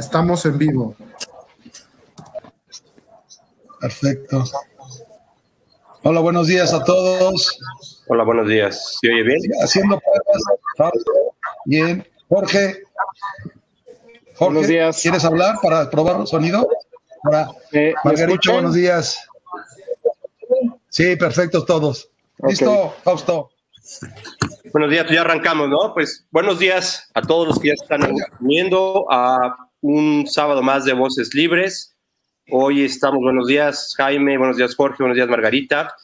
Estamos 0.00 0.46
en 0.46 0.56
vivo. 0.56 0.96
Perfecto. 3.82 4.44
Hola, 6.04 6.20
buenos 6.20 6.46
días 6.46 6.72
a 6.72 6.82
todos. 6.82 7.58
Hola, 8.08 8.24
buenos 8.24 8.48
días. 8.48 8.96
¿Se 8.98 9.12
oye 9.12 9.22
bien? 9.22 9.38
Haciendo 9.62 10.00
pruebas. 10.00 10.94
Bien. 11.66 12.08
Jorge. 12.30 12.82
Jorge, 14.36 14.38
buenos 14.38 14.68
días. 14.68 15.02
¿quieres 15.02 15.22
hablar 15.22 15.56
para 15.62 15.90
probar 15.90 16.18
el 16.18 16.26
sonido? 16.26 16.66
Hola. 17.24 17.54
Eh, 17.72 17.92
Margarita, 18.02 18.52
buenos 18.52 18.72
días. 18.72 19.28
Sí, 20.88 21.14
perfectos 21.16 21.66
todos. 21.66 22.08
Listo, 22.38 22.94
Fausto. 23.04 23.50
Buenos 24.72 24.90
días, 24.90 25.06
ya 25.10 25.20
arrancamos, 25.20 25.68
¿no? 25.68 25.92
Pues 25.92 26.26
buenos 26.30 26.58
días 26.58 27.10
a 27.12 27.20
todos 27.20 27.48
los 27.48 27.58
que 27.58 27.68
ya 27.68 27.74
están 27.74 28.14
viendo 28.40 29.04
a 29.10 29.69
un 29.80 30.26
sábado 30.26 30.62
más 30.62 30.84
de 30.84 30.92
Voces 30.92 31.34
Libres. 31.34 31.96
Hoy 32.50 32.84
estamos, 32.84 33.20
buenos 33.20 33.46
días 33.46 33.94
Jaime, 33.96 34.36
buenos 34.36 34.56
días 34.56 34.74
Jorge, 34.74 35.02
buenos 35.02 35.16
días 35.16 35.28
Margarita. 35.28 35.94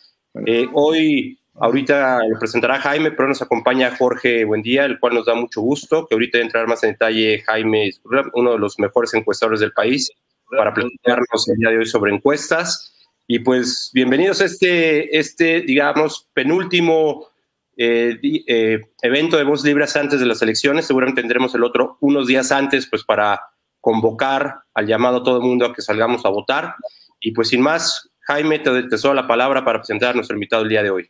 Eh, 0.46 0.66
hoy, 0.72 1.38
ahorita 1.54 2.20
lo 2.26 2.38
presentará 2.38 2.80
Jaime, 2.80 3.10
pero 3.10 3.28
nos 3.28 3.42
acompaña 3.42 3.94
Jorge 3.96 4.44
Buen 4.44 4.62
día, 4.62 4.84
el 4.84 4.98
cual 4.98 5.14
nos 5.14 5.26
da 5.26 5.34
mucho 5.34 5.60
gusto, 5.60 6.06
que 6.06 6.14
ahorita 6.14 6.38
entrar 6.38 6.66
más 6.66 6.82
en 6.84 6.92
detalle 6.92 7.42
Jaime, 7.42 7.90
uno 8.34 8.52
de 8.52 8.58
los 8.58 8.78
mejores 8.78 9.12
encuestadores 9.14 9.60
del 9.60 9.72
país, 9.72 10.10
para 10.50 10.72
platicarnos 10.72 11.48
el 11.48 11.56
día 11.56 11.70
de 11.70 11.78
hoy 11.78 11.86
sobre 11.86 12.14
encuestas. 12.14 12.94
Y 13.26 13.40
pues 13.40 13.90
bienvenidos 13.92 14.40
a 14.40 14.44
este, 14.44 15.18
este 15.18 15.62
digamos, 15.62 16.28
penúltimo 16.32 17.28
eh, 17.76 18.18
eh, 18.22 18.80
evento 19.02 19.36
de 19.36 19.44
Voz 19.44 19.64
Libres 19.64 19.96
antes 19.96 20.20
de 20.20 20.26
las 20.26 20.40
elecciones. 20.40 20.86
Seguramente 20.86 21.20
tendremos 21.20 21.54
el 21.56 21.64
otro 21.64 21.98
unos 22.00 22.28
días 22.28 22.52
antes, 22.52 22.86
pues 22.88 23.02
para 23.02 23.40
convocar 23.86 24.62
al 24.74 24.84
llamado 24.88 25.18
a 25.18 25.22
todo 25.22 25.36
el 25.36 25.44
mundo 25.44 25.64
a 25.64 25.72
que 25.72 25.80
salgamos 25.80 26.26
a 26.26 26.28
votar. 26.28 26.74
Y 27.20 27.30
pues 27.30 27.50
sin 27.50 27.60
más, 27.60 28.10
Jaime, 28.22 28.58
te, 28.58 28.82
te 28.82 29.14
la 29.14 29.28
palabra 29.28 29.64
para 29.64 29.78
presentar 29.78 30.10
a 30.10 30.14
nuestro 30.14 30.34
invitado 30.34 30.64
el 30.64 30.68
día 30.68 30.82
de 30.82 30.90
hoy. 30.90 31.08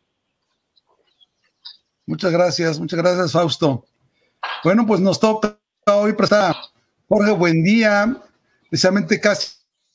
Muchas 2.04 2.30
gracias, 2.30 2.78
muchas 2.78 3.00
gracias, 3.00 3.32
Fausto. 3.32 3.86
Bueno, 4.62 4.86
pues 4.86 5.00
nos 5.00 5.18
toca 5.18 5.56
hoy 5.86 6.12
prestar 6.12 6.54
Jorge 7.08 7.32
Buen 7.32 7.64
día, 7.64 8.14
precisamente 8.68 9.18
casi 9.22 9.52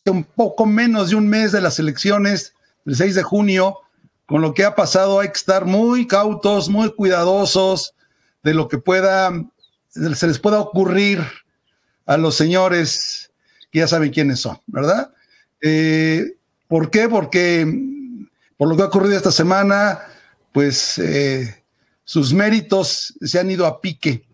un 0.08 0.24
poco 0.24 0.66
menos 0.66 1.12
de 1.12 1.18
un 1.18 1.28
mes 1.28 1.52
de 1.52 1.62
las 1.62 1.78
elecciones 1.78 2.56
del 2.84 2.96
6 2.96 3.14
de 3.14 3.22
junio. 3.22 3.78
Con 4.26 4.42
lo 4.42 4.56
que 4.56 4.66
ha 4.66 4.74
pasado 4.74 5.20
hay 5.20 5.28
que 5.28 5.38
estar 5.38 5.66
muy 5.66 6.08
cautos, 6.08 6.68
muy 6.68 6.92
cuidadosos 6.96 7.94
de 8.42 8.56
lo 8.56 8.68
que 8.68 8.80
pueda, 8.80 9.32
se 9.90 10.26
les 10.26 10.40
pueda 10.40 10.60
ocurrir 10.60 11.22
a 12.06 12.18
los 12.18 12.36
señores 12.36 13.32
que 13.72 13.80
ya 13.80 13.88
saben 13.88 14.12
quiénes 14.12 14.40
son, 14.40 14.60
¿verdad? 14.68 15.14
Eh, 15.62 16.36
¿Por 16.68 16.90
qué? 16.90 17.08
Porque 17.08 17.66
por 18.58 18.70
lo 18.70 18.76
que 18.76 18.84
ha 18.84 18.88
ocurrido 18.88 19.18
esta 19.18 19.32
semana, 19.32 20.00
pues 20.52 20.98
eh, 21.00 21.64
sus 22.04 22.34
méritos 22.34 23.14
se 23.22 23.40
han 23.40 23.50
ido 23.50 23.66
a 23.66 23.82
pique 23.82 24.28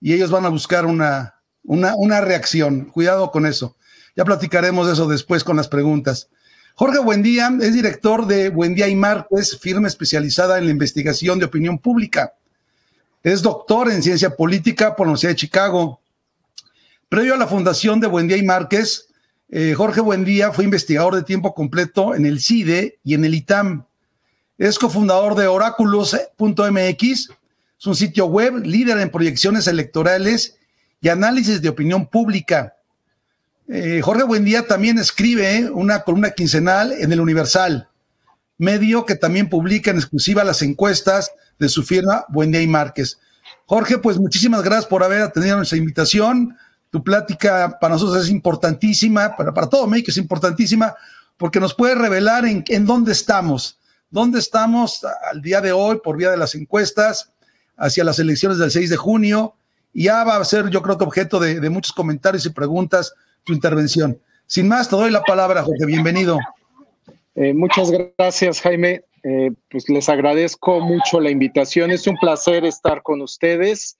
y 0.00 0.14
ellos 0.14 0.30
van 0.30 0.44
a 0.44 0.48
buscar 0.48 0.86
una, 0.86 1.34
una, 1.64 1.94
una 1.96 2.20
reacción. 2.20 2.86
Cuidado 2.86 3.30
con 3.30 3.46
eso. 3.46 3.76
Ya 4.16 4.24
platicaremos 4.24 4.86
de 4.86 4.94
eso 4.94 5.06
después 5.06 5.44
con 5.44 5.56
las 5.56 5.68
preguntas. 5.68 6.28
Jorge 6.74 6.98
Buendía 6.98 7.50
es 7.60 7.74
director 7.74 8.26
de 8.26 8.48
Buendía 8.48 8.88
y 8.88 8.96
Márquez, 8.96 9.58
firma 9.60 9.86
especializada 9.86 10.58
en 10.58 10.64
la 10.64 10.70
investigación 10.70 11.38
de 11.38 11.44
opinión 11.44 11.78
pública. 11.78 12.34
Es 13.22 13.42
doctor 13.42 13.90
en 13.90 14.02
ciencia 14.02 14.34
política 14.34 14.96
por 14.96 15.06
la 15.06 15.10
Universidad 15.10 15.32
de 15.32 15.36
Chicago. 15.36 15.99
Previo 17.10 17.34
a 17.34 17.38
la 17.38 17.48
fundación 17.48 17.98
de 17.98 18.06
Buendía 18.06 18.36
y 18.36 18.44
Márquez, 18.44 19.08
eh, 19.48 19.74
Jorge 19.76 20.00
Buendía 20.00 20.52
fue 20.52 20.62
investigador 20.62 21.16
de 21.16 21.24
tiempo 21.24 21.54
completo 21.54 22.14
en 22.14 22.24
el 22.24 22.40
CIDE 22.40 23.00
y 23.02 23.14
en 23.14 23.24
el 23.24 23.34
ITAM. 23.34 23.84
Es 24.58 24.78
cofundador 24.78 25.34
de 25.34 25.48
Oráculos.mx, 25.48 27.02
es 27.02 27.86
un 27.86 27.96
sitio 27.96 28.26
web 28.26 28.64
líder 28.64 28.98
en 28.98 29.10
proyecciones 29.10 29.66
electorales 29.66 30.56
y 31.00 31.08
análisis 31.08 31.60
de 31.60 31.68
opinión 31.68 32.06
pública. 32.06 32.76
Eh, 33.66 34.00
Jorge 34.04 34.22
Buendía 34.22 34.68
también 34.68 34.96
escribe 34.96 35.68
una 35.68 36.02
columna 36.02 36.30
quincenal 36.30 36.92
en 36.92 37.12
el 37.12 37.20
Universal, 37.20 37.88
medio 38.56 39.04
que 39.04 39.16
también 39.16 39.48
publica 39.48 39.90
en 39.90 39.96
exclusiva 39.96 40.44
las 40.44 40.62
encuestas 40.62 41.32
de 41.58 41.68
su 41.68 41.82
firma 41.82 42.24
Buendía 42.28 42.62
y 42.62 42.68
Márquez. 42.68 43.18
Jorge, 43.66 43.98
pues 43.98 44.16
muchísimas 44.16 44.62
gracias 44.62 44.86
por 44.86 45.02
haber 45.02 45.22
atendido 45.22 45.56
nuestra 45.56 45.78
invitación. 45.78 46.56
Tu 46.90 47.02
plática 47.02 47.78
para 47.80 47.94
nosotros 47.94 48.24
es 48.24 48.30
importantísima, 48.30 49.36
para, 49.36 49.54
para 49.54 49.68
todo 49.68 49.86
México 49.86 50.10
es 50.10 50.16
importantísima, 50.16 50.94
porque 51.40 51.58
nos 51.58 51.74
puede 51.74 51.94
revelar 51.94 52.44
en, 52.44 52.84
dónde 52.84 53.12
estamos, 53.12 53.78
dónde 54.10 54.38
estamos 54.38 55.00
al 55.32 55.40
día 55.40 55.62
de 55.62 55.72
hoy 55.72 55.98
por 56.04 56.18
vía 56.18 56.30
de 56.30 56.36
las 56.36 56.54
encuestas 56.54 57.32
hacia 57.78 58.04
las 58.04 58.18
elecciones 58.18 58.58
del 58.58 58.70
6 58.70 58.90
de 58.90 58.96
junio. 58.98 59.54
Y 59.94 60.04
ya 60.04 60.22
va 60.22 60.36
a 60.36 60.44
ser, 60.44 60.68
yo 60.68 60.82
creo 60.82 60.98
que 60.98 61.04
objeto 61.04 61.40
de, 61.40 61.70
muchos 61.70 61.94
comentarios 61.94 62.44
y 62.44 62.50
preguntas 62.50 63.14
tu 63.42 63.54
intervención. 63.54 64.20
Sin 64.46 64.68
más, 64.68 64.90
te 64.90 64.96
doy 64.96 65.10
la 65.10 65.22
palabra, 65.22 65.62
Jorge. 65.62 65.86
Bienvenido. 65.86 66.38
Eh, 67.34 67.54
muchas 67.54 67.90
gracias, 68.18 68.60
Jaime. 68.60 69.04
Eh, 69.22 69.50
pues 69.70 69.88
les 69.88 70.10
agradezco 70.10 70.80
mucho 70.80 71.20
la 71.20 71.30
invitación. 71.30 71.90
Es 71.90 72.06
un 72.06 72.16
placer 72.18 72.66
estar 72.66 73.02
con 73.02 73.22
ustedes. 73.22 73.96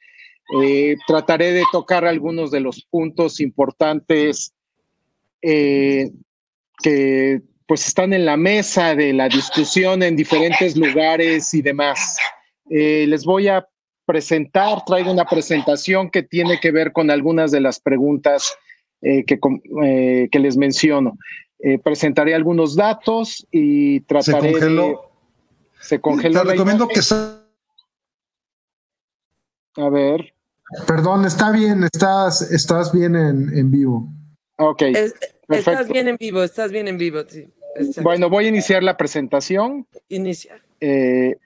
Eh, 0.53 0.97
trataré 1.07 1.53
de 1.53 1.63
tocar 1.71 2.05
algunos 2.05 2.51
de 2.51 2.61
los 2.61 2.85
puntos 2.85 3.41
importantes 3.41 4.53
eh, 5.43 6.11
que 6.83 7.41
pues 7.67 7.87
están 7.87 8.13
en 8.13 8.25
la 8.25 8.37
mesa 8.37 8.97
de 8.97 9.13
la 9.13 9.29
discusión 9.29 10.03
en 10.03 10.17
diferentes 10.17 10.77
lugares 10.77 11.55
y 11.55 11.63
demás. 11.63 12.19
Eh, 12.69 13.07
les 13.07 13.25
voy 13.25 13.47
a 13.47 13.67
presentar, 14.05 14.85
traigo 14.85 15.13
una 15.13 15.25
presentación 15.25 16.11
que 16.11 16.25
tiene 16.25 16.59
que 16.59 16.73
ver 16.73 16.93
con 16.93 17.11
algunas 17.11 17.53
de 17.53 17.61
las 17.61 17.79
preguntas 17.79 18.53
que, 19.01 19.25
que, 19.25 20.39
les 20.39 20.57
menciono. 20.57 21.17
presentaré 21.85 22.35
algunos 22.35 22.75
datos 22.75 23.47
y 23.51 24.01
trataré 24.01 24.49
se 24.49 24.53
congeló. 24.53 24.89
de... 24.89 24.97
Se 25.81 26.01
congeló. 26.01 26.43
Te 26.43 26.51
recomiendo 26.51 26.89
que... 26.89 27.01
A 29.77 29.89
ver. 29.89 30.35
Perdón, 30.87 31.25
está 31.25 31.51
bien, 31.51 31.85
estás, 31.85 32.43
estás 32.43 32.93
bien 32.93 33.17
en, 33.17 33.71
vivo. 33.71 34.09
Ok. 34.57 34.83
estás 35.49 35.89
bien 35.89 36.09
en 36.09 36.17
vivo, 36.17 36.43
estás 36.43 36.71
bien 36.71 36.87
en 36.89 36.97
vivo, 36.97 37.23
sí. 37.27 37.49
Bueno, 38.03 38.29
voy 38.29 38.47
a 38.47 38.49
iniciar 38.49 38.83
la 38.83 38.97
presentación. 38.97 39.87
Inicia. 40.09 40.63
Eh, 40.81 41.37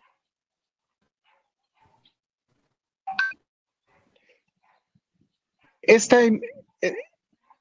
este, 5.82 6.40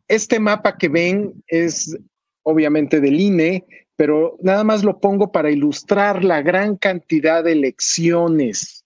este 0.08 0.40
mapa 0.40 0.78
que 0.78 0.90
ven 0.90 1.44
es 1.48 1.98
obviamente 2.44 3.00
del 3.00 3.20
INE, 3.20 3.66
pero 3.96 4.38
nada 4.42 4.64
más 4.64 4.84
lo 4.84 5.00
pongo 5.00 5.32
para 5.32 5.52
ilustrar 5.52 6.24
la 6.24 6.42
gran 6.42 6.76
cantidad 6.76 7.44
de 7.44 7.54
elecciones 7.54 8.86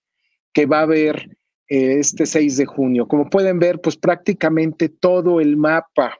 que 0.53 0.65
va 0.65 0.79
a 0.79 0.83
haber 0.83 1.37
este 1.67 2.25
6 2.25 2.57
de 2.57 2.65
junio. 2.65 3.07
Como 3.07 3.29
pueden 3.29 3.59
ver, 3.59 3.81
pues 3.81 3.97
prácticamente 3.97 4.89
todo 4.89 5.41
el 5.41 5.57
mapa 5.57 6.19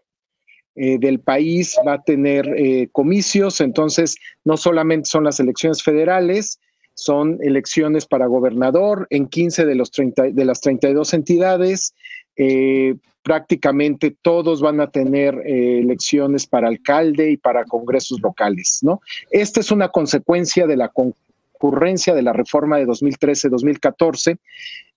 eh, 0.79 0.99
del 0.99 1.19
país 1.19 1.75
va 1.87 1.93
a 1.93 2.03
tener 2.03 2.47
eh, 2.55 2.89
comicios, 2.91 3.61
entonces 3.61 4.15
no 4.43 4.57
solamente 4.57 5.09
son 5.09 5.23
las 5.23 5.39
elecciones 5.39 5.81
federales, 5.81 6.59
son 6.93 7.39
elecciones 7.41 8.05
para 8.05 8.27
gobernador 8.27 9.07
en 9.09 9.27
15 9.27 9.65
de, 9.65 9.73
los 9.73 9.89
30, 9.89 10.23
de 10.31 10.45
las 10.45 10.61
32 10.61 11.15
entidades. 11.15 11.95
Eh, 12.35 12.95
prácticamente 13.23 14.15
todos 14.21 14.61
van 14.61 14.79
a 14.79 14.89
tener 14.89 15.35
elecciones 15.45 16.45
para 16.45 16.69
alcalde 16.69 17.31
y 17.31 17.37
para 17.37 17.65
congresos 17.65 18.21
locales, 18.21 18.79
¿no? 18.83 19.01
Esta 19.31 19.59
es 19.59 19.69
una 19.69 19.89
consecuencia 19.89 20.65
de 20.65 20.77
la 20.77 20.89
concurrencia 20.89 22.13
de 22.13 22.21
la 22.21 22.31
reforma 22.31 22.77
de 22.77 22.85
2013-2014 22.87 24.37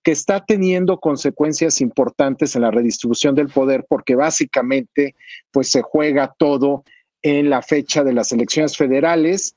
que 0.03 0.11
está 0.11 0.43
teniendo 0.45 0.99
consecuencias 0.99 1.81
importantes 1.81 2.55
en 2.55 2.63
la 2.63 2.71
redistribución 2.71 3.35
del 3.35 3.49
poder 3.49 3.85
porque 3.87 4.15
básicamente 4.15 5.15
pues 5.51 5.69
se 5.69 5.81
juega 5.81 6.33
todo 6.37 6.83
en 7.21 7.49
la 7.49 7.61
fecha 7.61 8.03
de 8.03 8.13
las 8.13 8.31
elecciones 8.31 8.75
federales 8.75 9.55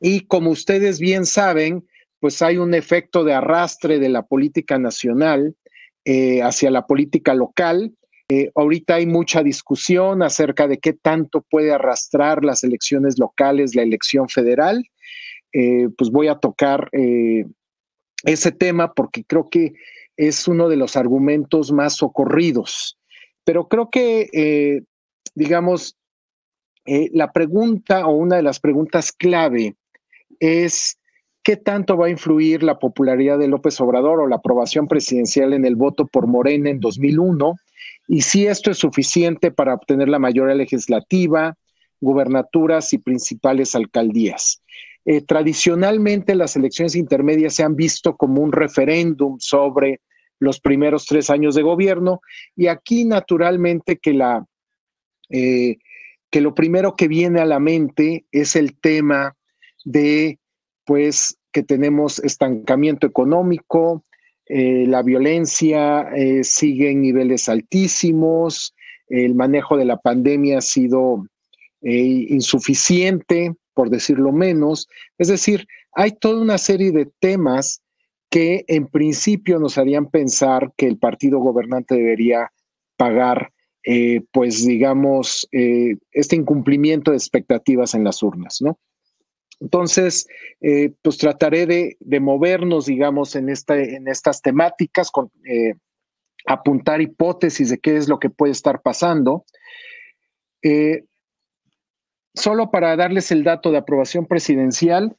y 0.00 0.20
como 0.22 0.50
ustedes 0.50 0.98
bien 0.98 1.24
saben, 1.24 1.86
pues 2.20 2.42
hay 2.42 2.58
un 2.58 2.74
efecto 2.74 3.24
de 3.24 3.34
arrastre 3.34 3.98
de 3.98 4.08
la 4.08 4.22
política 4.22 4.78
nacional 4.78 5.54
eh, 6.04 6.42
hacia 6.42 6.70
la 6.70 6.86
política 6.86 7.34
local. 7.34 7.94
Eh, 8.28 8.50
ahorita 8.54 8.96
hay 8.96 9.06
mucha 9.06 9.42
discusión 9.42 10.22
acerca 10.22 10.66
de 10.66 10.78
qué 10.78 10.92
tanto 10.92 11.42
puede 11.48 11.72
arrastrar 11.72 12.44
las 12.44 12.64
elecciones 12.64 13.18
locales 13.18 13.74
la 13.74 13.82
elección 13.82 14.28
federal. 14.28 14.84
Eh, 15.52 15.88
pues 15.96 16.10
voy 16.10 16.28
a 16.28 16.34
tocar 16.34 16.90
ese 18.24 18.52
tema 18.52 18.92
porque 18.92 19.24
creo 19.24 19.48
que 19.48 19.74
es 20.16 20.46
uno 20.48 20.68
de 20.68 20.76
los 20.76 20.96
argumentos 20.96 21.72
más 21.72 21.96
socorridos. 21.96 22.98
Pero 23.44 23.68
creo 23.68 23.90
que, 23.90 24.28
eh, 24.32 24.82
digamos, 25.34 25.96
eh, 26.86 27.10
la 27.12 27.32
pregunta 27.32 28.06
o 28.06 28.12
una 28.12 28.36
de 28.36 28.42
las 28.42 28.60
preguntas 28.60 29.12
clave 29.12 29.76
es 30.40 30.98
qué 31.42 31.56
tanto 31.56 31.96
va 31.96 32.06
a 32.06 32.10
influir 32.10 32.62
la 32.62 32.78
popularidad 32.78 33.38
de 33.38 33.48
López 33.48 33.80
Obrador 33.80 34.20
o 34.20 34.26
la 34.26 34.36
aprobación 34.36 34.88
presidencial 34.88 35.52
en 35.52 35.64
el 35.64 35.76
voto 35.76 36.06
por 36.06 36.26
Morena 36.26 36.70
en 36.70 36.80
2001 36.80 37.56
y 38.08 38.22
si 38.22 38.46
esto 38.46 38.70
es 38.70 38.78
suficiente 38.78 39.50
para 39.50 39.74
obtener 39.74 40.08
la 40.08 40.18
mayoría 40.18 40.54
legislativa, 40.54 41.56
gubernaturas 42.00 42.92
y 42.92 42.98
principales 42.98 43.74
alcaldías. 43.74 44.62
Eh, 45.06 45.20
tradicionalmente 45.20 46.34
las 46.34 46.56
elecciones 46.56 46.94
intermedias 46.94 47.54
se 47.54 47.62
han 47.62 47.76
visto 47.76 48.16
como 48.16 48.40
un 48.40 48.52
referéndum 48.52 49.36
sobre 49.38 50.00
los 50.38 50.60
primeros 50.60 51.04
tres 51.04 51.28
años 51.28 51.54
de 51.54 51.62
gobierno 51.62 52.22
y 52.56 52.68
aquí 52.68 53.04
naturalmente 53.04 53.98
que 53.98 54.14
la 54.14 54.46
eh, 55.28 55.76
que 56.30 56.40
lo 56.40 56.54
primero 56.54 56.96
que 56.96 57.06
viene 57.06 57.40
a 57.40 57.44
la 57.44 57.60
mente 57.60 58.24
es 58.32 58.56
el 58.56 58.78
tema 58.78 59.36
de 59.84 60.38
pues 60.86 61.36
que 61.52 61.62
tenemos 61.62 62.18
estancamiento 62.20 63.06
económico, 63.06 64.04
eh, 64.46 64.86
la 64.88 65.02
violencia 65.02 66.08
sigue 66.42 66.90
en 66.90 67.02
niveles 67.02 67.48
altísimos, 67.48 68.74
el 69.08 69.34
manejo 69.34 69.76
de 69.76 69.84
la 69.84 69.98
pandemia 69.98 70.58
ha 70.58 70.62
sido 70.62 71.26
insuficiente, 71.82 73.54
por 73.74 73.90
decirlo 73.90 74.32
menos. 74.32 74.88
Es 75.18 75.28
decir, 75.28 75.66
hay 75.92 76.12
toda 76.12 76.40
una 76.40 76.58
serie 76.58 76.92
de 76.92 77.10
temas 77.20 77.82
que 78.30 78.64
en 78.66 78.86
principio 78.88 79.58
nos 79.58 79.78
harían 79.78 80.10
pensar 80.10 80.72
que 80.76 80.86
el 80.86 80.98
partido 80.98 81.38
gobernante 81.38 81.94
debería 81.94 82.50
pagar, 82.96 83.52
eh, 83.84 84.22
pues 84.32 84.66
digamos, 84.66 85.46
eh, 85.52 85.96
este 86.10 86.36
incumplimiento 86.36 87.10
de 87.10 87.16
expectativas 87.16 87.94
en 87.94 88.04
las 88.04 88.22
urnas, 88.22 88.58
¿no? 88.60 88.78
Entonces, 89.60 90.26
eh, 90.60 90.92
pues 91.00 91.16
trataré 91.16 91.66
de, 91.66 92.20
movernos, 92.20 92.86
digamos, 92.86 93.36
en, 93.36 93.48
esta, 93.48 93.76
en 93.80 94.08
estas 94.08 94.42
temáticas, 94.42 95.10
con, 95.12 95.30
apuntar 96.46 97.00
hipótesis 97.00 97.70
de 97.70 97.78
qué 97.78 97.96
es 97.96 98.08
lo 98.08 98.18
que 98.18 98.30
puede 98.30 98.52
estar 98.52 98.82
pasando 98.82 99.44
solo 102.34 102.70
para 102.70 102.96
darles 102.96 103.30
el 103.30 103.44
dato 103.44 103.70
de 103.70 103.78
aprobación 103.78 104.26
presidencial, 104.26 105.16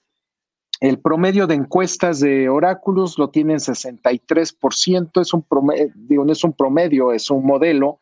el 0.82 1.00
promedio 1.00 1.48
de 1.48 1.56
encuestas 1.56 2.20
de 2.20 2.50
Oráculos 2.50 3.18
lo 3.18 3.30
tienen 3.30 3.58
63%, 3.58 5.22
es 5.22 5.34
un 5.34 5.42
promedio, 5.44 5.92
digo, 5.96 6.26
no 6.26 6.34
es 6.34 6.44
un 6.44 6.54
promedio, 6.54 7.14
es 7.14 7.32
un 7.32 7.46
modelo, 7.46 8.00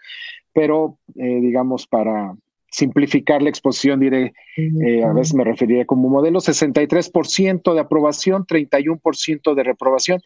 pero 0.53 0.97
eh, 1.15 1.39
digamos 1.39 1.85
para 1.85 2.35
simplificar 2.73 3.43
la 3.43 3.49
exposición 3.49 3.99
diré, 3.99 4.33
eh, 4.57 5.03
a 5.03 5.13
veces 5.13 5.35
me 5.35 5.43
referiría 5.43 5.85
como 5.85 6.09
modelo, 6.09 6.39
63% 6.39 7.73
de 7.73 7.79
aprobación, 7.79 8.45
31% 8.47 9.53
de 9.53 9.63
reprobación. 9.63 10.21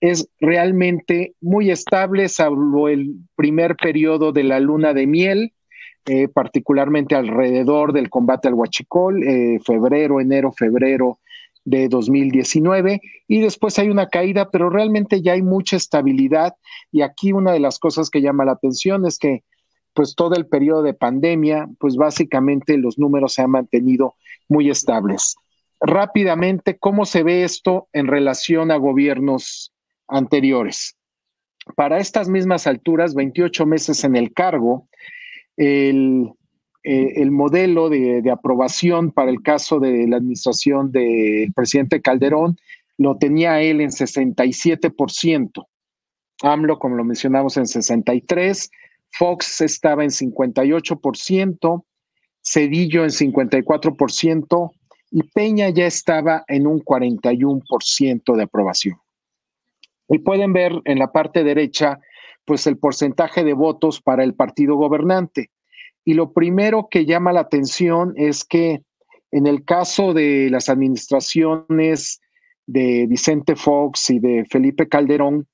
Es 0.00 0.26
realmente 0.40 1.34
muy 1.42 1.70
estable, 1.70 2.30
salvo 2.30 2.88
el 2.88 3.16
primer 3.36 3.76
periodo 3.76 4.32
de 4.32 4.44
la 4.44 4.60
luna 4.60 4.94
de 4.94 5.06
miel, 5.06 5.52
eh, 6.06 6.28
particularmente 6.28 7.14
alrededor 7.14 7.92
del 7.92 8.10
combate 8.10 8.48
al 8.48 8.54
huachicol, 8.54 9.22
eh, 9.22 9.58
febrero, 9.64 10.20
enero, 10.20 10.52
febrero 10.52 11.18
de 11.64 11.88
2019 11.88 13.00
y 13.28 13.40
después 13.40 13.78
hay 13.78 13.90
una 13.90 14.08
caída, 14.08 14.50
pero 14.50 14.70
realmente 14.70 15.20
ya 15.22 15.32
hay 15.32 15.42
mucha 15.42 15.76
estabilidad 15.76 16.54
y 16.90 17.02
aquí 17.02 17.32
una 17.32 17.52
de 17.52 17.60
las 17.60 17.78
cosas 17.78 18.08
que 18.10 18.22
llama 18.22 18.44
la 18.44 18.52
atención 18.52 19.06
es 19.06 19.18
que 19.18 19.44
pues 19.92 20.14
todo 20.14 20.36
el 20.36 20.46
periodo 20.46 20.82
de 20.82 20.94
pandemia, 20.94 21.68
pues 21.78 21.96
básicamente 21.96 22.78
los 22.78 22.98
números 22.98 23.34
se 23.34 23.42
han 23.42 23.50
mantenido 23.50 24.14
muy 24.48 24.70
estables. 24.70 25.36
Rápidamente, 25.80 26.78
¿cómo 26.78 27.04
se 27.04 27.22
ve 27.22 27.44
esto 27.44 27.88
en 27.92 28.06
relación 28.06 28.70
a 28.70 28.76
gobiernos 28.76 29.72
anteriores? 30.08 30.96
Para 31.76 31.98
estas 31.98 32.28
mismas 32.28 32.66
alturas, 32.66 33.14
28 33.14 33.66
meses 33.66 34.04
en 34.04 34.16
el 34.16 34.32
cargo, 34.32 34.88
el, 35.60 36.32
eh, 36.82 37.12
el 37.16 37.30
modelo 37.30 37.90
de, 37.90 38.22
aprobación 38.30 39.12
para 39.12 39.30
el 39.30 39.42
caso 39.42 39.78
de 39.78 40.08
la 40.08 40.16
administración 40.16 40.90
del 40.90 41.52
presidente 41.52 42.00
Calderón 42.00 42.56
lo 42.96 43.18
tenía 43.18 43.60
él 43.60 43.82
en 43.82 43.90
67%. 43.90 45.66
AMLO, 46.42 46.78
como 46.78 46.96
lo 46.96 47.04
mencionamos, 47.04 47.58
en 47.58 47.64
63%, 47.64 48.70
Fox 49.12 49.60
estaba 49.60 50.04
en 50.04 50.10
58%, 50.10 51.84
Cedillo 52.42 53.02
en 53.02 53.10
54% 53.10 54.70
y 55.10 55.22
Peña 55.24 55.68
ya 55.68 55.86
estaba 55.86 56.44
en 56.48 56.66
un 56.66 56.80
41% 56.80 58.36
de 58.36 58.42
aprobación. 58.42 58.96
Y 60.08 60.20
pueden 60.20 60.54
ver 60.54 60.72
en 60.84 60.98
la 60.98 61.12
parte 61.12 61.44
derecha 61.44 62.00
pues 62.44 62.66
el 62.66 62.78
porcentaje 62.78 63.44
de 63.44 63.52
votos 63.52 64.00
para 64.00 64.24
el 64.24 64.34
partido 64.34 64.76
gobernante. 64.76 65.50
Y 66.04 66.14
lo 66.14 66.32
primero 66.32 66.88
que 66.90 67.06
llama 67.06 67.32
la 67.32 67.40
atención 67.40 68.14
es 68.16 68.44
que 68.44 68.82
en 69.30 69.46
el 69.46 69.64
caso 69.64 70.12
de 70.12 70.48
las 70.50 70.68
administraciones 70.68 72.20
de 72.66 73.06
Vicente 73.06 73.56
Fox 73.56 74.10
y 74.10 74.18
de 74.18 74.44
Felipe 74.48 74.88
Calderón, 74.88 75.46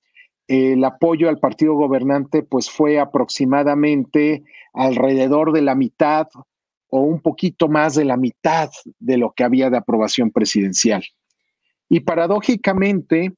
el 0.49 0.85
apoyo 0.85 1.29
al 1.29 1.39
partido 1.39 1.75
gobernante 1.75 2.43
pues 2.43 2.71
fue 2.71 2.99
aproximadamente 2.99 4.45
alrededor 4.73 5.53
de 5.53 5.63
la 5.63 5.75
mitad 5.75 6.29
o 6.89 7.01
un 7.01 7.21
poquito 7.21 7.69
más 7.69 7.95
de 7.95 8.05
la 8.05 8.17
mitad 8.17 8.71
de 8.99 9.17
lo 9.17 9.33
que 9.33 9.45
había 9.45 9.71
de 9.71 9.79
aprobación 9.79 10.31
presidencial. 10.31 11.05
Y 11.89 12.01
paradójicamente, 12.01 13.33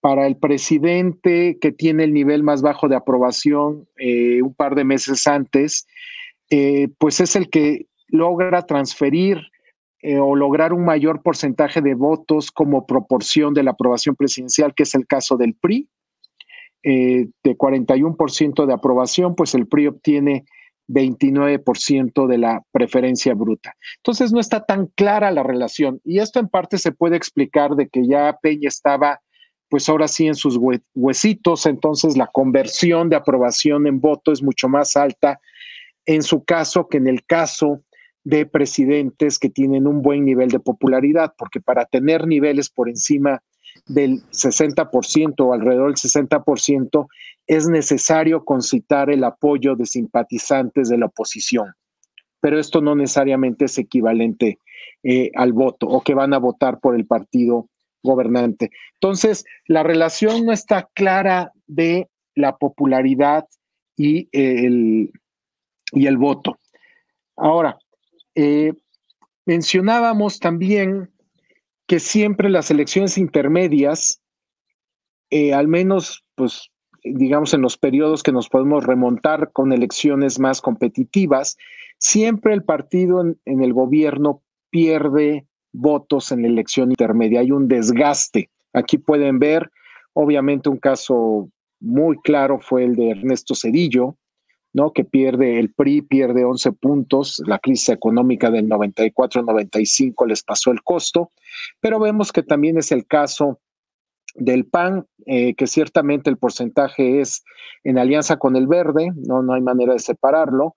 para 0.00 0.26
el 0.26 0.36
presidente 0.36 1.58
que 1.60 1.72
tiene 1.72 2.04
el 2.04 2.12
nivel 2.12 2.42
más 2.42 2.62
bajo 2.62 2.88
de 2.88 2.96
aprobación 2.96 3.88
eh, 3.98 4.42
un 4.42 4.54
par 4.54 4.74
de 4.74 4.84
meses 4.84 5.26
antes, 5.26 5.86
eh, 6.50 6.88
pues 6.98 7.20
es 7.20 7.36
el 7.36 7.50
que 7.50 7.86
logra 8.06 8.62
transferir 8.62 9.38
eh, 10.00 10.18
o 10.18 10.36
lograr 10.36 10.72
un 10.72 10.84
mayor 10.84 11.22
porcentaje 11.22 11.82
de 11.82 11.94
votos 11.94 12.52
como 12.52 12.86
proporción 12.86 13.54
de 13.54 13.64
la 13.64 13.72
aprobación 13.72 14.14
presidencial, 14.14 14.74
que 14.74 14.84
es 14.84 14.94
el 14.94 15.06
caso 15.06 15.36
del 15.36 15.54
PRI. 15.54 15.88
de 16.84 17.28
41% 17.42 18.66
de 18.66 18.72
aprobación, 18.72 19.34
pues 19.34 19.54
el 19.54 19.66
PRI 19.66 19.88
obtiene 19.88 20.44
29% 20.88 22.26
de 22.26 22.38
la 22.38 22.62
preferencia 22.72 23.34
bruta. 23.34 23.74
Entonces 23.96 24.32
no 24.32 24.40
está 24.40 24.64
tan 24.64 24.86
clara 24.86 25.30
la 25.32 25.42
relación 25.42 26.00
y 26.04 26.20
esto 26.20 26.38
en 26.38 26.48
parte 26.48 26.78
se 26.78 26.92
puede 26.92 27.16
explicar 27.16 27.74
de 27.74 27.88
que 27.88 28.06
ya 28.06 28.38
Peña 28.40 28.68
estaba 28.68 29.20
pues 29.68 29.88
ahora 29.88 30.08
sí 30.08 30.26
en 30.26 30.34
sus 30.34 30.58
huesitos, 30.94 31.66
entonces 31.66 32.16
la 32.16 32.26
conversión 32.28 33.08
de 33.08 33.16
aprobación 33.16 33.86
en 33.86 34.00
voto 34.00 34.32
es 34.32 34.42
mucho 34.42 34.68
más 34.68 34.96
alta 34.96 35.40
en 36.06 36.22
su 36.22 36.42
caso 36.42 36.88
que 36.88 36.96
en 36.96 37.06
el 37.06 37.24
caso 37.24 37.82
de 38.24 38.46
presidentes 38.46 39.38
que 39.38 39.50
tienen 39.50 39.86
un 39.86 40.02
buen 40.02 40.24
nivel 40.24 40.48
de 40.48 40.58
popularidad, 40.58 41.34
porque 41.36 41.60
para 41.60 41.84
tener 41.84 42.26
niveles 42.26 42.70
por 42.70 42.88
encima 42.88 43.42
del 43.86 44.22
60% 44.30 45.34
o 45.40 45.52
alrededor 45.52 45.88
del 45.88 45.96
60%, 45.96 47.06
es 47.46 47.68
necesario 47.68 48.44
concitar 48.44 49.10
el 49.10 49.24
apoyo 49.24 49.76
de 49.76 49.86
simpatizantes 49.86 50.88
de 50.88 50.98
la 50.98 51.06
oposición. 51.06 51.74
Pero 52.40 52.58
esto 52.58 52.80
no 52.80 52.94
necesariamente 52.94 53.66
es 53.66 53.78
equivalente 53.78 54.58
eh, 55.02 55.30
al 55.34 55.52
voto 55.52 55.86
o 55.86 56.02
que 56.02 56.14
van 56.14 56.34
a 56.34 56.38
votar 56.38 56.80
por 56.80 56.94
el 56.94 57.06
partido 57.06 57.68
gobernante. 58.02 58.70
Entonces, 58.94 59.44
la 59.66 59.82
relación 59.82 60.46
no 60.46 60.52
está 60.52 60.88
clara 60.94 61.52
de 61.66 62.08
la 62.34 62.56
popularidad 62.56 63.46
y 63.96 64.28
el, 64.32 65.12
y 65.92 66.06
el 66.06 66.16
voto. 66.16 66.58
Ahora, 67.36 67.78
eh, 68.34 68.72
mencionábamos 69.46 70.38
también 70.38 71.10
que 71.86 71.98
siempre 71.98 72.50
las 72.50 72.70
elecciones 72.70 73.18
intermedias, 73.18 74.20
eh, 75.30 75.52
al 75.54 75.68
menos, 75.68 76.24
pues, 76.34 76.70
digamos, 77.02 77.54
en 77.54 77.62
los 77.62 77.78
periodos 77.78 78.22
que 78.22 78.32
nos 78.32 78.48
podemos 78.48 78.84
remontar 78.84 79.52
con 79.52 79.72
elecciones 79.72 80.38
más 80.38 80.60
competitivas, 80.60 81.56
siempre 81.98 82.54
el 82.54 82.62
partido 82.62 83.22
en 83.22 83.62
el 83.62 83.72
gobierno 83.72 84.42
pierde 84.70 85.47
votos 85.78 86.32
en 86.32 86.42
la 86.42 86.48
elección 86.48 86.90
intermedia. 86.90 87.40
Hay 87.40 87.52
un 87.52 87.68
desgaste. 87.68 88.50
Aquí 88.72 88.98
pueden 88.98 89.38
ver, 89.38 89.70
obviamente, 90.12 90.68
un 90.68 90.78
caso 90.78 91.48
muy 91.80 92.18
claro 92.18 92.58
fue 92.60 92.84
el 92.84 92.96
de 92.96 93.10
Ernesto 93.10 93.54
Cedillo, 93.54 94.16
¿no? 94.72 94.92
que 94.92 95.04
pierde 95.04 95.58
el 95.58 95.72
PRI, 95.72 96.02
pierde 96.02 96.44
11 96.44 96.72
puntos, 96.72 97.42
la 97.46 97.58
crisis 97.58 97.90
económica 97.90 98.50
del 98.50 98.68
94-95 98.68 100.26
les 100.26 100.42
pasó 100.42 100.70
el 100.70 100.82
costo, 100.82 101.30
pero 101.80 101.98
vemos 101.98 102.32
que 102.32 102.42
también 102.42 102.78
es 102.78 102.92
el 102.92 103.06
caso 103.06 103.60
del 104.34 104.66
PAN, 104.66 105.06
eh, 105.26 105.54
que 105.54 105.66
ciertamente 105.66 106.30
el 106.30 106.36
porcentaje 106.36 107.20
es 107.20 107.44
en 107.82 107.98
alianza 107.98 108.36
con 108.36 108.56
el 108.56 108.66
verde, 108.66 109.10
no, 109.16 109.42
no 109.42 109.54
hay 109.54 109.62
manera 109.62 109.94
de 109.94 109.98
separarlo, 109.98 110.74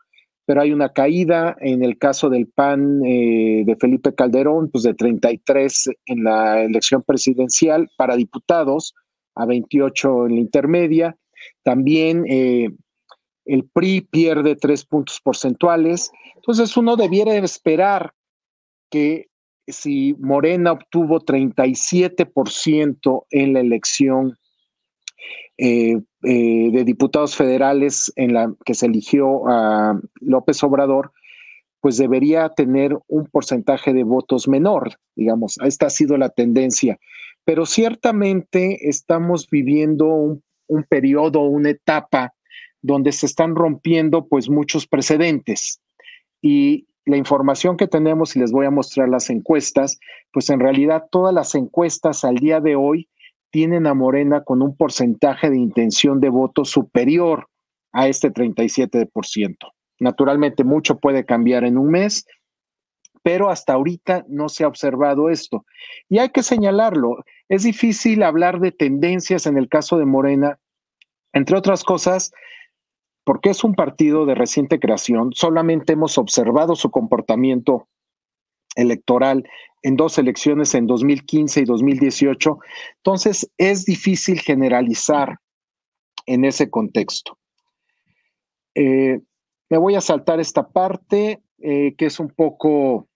pero 0.52 0.64
hay 0.64 0.74
una 0.74 0.90
caída 0.90 1.56
en 1.62 1.82
el 1.82 1.98
caso 1.98 2.30
del 2.30 2.46
PAN 2.46 3.06
eh, 3.06 3.64
de 3.66 3.74
Felipe 3.78 4.14
Calderón, 4.14 4.70
pues 4.70 4.84
de 4.84 4.94
33 4.94 5.92
en 6.08 6.26
la 6.26 6.64
elección 6.64 7.04
presidencial 7.04 7.90
para 7.96 8.18
diputados, 8.18 8.94
a 9.36 9.46
28 9.46 10.28
en 10.28 10.36
la 10.36 10.42
intermedia. 10.42 11.18
También 11.64 12.26
eh, 12.28 12.70
el 13.46 13.64
PRI 13.64 14.02
pierde 14.02 14.58
tres 14.58 14.84
puntos 14.84 15.22
porcentuales. 15.24 16.12
Entonces 16.36 16.76
uno 16.76 16.98
debiera 16.98 17.34
esperar 17.38 18.12
que 18.90 19.28
si 19.70 20.18
Morena 20.20 20.74
obtuvo 20.74 21.22
37% 21.22 23.24
en 23.30 23.54
la 23.54 23.62
elección 23.62 24.38
eh, 25.58 26.00
eh, 26.24 26.70
de 26.72 26.84
diputados 26.84 27.36
federales 27.36 28.12
en 28.16 28.34
la 28.34 28.54
que 28.66 28.74
se 28.74 28.86
eligió 28.86 29.48
a 29.48 30.00
López 30.20 30.64
Obrador, 30.64 31.12
pues 31.82 31.98
debería 31.98 32.50
tener 32.50 32.98
un 33.08 33.26
porcentaje 33.28 33.94
de 33.94 34.04
votos 34.04 34.48
menor, 34.48 34.98
digamos. 35.16 35.58
Esta 35.64 35.88
ha 35.88 35.90
sido 35.90 36.18
la 36.18 36.30
tendencia. 36.30 37.00
Pero 37.44 37.66
ciertamente 37.66 38.88
estamos 38.88 39.50
viviendo 39.50 40.06
un, 40.06 40.44
un 40.68 40.84
periodo, 40.84 41.42
una 41.42 41.72
etapa 41.72 42.34
donde 42.82 43.12
se 43.12 43.26
están 43.26 43.56
rompiendo 43.56 44.28
pues 44.28 44.50
muchos 44.50 44.88
precedentes. 44.88 45.82
Y 46.42 46.88
la 47.06 47.18
información 47.18 47.78
que 47.78 47.88
tenemos, 47.88 48.36
y 48.36 48.40
les 48.40 48.52
voy 48.52 48.66
a 48.66 48.72
mostrar 48.72 49.10
las 49.10 49.30
encuestas, 49.30 50.00
pues 50.32 50.50
en 50.50 50.60
realidad 50.60 51.06
todas 51.12 51.34
las 51.34 51.56
encuestas 51.56 52.24
al 52.24 52.36
día 52.36 52.60
de 52.60 52.76
hoy 52.76 53.10
tienen 53.52 53.86
a 53.86 53.94
Morena 53.94 54.44
con 54.44 54.62
un 54.62 54.76
porcentaje 54.76 55.50
de 55.50 55.58
intención 55.58 56.20
de 56.20 56.30
voto 56.30 56.66
superior 56.66 57.48
a 57.92 58.08
este 58.08 58.32
37%. 58.32 59.58
Naturalmente, 60.00 60.64
mucho 60.64 61.00
puede 61.00 61.26
cambiar 61.26 61.64
en 61.64 61.78
un 61.78 61.92
mes, 61.92 62.26
pero 63.24 63.50
hasta 63.50 63.74
ahorita 63.74 64.26
no 64.28 64.50
se 64.50 64.64
ha 64.64 64.68
observado 64.68 65.30
esto. 65.30 65.66
Y 66.10 66.20
hay 66.20 66.30
que 66.30 66.44
señalarlo, 66.44 67.24
es 67.50 67.64
difícil 67.64 68.24
hablar 68.24 68.60
de 68.60 68.72
tendencias 68.72 69.46
en 69.46 69.58
el 69.58 69.70
caso 69.70 69.98
de 69.98 70.06
Morena, 70.06 70.58
entre 71.34 71.58
otras 71.58 71.84
cosas, 71.84 72.32
porque 73.24 73.52
es 73.52 73.64
un 73.64 73.76
partido 73.76 74.26
de 74.26 74.36
reciente 74.36 74.80
creación, 74.80 75.32
solamente 75.34 75.94
hemos 75.94 76.18
observado 76.18 76.76
su 76.76 76.90
comportamiento 76.90 77.88
electoral 78.76 79.44
en 79.84 79.96
dos 79.96 80.18
elecciones 80.18 80.76
en 80.76 80.88
2015 80.88 81.62
y 81.62 81.66
2018, 81.66 82.60
entonces 82.98 83.50
es 83.58 83.86
difícil 83.86 84.40
generalizar 84.40 85.38
en 86.26 86.46
ese 86.46 86.70
contexto. 86.70 87.38
Eh, 88.76 89.20
me 89.70 89.78
voy 89.78 89.96
a 89.96 90.02
saltar 90.02 90.40
esta 90.40 90.68
parte, 90.68 91.42
eh, 91.60 91.96
que 91.98 92.06
es 92.06 92.20
un 92.20 92.30
poco 92.30 93.08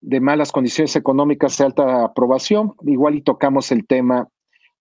de 0.00 0.20
malas 0.20 0.52
condiciones 0.52 0.96
económicas 0.96 1.60
y 1.60 1.62
alta 1.62 2.04
aprobación. 2.04 2.74
Igual 2.86 3.16
y 3.16 3.22
tocamos 3.22 3.70
el 3.70 3.86
tema 3.86 4.28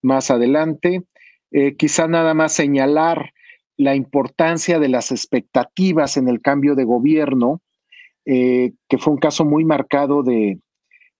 más 0.01 0.31
adelante. 0.31 1.03
Eh, 1.51 1.75
quizá 1.75 2.07
nada 2.07 2.33
más 2.33 2.53
señalar 2.53 3.33
la 3.75 3.95
importancia 3.95 4.79
de 4.79 4.89
las 4.89 5.11
expectativas 5.11 6.17
en 6.17 6.27
el 6.27 6.41
cambio 6.41 6.75
de 6.75 6.83
gobierno, 6.83 7.61
eh, 8.31 8.73
que 8.87 8.99
fue 8.99 9.13
un 9.13 9.19
caso 9.19 9.43
muy 9.43 9.65
marcado 9.65 10.21
de, 10.21 10.59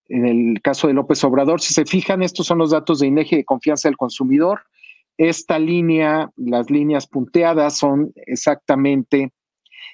en 0.09 0.25
el 0.27 0.61
caso 0.61 0.87
de 0.87 0.93
López 0.93 1.23
Obrador. 1.23 1.59
Si 1.59 1.73
se 1.73 1.85
fijan, 1.85 2.21
estos 2.21 2.45
son 2.45 2.59
los 2.59 2.69
datos 2.69 2.99
de 2.99 3.07
INEGI 3.07 3.37
de 3.37 3.45
confianza 3.45 3.89
del 3.89 3.97
consumidor. 3.97 4.61
Esta 5.17 5.57
línea, 5.57 6.29
las 6.35 6.69
líneas 6.69 7.07
punteadas 7.07 7.79
son 7.79 8.13
exactamente 8.27 9.33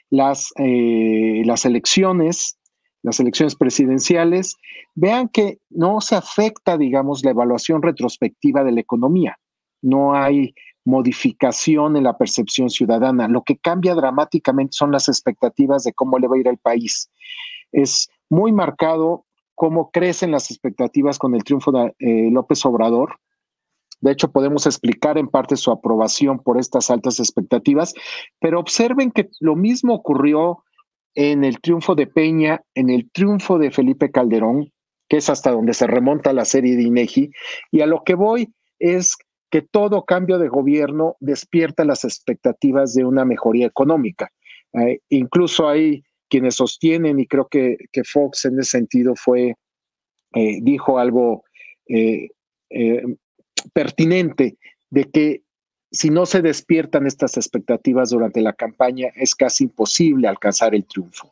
las, 0.09 0.51
eh, 0.57 1.41
las 1.45 1.63
elecciones, 1.63 2.57
las 3.01 3.21
elecciones 3.21 3.55
presidenciales. 3.55 4.57
Vean 4.93 5.29
que 5.29 5.59
no 5.69 6.01
se 6.01 6.17
afecta, 6.17 6.77
digamos, 6.77 7.23
la 7.23 7.31
evaluación 7.31 7.81
retrospectiva 7.81 8.65
de 8.65 8.73
la 8.73 8.81
economía. 8.81 9.37
No 9.81 10.15
hay 10.15 10.53
modificación 10.85 11.97
en 11.97 12.03
la 12.03 12.17
percepción 12.17 12.69
ciudadana. 12.69 13.27
Lo 13.27 13.43
que 13.43 13.57
cambia 13.57 13.95
dramáticamente 13.95 14.73
son 14.73 14.91
las 14.91 15.09
expectativas 15.09 15.83
de 15.83 15.93
cómo 15.93 16.19
le 16.19 16.27
va 16.27 16.35
a 16.35 16.39
ir 16.39 16.47
al 16.47 16.57
país. 16.57 17.09
Es 17.71 18.07
muy 18.29 18.53
marcado 18.53 19.25
cómo 19.55 19.89
crecen 19.91 20.31
las 20.31 20.51
expectativas 20.51 21.17
con 21.17 21.33
el 21.33 21.43
triunfo 21.43 21.71
de 21.71 21.95
eh, 21.99 22.29
López 22.31 22.63
Obrador. 22.65 23.19
De 24.01 24.11
hecho, 24.11 24.31
podemos 24.31 24.67
explicar 24.67 25.17
en 25.17 25.27
parte 25.27 25.55
su 25.55 25.71
aprobación 25.71 26.39
por 26.39 26.59
estas 26.59 26.91
altas 26.91 27.19
expectativas, 27.19 27.93
pero 28.39 28.59
observen 28.59 29.11
que 29.11 29.29
lo 29.39 29.55
mismo 29.55 29.95
ocurrió 29.95 30.63
en 31.15 31.43
el 31.43 31.59
triunfo 31.61 31.95
de 31.95 32.05
Peña, 32.05 32.61
en 32.75 32.89
el 32.89 33.09
triunfo 33.11 33.57
de 33.57 33.71
Felipe 33.71 34.11
Calderón, 34.11 34.71
que 35.07 35.17
es 35.17 35.29
hasta 35.29 35.51
donde 35.51 35.73
se 35.73 35.87
remonta 35.87 36.33
la 36.33 36.45
serie 36.45 36.75
de 36.75 36.83
INEGI, 36.83 37.31
y 37.71 37.81
a 37.81 37.85
lo 37.87 38.03
que 38.03 38.15
voy 38.15 38.53
es 38.79 39.15
que 39.49 39.61
todo 39.61 40.05
cambio 40.05 40.37
de 40.39 40.49
gobierno 40.49 41.17
despierta 41.19 41.85
las 41.85 42.03
expectativas 42.03 42.93
de 42.93 43.05
una 43.05 43.25
mejoría 43.25 43.67
económica. 43.67 44.31
Eh, 44.73 44.99
incluso 45.09 45.69
hay 45.69 46.03
quienes 46.29 46.55
sostienen, 46.55 47.19
y 47.19 47.27
creo 47.27 47.47
que, 47.47 47.77
Fox 48.03 48.45
en 48.45 48.59
ese 48.59 48.71
sentido 48.71 49.13
fue, 49.15 49.55
eh, 50.33 50.59
dijo 50.61 50.99
algo 50.99 51.43
eh, 51.87 52.29
pertinente, 53.73 54.57
de 54.89 55.05
que 55.05 55.43
si 55.91 56.09
no 56.09 56.25
se 56.25 56.41
despiertan 56.41 57.05
estas 57.05 57.37
expectativas 57.37 58.09
durante 58.09 58.41
la 58.41 58.53
campaña, 58.53 59.09
es 59.15 59.35
casi 59.35 59.65
imposible 59.65 60.27
alcanzar 60.27 60.75
el 60.75 60.85
triunfo, 60.85 61.31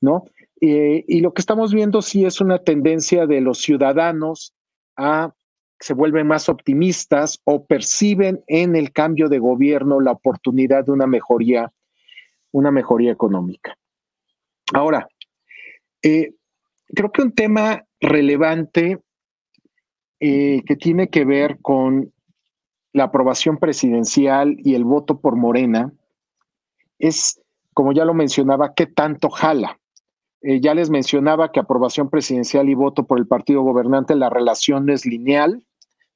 ¿no? 0.00 0.26
y 0.66 1.20
lo 1.20 1.34
que 1.34 1.42
estamos 1.42 1.74
viendo 1.74 2.00
sí 2.00 2.24
es 2.24 2.40
una 2.40 2.58
tendencia 2.58 3.26
de 3.26 3.42
los 3.42 3.58
ciudadanos 3.58 4.54
a 4.96 5.34
se 5.80 5.94
vuelven 5.94 6.26
más 6.26 6.48
optimistas 6.48 7.40
o 7.44 7.64
perciben 7.64 8.42
en 8.46 8.76
el 8.76 8.92
cambio 8.92 9.28
de 9.28 9.38
gobierno 9.38 10.00
la 10.00 10.12
oportunidad 10.12 10.84
de 10.84 10.92
una 10.92 11.06
mejoría, 11.06 11.72
una 12.52 12.70
mejoría 12.70 13.12
económica. 13.12 13.76
Ahora, 14.72 15.08
eh, 16.02 16.34
creo 16.94 17.12
que 17.12 17.22
un 17.22 17.32
tema 17.32 17.84
relevante 18.00 19.00
eh, 20.20 20.62
que 20.66 20.76
tiene 20.76 21.08
que 21.08 21.24
ver 21.24 21.58
con 21.60 22.12
la 22.92 23.04
aprobación 23.04 23.58
presidencial 23.58 24.56
y 24.58 24.74
el 24.74 24.84
voto 24.84 25.20
por 25.20 25.36
Morena 25.36 25.92
es, 26.98 27.40
como 27.74 27.92
ya 27.92 28.04
lo 28.04 28.14
mencionaba, 28.14 28.72
qué 28.74 28.86
tanto 28.86 29.28
jala. 29.28 29.78
Eh, 30.46 30.60
ya 30.60 30.74
les 30.74 30.90
mencionaba 30.90 31.50
que 31.50 31.60
aprobación 31.60 32.10
presidencial 32.10 32.68
y 32.68 32.74
voto 32.74 33.06
por 33.06 33.18
el 33.18 33.26
partido 33.26 33.62
gobernante, 33.62 34.14
la 34.14 34.28
relación 34.28 34.90
es 34.90 35.06
lineal, 35.06 35.64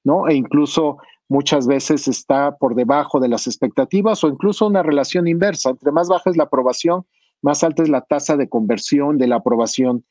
¿no? 0.05 0.29
E 0.29 0.35
incluso 0.35 0.99
muchas 1.29 1.67
veces 1.67 2.09
está 2.09 2.57
por 2.59 2.75
debajo 2.75 3.21
de 3.21 3.29
las 3.29 3.47
expectativas 3.47 4.23
o 4.23 4.29
incluso 4.29 4.67
una 4.67 4.83
relación 4.83 5.29
inversa. 5.29 5.71
Entre 5.71 5.93
más 5.93 6.09
baja 6.09 6.29
es 6.29 6.37
la 6.37 6.45
aprobación, 6.45 7.07
más 7.41 7.65
alta 7.65 7.83
es 7.83 7.89
la 7.89 8.03
tasa 8.03 8.37
de 8.37 8.51
conversión 8.51 9.17
de 9.17 9.29
la 9.29 9.37
aprobación 9.37 10.05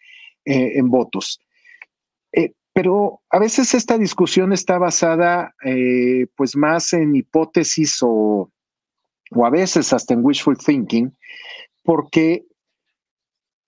eh, 0.46 0.80
en 0.80 0.90
votos. 0.90 1.40
Eh, 2.32 2.54
pero 2.74 3.22
a 3.30 3.38
veces 3.38 3.76
esta 3.76 4.00
discusión 4.00 4.52
está 4.52 4.80
basada 4.80 5.54
pues 6.36 6.56
más 6.56 6.94
en 6.94 7.16
hipótesis 7.16 8.00
o, 8.02 8.52
o 9.32 9.46
a 9.46 9.50
veces 9.50 9.94
hasta 9.94 10.14
en 10.14 10.24
wishful 10.24 10.58
thinking, 10.58 11.16
porque 11.84 12.46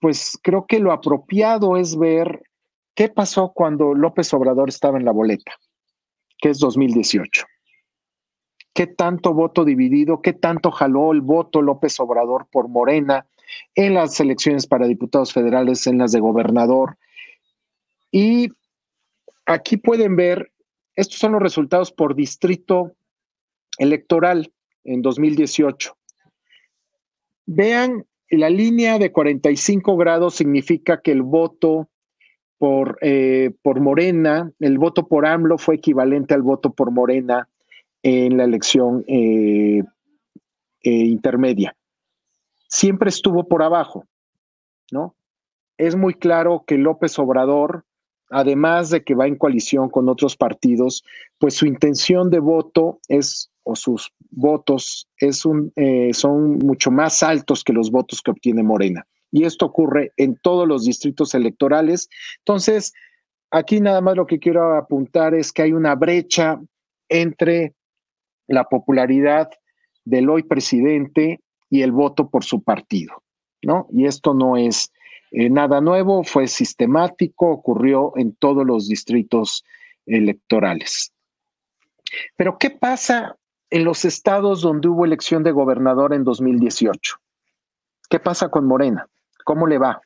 pues 0.00 0.38
creo 0.42 0.66
que 0.66 0.78
lo 0.78 0.92
apropiado 0.92 1.76
es 1.76 1.96
ver 1.96 2.42
qué 2.94 3.08
pasó 3.08 3.52
cuando 3.54 3.94
López 3.94 4.32
Obrador 4.34 4.68
estaba 4.68 4.98
en 4.98 5.04
la 5.04 5.12
boleta 5.12 5.52
que 6.40 6.48
es 6.48 6.58
2018. 6.58 7.46
¿Qué 8.72 8.86
tanto 8.86 9.34
voto 9.34 9.64
dividido, 9.64 10.22
qué 10.22 10.32
tanto 10.32 10.70
jaló 10.70 11.12
el 11.12 11.20
voto 11.20 11.60
López 11.60 11.98
Obrador 12.00 12.46
por 12.50 12.68
Morena 12.68 13.26
en 13.74 13.94
las 13.94 14.18
elecciones 14.20 14.66
para 14.66 14.86
diputados 14.86 15.32
federales, 15.32 15.86
en 15.86 15.98
las 15.98 16.12
de 16.12 16.20
gobernador? 16.20 16.96
Y 18.10 18.48
aquí 19.44 19.76
pueden 19.76 20.16
ver, 20.16 20.52
estos 20.94 21.18
son 21.18 21.32
los 21.32 21.42
resultados 21.42 21.92
por 21.92 22.14
distrito 22.14 22.94
electoral 23.78 24.52
en 24.84 25.02
2018. 25.02 25.96
Vean, 27.46 28.06
la 28.30 28.50
línea 28.50 28.98
de 28.98 29.12
45 29.12 29.96
grados 29.96 30.34
significa 30.34 31.00
que 31.00 31.12
el 31.12 31.22
voto 31.22 31.88
por, 32.58 32.98
eh, 33.00 33.52
por 33.62 33.80
Morena, 33.80 34.52
el 34.60 34.78
voto 34.78 35.08
por 35.08 35.26
AMLO 35.26 35.58
fue 35.58 35.76
equivalente 35.76 36.34
al 36.34 36.42
voto 36.42 36.72
por 36.72 36.90
Morena 36.90 37.48
en 38.02 38.36
la 38.36 38.44
elección 38.44 39.04
eh, 39.08 39.82
eh, 40.82 40.90
intermedia. 40.90 41.76
Siempre 42.68 43.08
estuvo 43.08 43.48
por 43.48 43.62
abajo, 43.62 44.04
¿no? 44.92 45.14
Es 45.76 45.96
muy 45.96 46.14
claro 46.14 46.64
que 46.66 46.76
López 46.76 47.18
Obrador 47.18 47.84
además 48.30 48.90
de 48.90 49.02
que 49.02 49.14
va 49.14 49.26
en 49.26 49.36
coalición 49.36 49.90
con 49.90 50.08
otros 50.08 50.36
partidos, 50.36 51.04
pues 51.38 51.54
su 51.54 51.66
intención 51.66 52.30
de 52.30 52.38
voto 52.38 53.00
es, 53.08 53.49
o 53.64 53.76
sus 53.76 54.12
votos 54.30 55.08
es 55.18 55.44
un, 55.44 55.72
eh, 55.76 56.10
son 56.12 56.58
mucho 56.58 56.90
más 56.90 57.22
altos 57.22 57.64
que 57.64 57.72
los 57.72 57.90
votos 57.90 58.22
que 58.22 58.30
obtiene 58.30 58.62
Morena. 58.62 59.06
Y 59.30 59.44
esto 59.44 59.66
ocurre 59.66 60.12
en 60.16 60.36
todos 60.42 60.66
los 60.66 60.84
distritos 60.84 61.34
electorales. 61.34 62.08
Entonces, 62.38 62.92
aquí 63.50 63.80
nada 63.80 64.00
más 64.00 64.16
lo 64.16 64.26
que 64.26 64.38
quiero 64.38 64.76
apuntar 64.76 65.34
es 65.34 65.52
que 65.52 65.62
hay 65.62 65.72
una 65.72 65.94
brecha 65.94 66.60
entre 67.08 67.74
la 68.48 68.64
popularidad 68.64 69.50
del 70.04 70.28
hoy 70.28 70.42
presidente 70.42 71.40
y 71.68 71.82
el 71.82 71.92
voto 71.92 72.28
por 72.28 72.44
su 72.44 72.62
partido, 72.62 73.22
¿no? 73.62 73.86
Y 73.92 74.06
esto 74.06 74.34
no 74.34 74.56
es 74.56 74.92
eh, 75.30 75.48
nada 75.48 75.80
nuevo, 75.80 76.24
fue 76.24 76.48
sistemático, 76.48 77.48
ocurrió 77.48 78.12
en 78.16 78.34
todos 78.34 78.66
los 78.66 78.88
distritos 78.88 79.64
electorales. 80.06 81.12
Pero, 82.36 82.58
¿qué 82.58 82.70
pasa 82.70 83.36
en 83.70 83.84
los 83.84 84.04
estados 84.04 84.62
donde 84.62 84.88
hubo 84.88 85.04
elección 85.04 85.42
de 85.42 85.52
gobernador 85.52 86.12
en 86.12 86.24
2018? 86.24 87.16
¿Qué 88.08 88.18
pasa 88.18 88.48
con 88.48 88.66
Morena? 88.66 89.06
¿Cómo 89.44 89.66
le 89.66 89.78
va? 89.78 90.00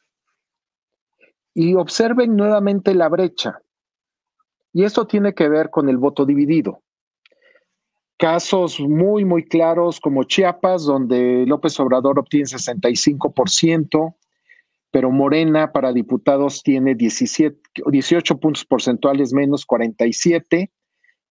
Y 1.54 1.74
observen 1.74 2.36
nuevamente 2.36 2.94
la 2.94 3.08
brecha. 3.08 3.60
Y 4.72 4.84
esto 4.84 5.06
tiene 5.06 5.34
que 5.34 5.48
ver 5.48 5.70
con 5.70 5.88
el 5.88 5.96
voto 5.96 6.26
dividido. 6.26 6.82
Casos 8.18 8.80
muy, 8.80 9.24
muy 9.24 9.44
claros 9.44 10.00
como 10.00 10.24
Chiapas, 10.24 10.84
donde 10.84 11.44
López 11.46 11.78
Obrador 11.80 12.18
obtiene 12.18 12.46
65%, 12.46 14.14
pero 14.90 15.10
Morena 15.10 15.72
para 15.72 15.92
diputados 15.92 16.62
tiene 16.62 16.94
17, 16.94 17.58
18 17.86 18.38
puntos 18.38 18.64
porcentuales 18.64 19.32
menos 19.32 19.64
47, 19.66 20.70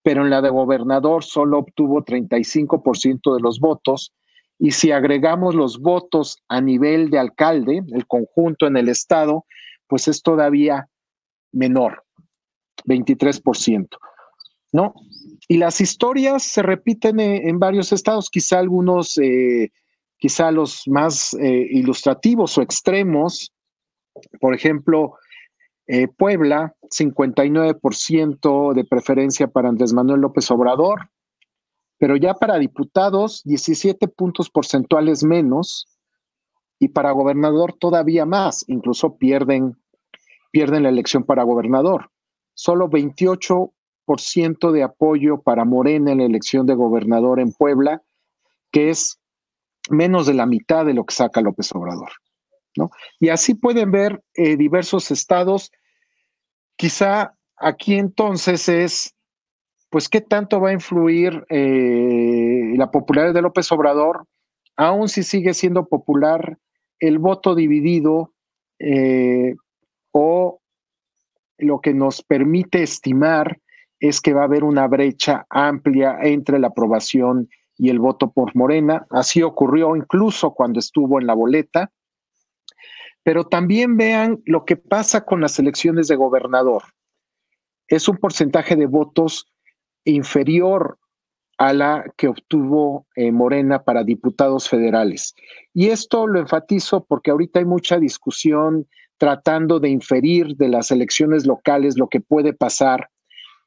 pero 0.03 0.23
en 0.23 0.29
la 0.29 0.41
de 0.41 0.49
gobernador 0.49 1.23
solo 1.23 1.59
obtuvo 1.59 2.03
35% 2.03 3.35
de 3.35 3.41
los 3.41 3.59
votos. 3.59 4.13
Y 4.59 4.71
si 4.71 4.91
agregamos 4.91 5.55
los 5.55 5.79
votos 5.79 6.37
a 6.49 6.61
nivel 6.61 7.09
de 7.09 7.19
alcalde, 7.19 7.81
el 7.91 8.05
conjunto 8.05 8.67
en 8.67 8.77
el 8.77 8.89
estado, 8.89 9.45
pues 9.87 10.07
es 10.07 10.21
todavía 10.21 10.89
menor, 11.51 12.03
23%. 12.85 13.87
¿No? 14.73 14.93
Y 15.47 15.57
las 15.57 15.81
historias 15.81 16.43
se 16.43 16.63
repiten 16.63 17.19
en, 17.19 17.59
varios 17.59 17.91
estados, 17.93 18.29
quizá 18.29 18.59
algunos, 18.59 19.17
eh, 19.17 19.71
quizá 20.17 20.51
los 20.51 20.83
más 20.87 21.33
eh, 21.35 21.67
ilustrativos 21.69 22.57
o 22.57 22.61
extremos, 22.61 23.51
por 24.39 24.55
ejemplo, 24.55 25.15
eh, 25.87 26.07
Puebla, 26.07 26.75
59% 26.89 28.73
de 28.73 28.85
preferencia 28.85 29.47
para 29.47 29.69
Andrés 29.69 29.93
Manuel 29.93 30.21
López 30.21 30.49
Obrador, 30.51 31.09
pero 31.97 32.15
ya 32.15 32.33
para 32.33 32.57
diputados, 32.57 33.41
17 33.45 34.07
puntos 34.07 34.49
porcentuales 34.49 35.23
menos, 35.23 35.87
y 36.79 36.89
para 36.89 37.11
gobernador 37.11 37.73
todavía 37.79 38.25
más, 38.25 38.65
incluso 38.67 39.17
pierden, 39.17 39.77
pierden 40.51 40.83
la 40.83 40.89
elección 40.89 41.23
para 41.23 41.43
gobernador. 41.43 42.09
Solo 42.55 42.89
28% 42.89 44.71
de 44.71 44.83
apoyo 44.83 45.41
para 45.41 45.63
Morena 45.63 46.11
en 46.11 46.17
la 46.17 46.25
elección 46.25 46.65
de 46.65 46.75
gobernador 46.75 47.39
en 47.39 47.53
Puebla, 47.53 48.03
que 48.71 48.89
es 48.89 49.17
menos 49.89 50.27
de 50.27 50.33
la 50.33 50.45
mitad 50.45 50.85
de 50.85 50.93
lo 50.93 51.05
que 51.05 51.15
saca 51.15 51.41
López 51.41 51.73
Obrador. 51.73 52.11
Y 53.19 53.29
así 53.29 53.55
pueden 53.55 53.91
ver 53.91 54.23
eh, 54.33 54.57
diversos 54.57 55.11
estados. 55.11 55.71
Quizá 56.75 57.35
aquí 57.57 57.95
entonces 57.95 58.67
es, 58.69 59.15
pues, 59.89 60.09
¿qué 60.09 60.21
tanto 60.21 60.59
va 60.59 60.69
a 60.69 60.73
influir 60.73 61.45
eh, 61.49 62.73
la 62.75 62.91
popularidad 62.91 63.33
de 63.33 63.41
López 63.41 63.71
Obrador, 63.71 64.25
aun 64.75 65.07
si 65.07 65.23
sigue 65.23 65.53
siendo 65.53 65.85
popular 65.87 66.57
el 66.99 67.19
voto 67.19 67.53
dividido 67.53 68.33
eh, 68.79 69.55
o 70.11 70.61
lo 71.57 71.79
que 71.81 71.93
nos 71.93 72.23
permite 72.23 72.83
estimar 72.83 73.59
es 73.99 74.19
que 74.19 74.33
va 74.33 74.41
a 74.41 74.45
haber 74.45 74.63
una 74.63 74.87
brecha 74.87 75.45
amplia 75.49 76.17
entre 76.21 76.59
la 76.59 76.67
aprobación 76.67 77.49
y 77.77 77.89
el 77.89 77.99
voto 77.99 78.31
por 78.31 78.55
Morena. 78.55 79.05
Así 79.09 79.41
ocurrió 79.41 79.95
incluso 79.95 80.51
cuando 80.51 80.79
estuvo 80.79 81.19
en 81.19 81.27
la 81.27 81.33
boleta. 81.33 81.91
Pero 83.23 83.45
también 83.45 83.97
vean 83.97 84.41
lo 84.45 84.65
que 84.65 84.75
pasa 84.75 85.25
con 85.25 85.41
las 85.41 85.57
elecciones 85.59 86.07
de 86.07 86.15
gobernador. 86.15 86.83
Es 87.87 88.07
un 88.07 88.17
porcentaje 88.17 88.75
de 88.75 88.85
votos 88.85 89.45
inferior 90.05 90.97
a 91.57 91.73
la 91.73 92.05
que 92.17 92.27
obtuvo 92.27 93.07
eh, 93.15 93.31
Morena 93.31 93.83
para 93.83 94.03
diputados 94.03 94.67
federales. 94.67 95.33
Y 95.73 95.89
esto 95.89 96.27
lo 96.27 96.39
enfatizo 96.39 97.05
porque 97.05 97.31
ahorita 97.31 97.59
hay 97.59 97.65
mucha 97.65 97.99
discusión 97.99 98.87
tratando 99.17 99.79
de 99.79 99.89
inferir 99.89 100.55
de 100.57 100.67
las 100.67 100.91
elecciones 100.91 101.45
locales 101.45 101.97
lo 101.97 102.09
que 102.09 102.19
puede 102.19 102.53
pasar 102.53 103.09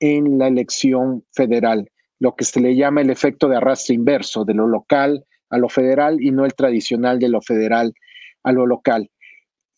en 0.01 0.38
la 0.38 0.49
elección 0.49 1.25
federal, 1.33 1.90
lo 2.19 2.35
que 2.35 2.45
se 2.45 2.61
le 2.61 2.77
llama 2.77 3.01
el 3.01 3.11
efecto 3.11 3.49
de 3.49 3.57
arrastre 3.57 3.95
inverso, 3.95 4.45
de 4.45 4.55
lo 4.55 4.66
local 4.66 5.25
a 5.49 5.59
lo 5.59 5.69
federal 5.69 6.21
y 6.21 6.33
no 6.33 6.45
el 6.45 6.55
tradicional 6.55 7.19
de 7.19 7.29
lo 7.29 7.40
federal 7.40 7.95
a 8.42 8.53
lo 8.53 8.66
local. 8.66 9.11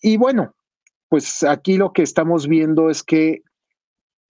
Y 0.00 0.16
bueno, 0.16 0.54
pues 1.08 1.42
aquí 1.42 1.76
lo 1.76 1.92
que 1.92 2.02
estamos 2.02 2.46
viendo 2.46 2.90
es 2.90 3.02
que 3.02 3.42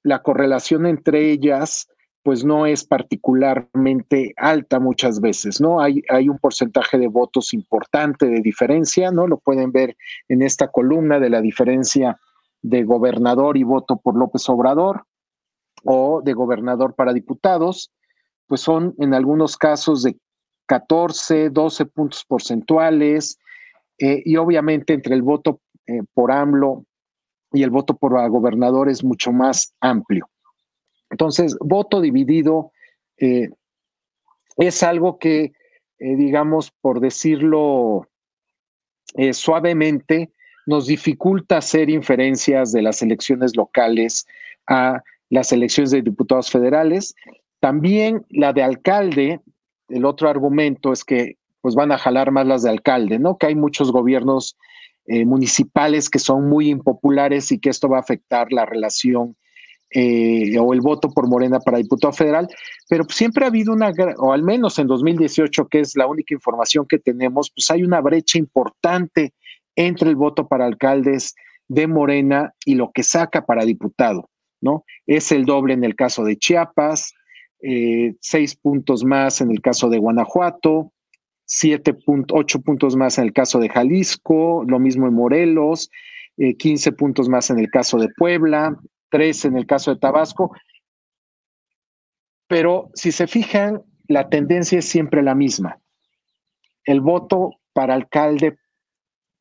la 0.02 0.22
correlación 0.22 0.86
entre 0.86 1.30
ellas 1.30 1.88
pues 2.22 2.44
no 2.44 2.66
es 2.66 2.84
particularmente 2.84 4.34
alta 4.36 4.80
muchas 4.80 5.20
veces, 5.20 5.62
¿no? 5.62 5.80
Hay, 5.80 6.02
hay 6.10 6.28
un 6.28 6.38
porcentaje 6.38 6.98
de 6.98 7.08
votos 7.08 7.54
importante 7.54 8.26
de 8.26 8.40
diferencia, 8.40 9.10
¿no? 9.10 9.26
Lo 9.26 9.38
pueden 9.38 9.72
ver 9.72 9.96
en 10.28 10.42
esta 10.42 10.68
columna 10.68 11.20
de 11.20 11.30
la 11.30 11.40
diferencia 11.40 12.20
de 12.60 12.84
gobernador 12.84 13.56
y 13.56 13.62
voto 13.62 13.96
por 13.96 14.14
López 14.14 14.46
Obrador 14.50 15.04
o 15.84 16.20
de 16.22 16.34
gobernador 16.34 16.94
para 16.94 17.14
diputados, 17.14 17.92
pues 18.46 18.60
son 18.60 18.94
en 18.98 19.14
algunos 19.14 19.56
casos 19.56 20.02
de 20.02 20.18
14, 20.66 21.48
12 21.48 21.86
puntos 21.86 22.24
porcentuales, 22.26 23.38
eh, 23.98 24.22
y 24.24 24.36
obviamente 24.36 24.92
entre 24.92 25.14
el 25.14 25.22
voto 25.22 25.60
eh, 25.86 26.02
por 26.14 26.30
AMLO 26.30 26.84
y 27.52 27.62
el 27.62 27.70
voto 27.70 27.96
por 27.96 28.12
gobernador 28.30 28.88
es 28.88 29.02
mucho 29.02 29.32
más 29.32 29.74
amplio. 29.80 30.28
Entonces, 31.10 31.56
voto 31.60 32.00
dividido 32.00 32.72
eh, 33.16 33.50
es 34.56 34.82
algo 34.82 35.18
que, 35.18 35.52
digamos, 35.98 36.70
por 36.70 37.00
decirlo 37.00 38.06
suavemente, 39.32 40.30
nos 40.66 40.86
dificulta 40.86 41.58
hacer 41.58 41.88
inferencias 41.88 42.72
de 42.72 42.82
las 42.82 43.00
elecciones 43.00 43.56
locales 43.56 44.26
a 44.66 45.02
las 45.30 45.52
elecciones 45.52 45.90
de 45.92 46.02
diputados 46.02 46.50
federales. 46.50 47.14
También 47.60 48.26
la 48.28 48.52
de 48.52 48.62
alcalde, 48.62 49.40
el 49.88 50.04
otro 50.04 50.28
argumento 50.28 50.92
es 50.92 51.04
que 51.04 51.38
pues 51.68 51.76
van 51.76 51.92
a 51.92 51.98
jalar 51.98 52.30
más 52.30 52.46
las 52.46 52.62
de 52.62 52.70
alcalde, 52.70 53.18
¿no? 53.18 53.36
Que 53.36 53.48
hay 53.48 53.54
muchos 53.54 53.92
gobiernos 53.92 54.56
eh, 55.06 55.26
municipales 55.26 56.08
que 56.08 56.18
son 56.18 56.48
muy 56.48 56.70
impopulares 56.70 57.52
y 57.52 57.58
que 57.58 57.68
esto 57.68 57.90
va 57.90 57.98
a 57.98 58.00
afectar 58.00 58.50
la 58.52 58.64
relación 58.64 59.36
eh, 59.90 60.58
o 60.58 60.72
el 60.72 60.80
voto 60.80 61.10
por 61.10 61.28
Morena 61.28 61.60
para 61.60 61.76
diputado 61.76 62.14
federal, 62.14 62.48
pero 62.88 63.04
siempre 63.10 63.44
ha 63.44 63.48
habido 63.48 63.74
una, 63.74 63.92
o 64.16 64.32
al 64.32 64.44
menos 64.44 64.78
en 64.78 64.86
2018, 64.86 65.68
que 65.68 65.80
es 65.80 65.94
la 65.94 66.06
única 66.06 66.32
información 66.32 66.86
que 66.88 66.98
tenemos, 66.98 67.52
pues 67.54 67.70
hay 67.70 67.82
una 67.82 68.00
brecha 68.00 68.38
importante 68.38 69.34
entre 69.76 70.08
el 70.08 70.16
voto 70.16 70.48
para 70.48 70.64
alcaldes 70.64 71.34
de 71.68 71.86
Morena 71.86 72.54
y 72.64 72.76
lo 72.76 72.92
que 72.92 73.02
saca 73.02 73.44
para 73.44 73.66
diputado, 73.66 74.30
¿no? 74.62 74.86
Es 75.06 75.32
el 75.32 75.44
doble 75.44 75.74
en 75.74 75.84
el 75.84 75.96
caso 75.96 76.24
de 76.24 76.38
Chiapas, 76.38 77.12
eh, 77.60 78.14
seis 78.22 78.56
puntos 78.56 79.04
más 79.04 79.42
en 79.42 79.50
el 79.50 79.60
caso 79.60 79.90
de 79.90 79.98
Guanajuato, 79.98 80.92
7.8 81.48 82.62
puntos 82.62 82.94
más 82.94 83.18
en 83.18 83.24
el 83.24 83.32
caso 83.32 83.58
de 83.58 83.68
Jalisco, 83.68 84.64
lo 84.66 84.78
mismo 84.78 85.06
en 85.06 85.14
Morelos, 85.14 85.90
15 86.36 86.88
eh, 86.88 86.92
puntos 86.92 87.28
más 87.28 87.50
en 87.50 87.58
el 87.58 87.70
caso 87.70 87.98
de 87.98 88.08
Puebla, 88.16 88.78
3 89.10 89.46
en 89.46 89.56
el 89.56 89.66
caso 89.66 89.92
de 89.92 90.00
Tabasco. 90.00 90.52
Pero 92.46 92.90
si 92.94 93.12
se 93.12 93.26
fijan, 93.26 93.82
la 94.06 94.28
tendencia 94.28 94.78
es 94.78 94.88
siempre 94.88 95.22
la 95.22 95.34
misma. 95.34 95.78
El 96.84 97.00
voto 97.00 97.52
para 97.72 97.94
alcalde 97.94 98.58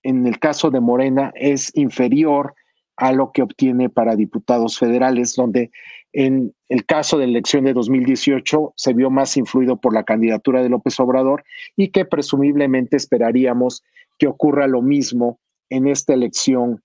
en 0.03 0.25
el 0.25 0.39
caso 0.39 0.69
de 0.69 0.79
Morena 0.79 1.31
es 1.35 1.71
inferior 1.75 2.55
a 2.95 3.11
lo 3.11 3.31
que 3.31 3.43
obtiene 3.43 3.89
para 3.89 4.15
diputados 4.15 4.77
federales, 4.77 5.35
donde 5.35 5.71
en 6.19 6.55
el 6.67 6.83
caso 6.87 7.19
de 7.19 7.27
la 7.27 7.33
elección 7.33 7.65
de 7.65 7.73
2018 7.73 8.73
se 8.75 8.93
vio 8.93 9.11
más 9.11 9.37
influido 9.37 9.79
por 9.79 9.93
la 9.93 10.03
candidatura 10.03 10.63
de 10.63 10.69
López 10.69 10.99
Obrador 10.99 11.43
y 11.75 11.89
que 11.89 12.05
presumiblemente 12.05 12.97
esperaríamos 12.97 13.83
que 14.17 14.25
ocurra 14.25 14.65
lo 14.65 14.81
mismo 14.81 15.39
en 15.69 15.87
esta 15.87 16.15
elección 16.15 16.81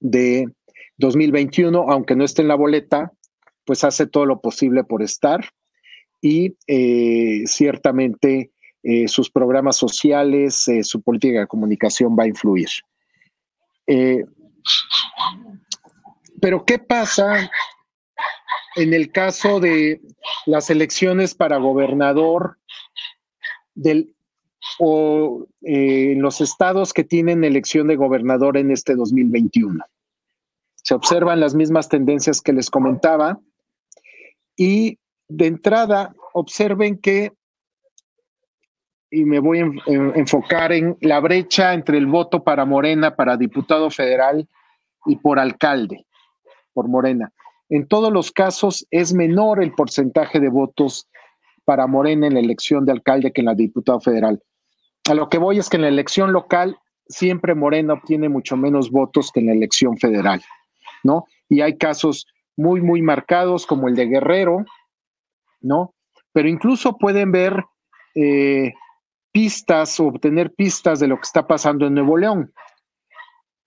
de 0.00 0.48
2021, 0.96 1.88
aunque 1.88 2.16
no 2.16 2.24
esté 2.24 2.42
en 2.42 2.48
la 2.48 2.56
boleta, 2.56 3.12
pues 3.64 3.84
hace 3.84 4.08
todo 4.08 4.26
lo 4.26 4.40
posible 4.40 4.82
por 4.82 5.04
estar 5.04 5.48
y 6.20 6.56
eh, 6.66 7.44
ciertamente 7.46 8.50
eh, 8.82 9.06
sus 9.06 9.30
programas 9.30 9.76
sociales, 9.76 10.66
eh, 10.66 10.82
su 10.82 11.00
política 11.00 11.38
de 11.38 11.46
comunicación 11.46 12.16
va 12.18 12.24
a 12.24 12.28
influir. 12.28 12.70
pero 16.40 16.64
¿qué 16.64 16.80
pasa 16.80 17.48
en 18.76 18.94
el 18.94 19.10
caso 19.12 19.60
de 19.60 20.00
las 20.46 20.70
elecciones 20.70 21.34
para 21.34 21.58
gobernador 21.58 22.58
del, 23.74 24.14
o 24.78 25.46
en 25.62 26.22
los 26.22 26.40
estados 26.40 26.92
que 26.92 27.04
tienen 27.04 27.44
elección 27.44 27.88
de 27.88 27.96
gobernador 27.96 28.56
en 28.56 28.70
este 28.70 28.94
2021? 28.94 29.84
Se 30.76 30.94
observan 30.94 31.40
las 31.40 31.54
mismas 31.54 31.88
tendencias 31.88 32.40
que 32.40 32.52
les 32.52 32.70
comentaba 32.70 33.38
y 34.56 34.98
de 35.28 35.46
entrada 35.46 36.14
observen 36.32 36.98
que, 36.98 37.32
y 39.10 39.24
me 39.24 39.38
voy 39.38 39.60
a 39.60 39.70
enfocar 40.14 40.72
en 40.72 40.96
la 41.00 41.20
brecha 41.20 41.74
entre 41.74 41.98
el 41.98 42.06
voto 42.06 42.42
para 42.42 42.64
Morena, 42.64 43.14
para 43.14 43.36
diputado 43.36 43.90
federal 43.90 44.48
y 45.06 45.16
por 45.16 45.38
alcalde, 45.38 46.06
por 46.72 46.88
Morena. 46.88 47.32
En 47.68 47.86
todos 47.86 48.12
los 48.12 48.32
casos 48.32 48.86
es 48.90 49.12
menor 49.12 49.62
el 49.62 49.72
porcentaje 49.72 50.40
de 50.40 50.48
votos 50.48 51.08
para 51.64 51.86
Morena 51.86 52.26
en 52.26 52.34
la 52.34 52.40
elección 52.40 52.86
de 52.86 52.92
alcalde 52.92 53.32
que 53.32 53.42
en 53.42 53.46
la 53.46 53.54
diputado 53.54 54.00
federal. 54.00 54.42
A 55.08 55.14
lo 55.14 55.28
que 55.28 55.38
voy 55.38 55.58
es 55.58 55.68
que 55.68 55.76
en 55.76 55.82
la 55.82 55.88
elección 55.88 56.32
local 56.32 56.78
siempre 57.06 57.54
Morena 57.54 57.94
obtiene 57.94 58.28
mucho 58.28 58.56
menos 58.56 58.90
votos 58.90 59.30
que 59.32 59.40
en 59.40 59.46
la 59.46 59.52
elección 59.52 59.96
federal. 59.98 60.42
¿no? 61.02 61.26
Y 61.48 61.60
hay 61.60 61.76
casos 61.76 62.26
muy, 62.56 62.80
muy 62.80 63.02
marcados 63.02 63.66
como 63.66 63.88
el 63.88 63.94
de 63.94 64.06
Guerrero, 64.06 64.64
¿no? 65.60 65.94
Pero 66.32 66.48
incluso 66.48 66.96
pueden 66.98 67.32
ver 67.32 67.64
eh, 68.14 68.72
pistas 69.32 69.98
o 70.00 70.06
obtener 70.06 70.52
pistas 70.54 71.00
de 71.00 71.08
lo 71.08 71.16
que 71.16 71.22
está 71.22 71.46
pasando 71.46 71.86
en 71.86 71.94
Nuevo 71.94 72.16
León. 72.16 72.52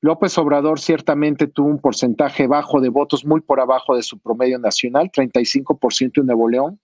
López 0.02 0.36
Obrador 0.40 0.80
ciertamente 0.80 1.48
tuvo 1.48 1.70
un 1.70 1.80
porcentaje 1.80 2.48
bajo 2.48 2.82
de 2.82 2.90
votos, 2.90 3.24
muy 3.24 3.42
por 3.42 3.60
abajo 3.60 3.96
de 3.96 4.02
su 4.02 4.20
promedio 4.20 4.58
nacional, 4.58 5.12
35% 5.12 6.22
en 6.22 6.26
Nuevo 6.26 6.50
León. 6.50 6.80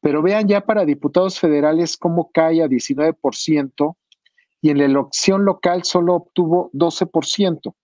Pero 0.00 0.22
vean 0.22 0.46
ya 0.46 0.60
para 0.60 0.84
diputados 0.84 1.40
federales 1.40 1.96
cómo 1.96 2.30
cae 2.30 2.62
a 2.62 2.68
19% 2.68 3.96
y 4.60 4.70
en 4.70 4.78
la 4.78 4.84
elección 4.84 5.44
local 5.44 5.84
solo 5.84 6.14
obtuvo 6.14 6.70
12%. 6.74 7.74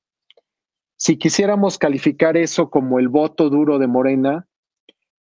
Si 0.96 1.16
quisiéramos 1.16 1.78
calificar 1.78 2.36
eso 2.36 2.70
como 2.70 2.98
el 2.98 3.08
voto 3.08 3.50
duro 3.50 3.78
de 3.78 3.86
Morena, 3.86 4.46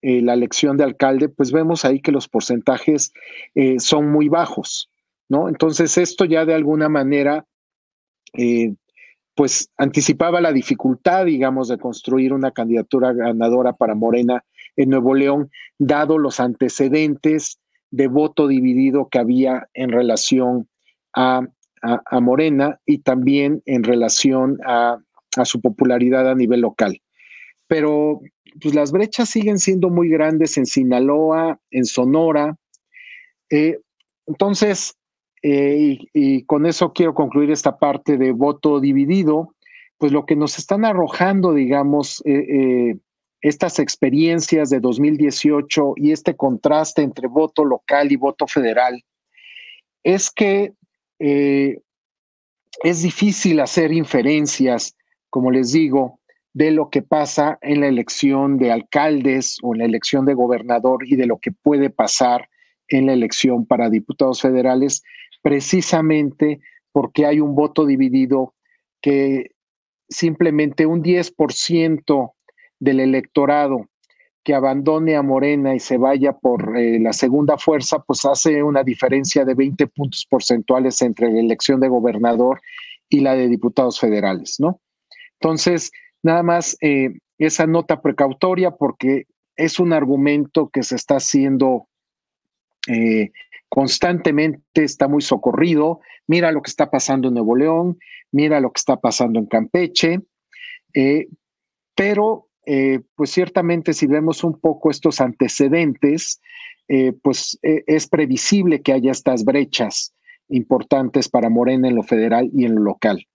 eh, 0.03 0.21
la 0.21 0.35
elección 0.35 0.77
de 0.77 0.85
alcalde, 0.85 1.29
pues 1.29 1.53
vemos 1.53 1.85
ahí 1.85 2.01
que 2.01 2.13
los 2.13 2.29
porcentajes 2.29 3.13
eh, 3.55 3.79
son 3.79 4.11
muy 4.11 4.29
bajos, 4.29 4.91
¿no? 5.29 5.49
Entonces 5.49 5.97
esto 5.97 6.25
ya 6.25 6.45
de 6.45 6.55
alguna 6.55 6.89
manera, 6.89 7.47
eh, 8.35 8.75
pues 9.35 9.71
anticipaba 9.77 10.41
la 10.41 10.53
dificultad, 10.53 11.27
digamos, 11.27 11.69
de 11.69 11.79
construir 11.79 12.33
una 12.33 12.51
candidatura 12.51 13.13
ganadora 13.13 13.73
para 13.73 13.95
Morena 13.95 14.45
en 14.77 14.91
Nuevo 14.91 15.15
León, 15.15 15.51
dado 15.79 16.19
los 16.19 16.41
antecedentes 16.41 17.59
de 17.91 18.09
voto 18.09 18.47
dividido 18.49 19.09
que 19.11 19.19
había 19.19 19.69
en 19.75 19.91
relación 19.91 20.69
a 21.15 21.43
Morena 22.21 22.81
y 22.87 22.99
también 22.99 23.63
en 23.67 23.83
relación 23.83 24.59
a 24.65 24.99
a 25.37 25.45
su 25.45 25.61
popularidad 25.61 26.29
a 26.31 26.35
nivel 26.35 26.61
local. 26.61 27.01
Pero 27.67 28.21
pues 28.61 28.75
las 28.75 28.93
brechas 28.93 29.31
siguen 29.31 29.59
siendo 29.59 29.89
muy 29.89 30.09
grandes 30.09 30.59
en 30.59 30.67
Sinaloa, 30.67 31.59
en 31.71 31.85
Sonora. 31.85 32.57
Eh, 33.51 33.79
entonces, 34.27 34.95
eh, 35.43 35.99
y, 36.13 36.45
con 36.45 36.67
eso 36.67 36.93
quiero 36.93 37.15
concluir 37.15 37.51
esta 37.51 37.79
parte 37.79 38.17
de 38.17 38.33
voto 38.33 38.81
dividido, 38.81 39.55
pues 39.99 40.13
lo 40.13 40.25
que 40.25 40.37
nos 40.37 40.59
están 40.59 40.85
arrojando, 40.85 41.53
digamos, 41.53 42.23
eh, 42.25 42.97
estas 43.41 43.79
experiencias 43.79 44.71
de 44.71 44.81
2018 44.81 45.95
y 45.97 46.13
este 46.13 46.37
contraste 46.37 47.03
entre 47.03 47.29
voto 47.29 47.65
local 47.65 48.13
y 48.13 48.17
voto 48.17 48.47
federal, 48.47 49.03
es 50.05 50.31
que 50.31 50.73
es 51.19 53.03
difícil 53.03 53.61
hacer 53.61 53.93
inferencias 53.93 54.97
como 55.33 55.51
les 55.51 55.73
digo, 55.73 56.21
de 56.53 56.73
lo 56.73 56.91
que 56.91 57.01
pasa 57.01 57.59
en 57.63 57.81
la 57.81 57.89
elección 57.89 58.59
de 58.59 58.71
alcaldes 58.71 59.57
o 59.63 59.73
en 59.73 59.79
la 59.79 59.87
elección 59.87 60.27
de 60.27 60.35
gobernador 60.35 61.07
y 61.07 61.17
de 61.17 61.25
lo 61.25 61.39
que 61.39 61.53
puede 61.53 61.89
pasar 61.89 62.51
en 62.89 63.07
la 63.07 63.15
elección 63.15 63.65
para 63.65 63.89
diputados 63.89 64.43
federales, 64.43 65.03
precisamente 65.43 66.61
porque 66.93 67.27
hay 67.27 67.41
un 67.41 67.55
voto 67.55 67.85
dividido 67.85 68.55
que 69.01 69.51
simplemente 70.09 70.87
un 70.87 71.03
10% 71.03 72.33
del 72.79 73.01
electorado 73.01 73.89
que 74.45 74.55
abandone 74.55 75.17
a 75.17 75.23
Morena 75.23 75.75
y 75.75 75.81
se 75.81 75.99
vaya 75.99 76.33
por 76.33 76.77
eh, 76.77 76.99
la 76.99 77.13
segunda 77.13 77.57
fuerza, 77.59 78.01
pues 78.01 78.25
hace 78.25 78.63
una 78.63 78.83
diferencia 78.83 79.45
de 79.45 79.55
20 79.55 79.87
puntos 79.89 80.27
porcentuales 80.29 81.01
entre 81.03 81.31
la 81.31 81.41
elección 81.41 81.81
de 81.81 81.89
gobernador 81.89 82.61
y 83.09 83.21
la 83.21 83.35
de 83.35 83.49
diputados 83.49 84.01
federales, 84.01 84.57
¿no? 84.59 84.81
Entonces, 85.41 85.93
nada 86.23 86.43
más 86.43 86.77
eh, 86.81 87.19
esa 87.39 87.67
nota 87.67 88.01
precautoria 88.01 88.73
porque 88.73 89.27
es 89.57 89.79
un 89.79 89.93
argumento 89.93 90.71
que 90.71 90.83
se 90.83 90.97
está 90.97 91.17
haciendo 91.17 91.89
eh, 92.89 93.31
constantemente, 93.75 94.85
está 94.85 95.09
muy 95.09 95.23
socorrido. 95.23 96.01
Mira 96.27 96.53
lo 96.53 96.61
que 96.61 96.69
está 96.69 96.91
pasando 96.91 97.29
en 97.29 97.35
Nuevo 97.35 97.57
León, 97.57 97.99
mira 98.31 98.61
lo 98.61 98.71
que 98.71 98.79
está 98.79 99.01
pasando 99.01 99.39
en 99.39 99.47
Campeche, 99.47 100.21
eh, 100.93 101.29
pero 101.95 102.49
pues 103.17 103.31
ciertamente 103.31 103.93
si 103.93 104.07
vemos 104.07 104.45
un 104.45 104.61
poco 104.61 104.89
estos 104.89 105.21
antecedentes, 105.21 106.41
pues 107.21 107.59
es 107.61 108.07
previsible 108.07 108.83
que 108.83 108.93
haya 108.93 109.11
estas 109.11 109.45
brechas 109.45 110.15
importantes 110.49 111.29
para 111.29 111.51
Morena 111.51 111.89
en 111.89 111.97
lo 111.97 112.05
federal 112.05 112.51
y 112.55 112.65
en 112.65 112.77
lo 112.77 112.83
local. 112.83 113.27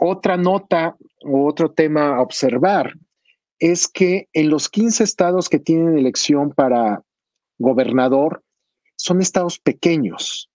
Otra 0.00 0.38
nota 0.38 0.96
o 1.24 1.46
otro 1.46 1.72
tema 1.72 2.16
a 2.16 2.22
observar 2.22 2.94
es 3.58 3.86
que 3.86 4.28
en 4.32 4.50
los 4.50 4.68
15 4.68 5.04
estados 5.04 5.48
que 5.48 5.58
tienen 5.58 5.98
elección 5.98 6.52
para 6.52 7.02
gobernador 7.58 8.42
son 8.96 9.20
estados 9.20 9.58
pequeños. 9.58 10.50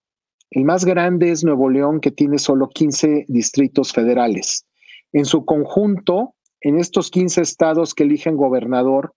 El 0.50 0.64
más 0.64 0.84
grande 0.84 1.30
es 1.30 1.44
Nuevo 1.44 1.70
León, 1.70 2.00
que 2.00 2.10
tiene 2.10 2.38
solo 2.38 2.68
15 2.68 3.26
distritos 3.28 3.92
federales. 3.92 4.66
En 5.12 5.24
su 5.24 5.44
conjunto, 5.44 6.34
en 6.60 6.78
estos 6.78 7.10
15 7.10 7.40
estados 7.42 7.94
que 7.94 8.02
eligen 8.02 8.36
gobernador, 8.36 9.14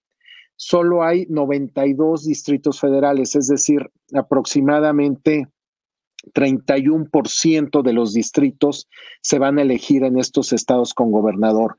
solo 0.56 1.04
hay 1.04 1.26
92 1.30 2.26
distritos 2.26 2.80
federales, 2.80 3.36
es 3.36 3.48
decir, 3.48 3.90
aproximadamente 4.14 5.48
31% 6.34 7.82
de 7.82 7.94
los 7.94 8.14
distritos 8.14 8.88
se 9.22 9.40
van 9.40 9.58
a 9.58 9.64
elegir 9.64 10.04
en 10.04 10.18
estos 10.18 10.54
estados 10.54 10.94
con 10.94 11.12
gobernador. 11.12 11.78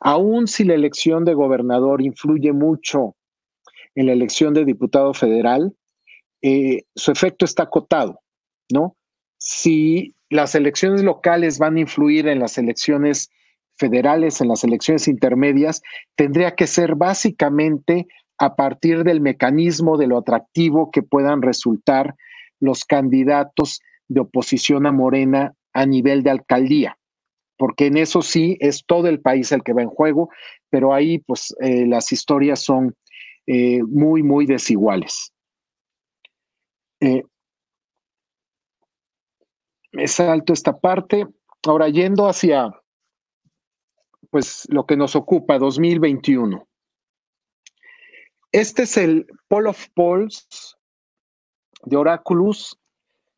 Aún 0.00 0.46
si 0.48 0.64
la 0.64 0.74
elección 0.74 1.24
de 1.24 1.34
gobernador 1.34 2.02
influye 2.02 2.52
mucho 2.52 3.16
en 3.94 4.06
la 4.06 4.12
elección 4.12 4.52
de 4.52 4.66
diputado 4.66 5.14
federal, 5.14 5.74
eh, 6.42 6.82
su 6.94 7.10
efecto 7.10 7.44
está 7.44 7.64
acotado, 7.64 8.20
¿no? 8.70 8.96
Si 9.38 10.14
las 10.30 10.54
elecciones 10.54 11.02
locales 11.02 11.58
van 11.58 11.76
a 11.76 11.80
influir 11.80 12.26
en 12.28 12.40
las 12.40 12.58
elecciones 12.58 13.30
federales, 13.76 14.40
en 14.40 14.48
las 14.48 14.64
elecciones 14.64 15.08
intermedias, 15.08 15.82
tendría 16.16 16.54
que 16.54 16.66
ser 16.66 16.94
básicamente 16.94 18.06
a 18.38 18.56
partir 18.56 19.04
del 19.04 19.20
mecanismo 19.20 19.96
de 19.96 20.06
lo 20.06 20.18
atractivo 20.18 20.90
que 20.90 21.02
puedan 21.02 21.42
resultar 21.42 22.14
los 22.60 22.84
candidatos 22.84 23.80
de 24.08 24.20
oposición 24.20 24.86
a 24.86 24.92
Morena 24.92 25.54
a 25.72 25.86
nivel 25.86 26.22
de 26.22 26.30
alcaldía, 26.30 26.98
porque 27.58 27.86
en 27.86 27.96
eso 27.98 28.22
sí 28.22 28.56
es 28.60 28.84
todo 28.86 29.08
el 29.08 29.20
país 29.20 29.52
el 29.52 29.62
que 29.62 29.72
va 29.72 29.82
en 29.82 29.88
juego, 29.88 30.30
pero 30.70 30.94
ahí 30.94 31.18
pues 31.18 31.54
eh, 31.60 31.86
las 31.86 32.12
historias 32.12 32.60
son 32.62 32.94
eh, 33.46 33.82
muy, 33.82 34.22
muy 34.22 34.46
desiguales. 34.46 35.32
Eh, 37.00 37.22
me 39.92 40.08
salto 40.08 40.52
esta 40.52 40.78
parte. 40.78 41.26
Ahora 41.66 41.88
yendo 41.88 42.28
hacia 42.28 42.70
pues 44.30 44.66
lo 44.68 44.84
que 44.86 44.96
nos 44.96 45.16
ocupa 45.16 45.58
2021. 45.58 46.66
Este 48.52 48.82
es 48.82 48.96
el 48.96 49.26
Poll 49.48 49.68
of 49.68 49.88
Polls 49.94 50.76
de 51.84 51.96
Oráculos 51.96 52.78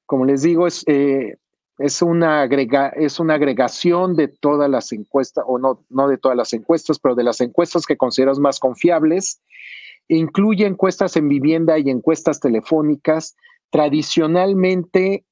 como 0.09 0.25
les 0.25 0.41
digo, 0.41 0.67
es, 0.67 0.85
eh, 0.87 1.37
es 1.77 2.01
una, 2.01 2.41
agrega, 2.41 2.89
es 2.89 3.21
una 3.21 3.35
agregación 3.35 4.17
de 4.17 4.29
todas 4.29 4.71
las 4.71 4.91
encuestas, 4.91 5.45
o 5.47 5.59
no, 5.59 5.85
no 5.91 6.09
de 6.09 6.17
todas 6.17 6.35
las 6.35 6.55
encuestas, 6.55 6.99
pero 6.99 7.15
de 7.15 7.25
las 7.25 7.43
encuestas 7.43 7.85
que 7.85 7.99
consideras 7.99 8.39
más 8.39 8.59
confiables. 8.59 9.43
Incluye 10.09 10.65
encuestas 10.65 11.15
en 11.19 11.29
vivienda 11.29 11.79
y 11.79 11.91
encuestas 11.91 12.41
telefónicas. 12.41 13.37
Tradicionalmente, 13.71 15.25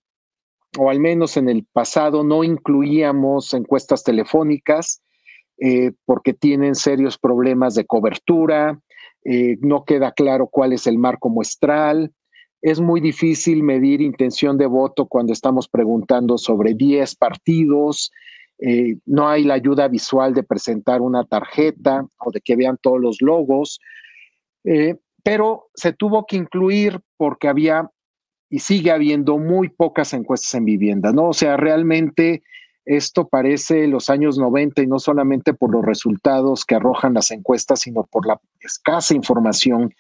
o 0.79 0.90
al 0.90 1.01
menos 1.01 1.37
en 1.37 1.49
el 1.49 1.64
pasado, 1.72 2.22
no 2.22 2.44
incluíamos 2.44 3.55
encuestas 3.55 4.05
telefónicas 4.05 5.03
eh, 5.59 5.92
porque 6.05 6.35
tienen 6.35 6.75
serios 6.75 7.16
problemas 7.16 7.75
de 7.75 7.87
cobertura, 7.87 8.79
eh, 9.25 9.57
no 9.61 9.85
queda 9.85 10.12
claro 10.12 10.49
cuál 10.49 10.75
es 10.75 10.87
el 10.87 10.99
marco 10.99 11.31
muestral, 11.31 12.12
es 12.61 12.79
muy 12.79 13.01
difícil 13.01 13.62
medir 13.62 14.03
intención 14.03 14.59
de 14.59 14.66
voto 14.66 15.07
cuando 15.07 15.33
estamos 15.33 15.66
preguntando 15.68 16.37
sobre 16.37 16.75
10 16.75 17.14
partidos. 17.16 18.11
Eh, 18.59 18.96
no 19.07 19.29
hay 19.29 19.44
la 19.44 19.55
ayuda 19.55 19.88
visual 19.88 20.35
de 20.35 20.42
presentar 20.42 21.01
una 21.01 21.25
tarjeta 21.25 22.07
o 22.18 22.31
de 22.31 22.40
que 22.40 22.57
vean 22.57 22.79
todos 22.81 23.01
los 23.01 23.18
logos. 23.20 23.81
Pero 25.22 25.68
se 25.75 25.92
tuvo 25.92 26.27
que 26.27 26.37
incluir 26.37 27.01
porque 27.16 27.46
había 27.46 27.88
y 28.49 28.61
sigue 28.61 28.91
habiendo 28.91 29.39
muy 29.39 29.69
pocas 29.69 30.13
encuestas 30.13 30.55
en 30.55 30.65
vivienda, 30.65 31.13
¿no? 31.13 31.29
O 31.29 31.33
sea, 31.33 31.57
realmente 31.57 32.43
esto 32.85 33.27
parece 33.27 33.89
los 33.89 34.11
años 34.11 34.39
90 34.39 34.83
y 34.83 34.87
no 34.87 34.99
solamente 34.99 35.55
por 35.55 35.73
los 35.73 35.85
resultados 35.85 36.65
que 36.65 36.77
arrojan 36.77 37.15
las 37.15 37.31
encuestas, 37.33 37.81
sino 37.81 38.05
por 38.05 38.27
la 38.27 38.41
escasa 38.61 39.15
información 39.15 39.93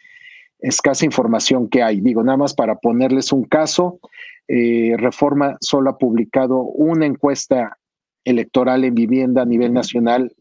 escasa 0.60 1.04
información 1.04 1.68
que 1.68 1.82
hay. 1.82 2.00
Digo, 2.00 2.22
nada 2.22 2.38
más 2.38 2.54
para 2.54 2.76
ponerles 2.76 3.32
un 3.32 3.44
caso, 3.44 4.00
eh, 4.48 4.94
Reforma 4.96 5.56
solo 5.60 5.90
ha 5.90 5.98
publicado 5.98 6.60
una 6.60 7.06
encuesta 7.06 7.78
electoral 8.24 8.84
en 8.84 8.94
vivienda 8.94 9.42
a 9.42 9.46
nivel 9.46 9.72
nacional 9.72 10.34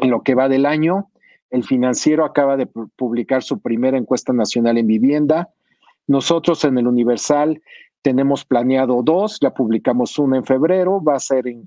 en 0.00 0.10
lo 0.10 0.22
que 0.22 0.34
va 0.34 0.48
del 0.48 0.66
año. 0.66 1.10
El 1.50 1.64
financiero 1.64 2.24
acaba 2.24 2.56
de 2.56 2.66
publicar 2.66 3.42
su 3.42 3.60
primera 3.60 3.98
encuesta 3.98 4.32
nacional 4.32 4.78
en 4.78 4.86
vivienda. 4.86 5.50
Nosotros 6.06 6.64
en 6.64 6.78
el 6.78 6.86
Universal 6.86 7.60
tenemos 8.02 8.44
planeado 8.44 9.02
dos, 9.02 9.38
ya 9.40 9.50
publicamos 9.50 10.18
una 10.18 10.38
en 10.38 10.44
febrero, 10.44 11.02
va 11.02 11.16
a 11.16 11.20
ser 11.20 11.46
en, 11.46 11.64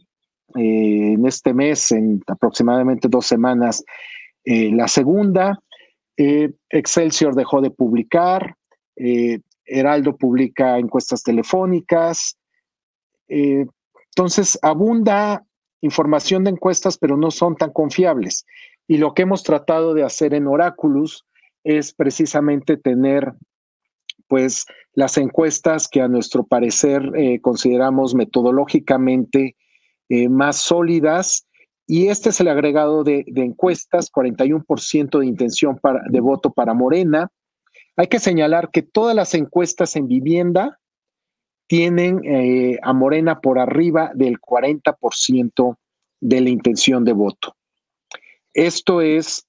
eh, 0.56 1.18
este 1.26 1.54
mes, 1.54 1.92
en 1.92 2.22
aproximadamente 2.28 3.08
dos 3.08 3.26
semanas, 3.26 3.84
eh, 4.44 4.72
la 4.72 4.88
segunda. 4.88 5.60
Eh, 6.18 6.52
Excelsior 6.70 7.36
dejó 7.36 7.62
de 7.62 7.72
publicar, 7.72 8.56
Heraldo 9.66 10.16
publica 10.16 10.78
encuestas 10.78 11.24
telefónicas. 11.24 12.38
Entonces, 13.28 14.58
abunda 14.62 15.44
información 15.82 16.46
de 16.46 16.52
encuestas, 16.52 16.98
pero 16.98 17.18
no 17.18 17.32
son 17.32 17.56
tan 17.56 17.72
confiables. 17.72 18.46
Y 18.88 18.98
lo 18.98 19.14
que 19.14 19.24
hemos 19.24 19.44
tratado 19.44 19.94
de 19.94 20.04
hacer 20.04 20.34
en 20.34 20.48
Oráculos 20.48 21.26
es 21.64 21.94
precisamente 21.94 22.78
tener, 22.78 23.34
pues, 24.28 24.66
las 24.94 25.18
encuestas 25.18 25.88
que 25.88 26.02
a 26.02 26.08
nuestro 26.08 26.46
parecer 26.46 27.12
consideramos 27.42 28.16
metodológicamente 28.16 29.56
más 30.30 30.58
sólidas 30.58 31.46
y 31.88 32.08
este 32.08 32.30
es 32.30 32.40
el 32.40 32.48
agregado 32.48 33.04
de, 33.04 33.24
encuestas, 33.36 34.12
41% 34.12 35.20
de 35.20 35.26
intención 35.26 35.80
de 36.10 36.20
voto 36.20 36.52
para 36.52 36.74
Morena. 36.74 37.32
Hay 37.96 38.08
que 38.08 38.20
señalar 38.20 38.72
que 38.72 38.82
todas 38.82 39.16
las 39.16 39.34
encuestas 39.36 39.96
en 39.96 40.08
vivienda 40.08 40.80
tienen 41.68 42.22
eh, 42.24 42.80
a 42.82 42.94
Morena 42.94 43.40
por 43.40 43.60
arriba 43.60 44.12
del 44.16 44.40
40% 44.40 45.78
de 46.22 46.42
la 46.42 46.50
intención 46.50 47.04
de 47.04 47.14
voto. 47.14 47.56
Esto 48.54 49.02
es 49.02 49.48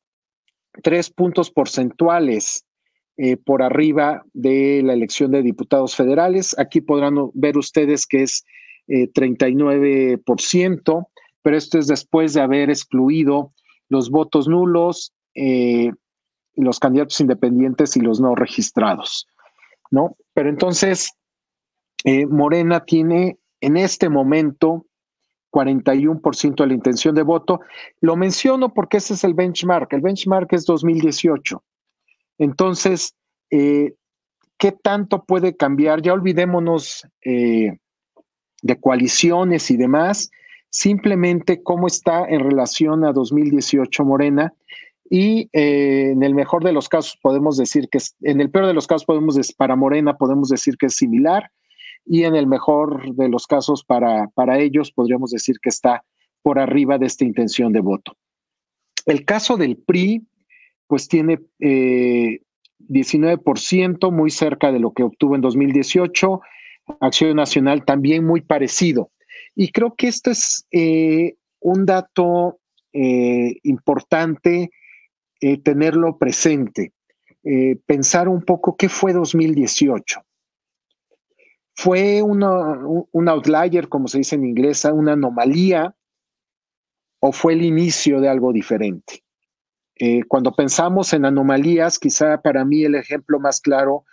tres 0.82 1.10
puntos 1.10 1.50
porcentuales 1.50 2.65
eh, 3.18 3.38
por 3.38 3.62
arriba 3.62 4.22
de 4.34 4.82
la 4.84 4.92
elección 4.92 5.30
de 5.30 5.42
diputados 5.42 5.96
federales. 5.96 6.54
Aquí 6.58 6.82
podrán 6.82 7.14
ver 7.32 7.56
ustedes 7.56 8.06
que 8.06 8.22
es 8.22 8.44
39%. 8.88 11.00
Eh, 11.00 11.04
pero 11.42 11.56
esto 11.56 11.78
es 11.78 11.86
después 11.86 12.34
de 12.34 12.42
haber 12.42 12.68
excluido 12.68 13.54
los 13.88 14.10
votos 14.10 14.48
nulos, 14.48 15.14
eh, 15.34 15.92
los 16.56 16.78
candidatos 16.78 17.18
independientes 17.20 17.96
y 17.96 18.00
los 18.00 18.20
no 18.20 18.34
registrados, 18.34 19.26
¿no? 19.90 20.16
Pero 20.34 20.50
entonces, 20.50 21.12
Morena 22.28 22.84
tiene 22.84 23.38
en 23.60 23.76
este 23.76 24.08
momento 24.08 24.86
41% 25.52 26.56
de 26.56 26.66
la 26.66 26.74
intención 26.74 27.14
de 27.14 27.22
voto. 27.22 27.60
Lo 28.00 28.16
menciono 28.16 28.74
porque 28.74 28.98
ese 28.98 29.14
es 29.14 29.24
el 29.24 29.32
benchmark. 29.32 29.92
El 29.94 30.02
benchmark 30.02 30.52
es 30.52 30.66
2018. 30.66 31.62
Entonces, 32.38 33.14
eh, 33.50 33.94
¿qué 34.58 34.72
tanto 34.72 35.24
puede 35.24 35.56
cambiar? 35.56 36.02
Ya 36.02 36.12
olvidémonos 36.12 37.06
de 37.22 38.80
coaliciones 38.80 39.70
y 39.70 39.76
demás 39.76 40.30
simplemente 40.76 41.62
cómo 41.62 41.86
está 41.86 42.26
en 42.28 42.40
relación 42.40 43.04
a 43.04 43.12
2018 43.12 44.04
Morena 44.04 44.52
y 45.08 45.48
eh, 45.54 46.10
en 46.10 46.22
el 46.22 46.34
mejor 46.34 46.64
de 46.64 46.72
los 46.72 46.90
casos 46.90 47.18
podemos 47.22 47.56
decir 47.56 47.88
que 47.88 47.96
es, 47.96 48.14
en 48.20 48.42
el 48.42 48.50
peor 48.50 48.66
de 48.66 48.74
los 48.74 48.86
casos 48.86 49.06
podemos 49.06 49.38
para 49.56 49.74
Morena 49.74 50.18
podemos 50.18 50.50
decir 50.50 50.76
que 50.76 50.86
es 50.86 50.94
similar 50.94 51.50
y 52.04 52.24
en 52.24 52.36
el 52.36 52.46
mejor 52.46 53.14
de 53.14 53.28
los 53.30 53.46
casos 53.46 53.84
para, 53.84 54.28
para 54.34 54.58
ellos 54.58 54.92
podríamos 54.92 55.30
decir 55.30 55.56
que 55.62 55.70
está 55.70 56.04
por 56.42 56.58
arriba 56.58 56.98
de 56.98 57.06
esta 57.06 57.24
intención 57.24 57.72
de 57.72 57.80
voto. 57.80 58.12
El 59.06 59.24
caso 59.24 59.56
del 59.56 59.78
PRI 59.78 60.26
pues 60.86 61.08
tiene 61.08 61.40
19% 61.58 64.08
eh, 64.08 64.10
muy 64.10 64.30
cerca 64.30 64.72
de 64.72 64.80
lo 64.80 64.92
que 64.92 65.02
obtuvo 65.02 65.34
en 65.34 65.40
2018, 65.40 66.40
Acción 67.00 67.36
Nacional 67.36 67.84
también 67.84 68.24
muy 68.24 68.40
parecido. 68.40 69.10
Y 69.54 69.72
creo 69.72 69.94
que 69.96 70.08
esto 70.08 70.30
es 70.30 70.66
eh, 70.70 71.36
un 71.60 71.86
dato 71.86 72.58
eh, 72.92 73.58
importante 73.62 74.70
eh, 75.40 75.58
tenerlo 75.58 76.18
presente, 76.18 76.92
pensar 77.86 78.28
un 78.28 78.42
poco 78.42 78.76
qué 78.76 78.88
fue 78.88 79.12
2018. 79.12 80.20
¿Fue 81.76 82.22
un 82.22 82.42
outlier, 82.42 83.88
como 83.88 84.08
se 84.08 84.18
dice 84.18 84.34
en 84.34 84.46
inglés, 84.46 84.84
una 84.84 85.12
anomalía, 85.12 85.94
o 87.20 87.30
fue 87.30 87.52
el 87.52 87.62
inicio 87.62 88.20
de 88.20 88.28
algo 88.28 88.52
diferente? 88.52 89.22
Cuando 90.28 90.52
pensamos 90.52 91.12
en 91.12 91.24
anomalías, 91.24 91.98
quizá 91.98 92.40
para 92.42 92.64
mí 92.64 92.84
el 92.84 92.96
ejemplo 92.96 93.40
más 93.40 93.60
claro 93.60 94.04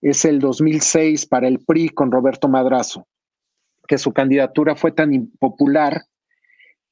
es 0.00 0.24
el 0.24 0.40
2006 0.40 1.26
para 1.26 1.46
el 1.46 1.60
PRI 1.60 1.90
con 1.90 2.10
Roberto 2.10 2.48
Madrazo 2.48 3.06
que 3.88 3.98
su 3.98 4.12
candidatura 4.12 4.76
fue 4.76 4.92
tan 4.92 5.12
impopular 5.12 6.04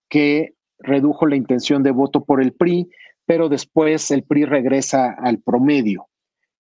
que 0.09 0.55
redujo 0.79 1.27
la 1.27 1.37
intención 1.37 1.83
de 1.83 1.93
voto 1.93 2.25
por 2.25 2.43
el 2.43 2.53
PRI, 2.53 2.91
pero 3.27 3.49
después 3.49 4.11
el 4.11 4.25
PRI 4.25 4.47
regresa 4.47 5.13
al 5.13 5.39
promedio 5.39 6.09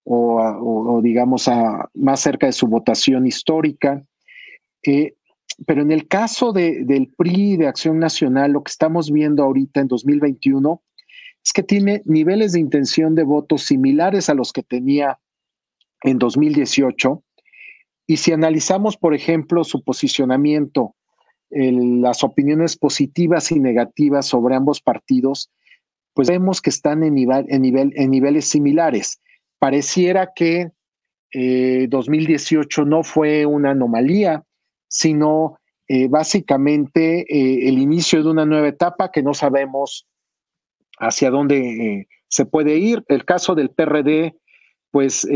o, 0.04 1.00
digamos 1.02 1.48
a 1.48 1.88
más 1.94 2.20
cerca 2.20 2.46
de 2.46 2.52
su 2.52 2.68
votación 2.68 3.26
histórica. 3.26 4.00
Eh, 4.84 5.14
pero 5.66 5.82
en 5.82 5.90
el 5.90 6.06
caso 6.06 6.52
del 6.52 7.12
PRI 7.16 7.56
de 7.56 7.66
Acción 7.66 7.98
Nacional, 7.98 8.52
lo 8.52 8.62
que 8.62 8.70
estamos 8.70 9.10
viendo 9.10 9.42
ahorita 9.42 9.80
en 9.80 9.88
2021 9.88 10.82
es 11.46 11.52
que 11.52 11.62
tiene 11.62 12.02
niveles 12.06 12.52
de 12.52 12.58
intención 12.58 13.14
de 13.14 13.22
voto 13.22 13.56
similares 13.56 14.28
a 14.28 14.34
los 14.34 14.52
que 14.52 14.64
tenía 14.64 15.20
en 16.02 16.18
2018, 16.18 17.22
y 18.08 18.16
si 18.16 18.32
analizamos, 18.32 18.96
por 18.96 19.14
ejemplo, 19.14 19.62
su 19.62 19.84
posicionamiento, 19.84 20.96
las 21.50 22.24
opiniones 22.24 22.76
positivas 22.76 23.52
y 23.52 23.60
negativas 23.60 24.26
sobre 24.26 24.56
ambos 24.56 24.80
partidos, 24.80 25.48
pues 26.14 26.28
vemos 26.28 26.60
que 26.60 26.70
están 26.70 27.04
en, 27.04 27.14
nivel, 27.14 27.46
en 27.94 28.10
niveles 28.10 28.48
similares. 28.48 29.20
Pareciera 29.60 30.32
que 30.34 30.72
2018 31.32 32.82
eh, 32.82 32.84
no 32.86 33.04
fue 33.04 33.46
una 33.46 33.70
anomalía, 33.70 34.42
sino 34.88 35.60
eh, 35.86 36.08
básicamente 36.08 37.20
eh, 37.20 37.68
el 37.68 37.78
inicio 37.78 38.24
de 38.24 38.30
una 38.30 38.44
nueva 38.44 38.66
etapa 38.66 39.12
que 39.12 39.22
no 39.22 39.32
sabemos 39.32 40.08
hacia 40.98 41.30
dónde 41.30 42.08
se 42.28 42.46
puede 42.46 42.76
ir. 42.76 43.04
El 43.08 43.24
caso 43.24 43.54
del 43.54 43.70
PRD, 43.70 44.36
pues 44.90 45.26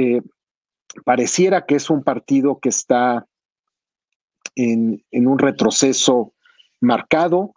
pareciera 1.04 1.66
que 1.66 1.76
es 1.76 1.90
un 1.90 2.02
partido 2.02 2.58
que 2.60 2.70
está 2.70 3.26
en, 4.54 5.02
un 5.12 5.38
retroceso 5.38 6.34
marcado. 6.80 7.54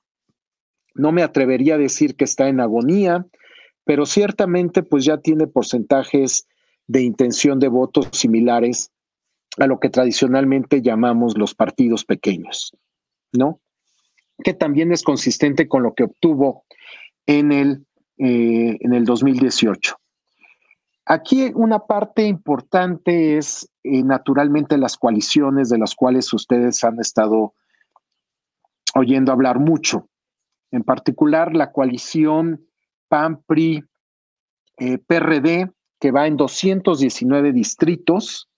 No 0.96 1.12
me 1.12 1.24
atrevería 1.24 1.76
a 1.76 1.80
decir 1.80 2.16
que 2.16 2.26
está 2.26 2.48
en 2.48 2.60
agonía, 2.60 3.26
pero 3.84 4.06
ciertamente 4.06 4.84
pues 4.84 5.06
ya 5.06 5.18
tiene 5.18 5.48
porcentajes 5.48 6.48
de 6.88 7.02
intención 7.02 7.60
de 7.60 7.70
votos 7.70 8.10
similares 8.12 8.92
a 9.58 9.68
lo 9.68 9.80
que 9.80 9.90
tradicionalmente 9.90 10.82
llamamos 10.82 11.38
los 11.38 11.56
partidos 11.56 12.06
pequeños. 12.06 12.76
¿no? 13.32 13.60
Que 14.44 14.54
también 14.54 14.92
es 14.92 15.04
consistente 15.04 15.68
con 15.68 15.84
lo 15.84 15.94
que 15.94 16.04
obtuvo 16.04 16.66
en 17.26 17.52
el, 17.52 17.86
eh, 18.18 18.78
en 18.80 18.94
el 18.94 19.06
2018. 19.06 19.96
Aquí 21.06 21.52
una 21.56 21.80
parte 21.80 22.24
importante 22.24 23.38
es 23.38 23.70
eh, 23.84 24.04
naturalmente 24.04 24.78
las 24.78 24.98
coaliciones 24.98 25.70
de 25.70 25.78
las 25.78 25.96
cuales 25.96 26.32
ustedes 26.34 26.84
han 26.84 27.00
estado 27.00 27.54
oyendo 28.96 29.32
hablar 29.32 29.60
mucho. 29.60 30.08
En 30.72 30.84
particular 30.84 31.54
la 31.56 31.72
coalición 31.72 32.66
PAN-PRI 33.10 33.84
eh, 34.78 34.98
PRD, 34.98 35.72
que 36.00 36.12
va 36.12 36.28
en 36.28 36.38
219 36.38 37.52
distritos, 37.52 38.50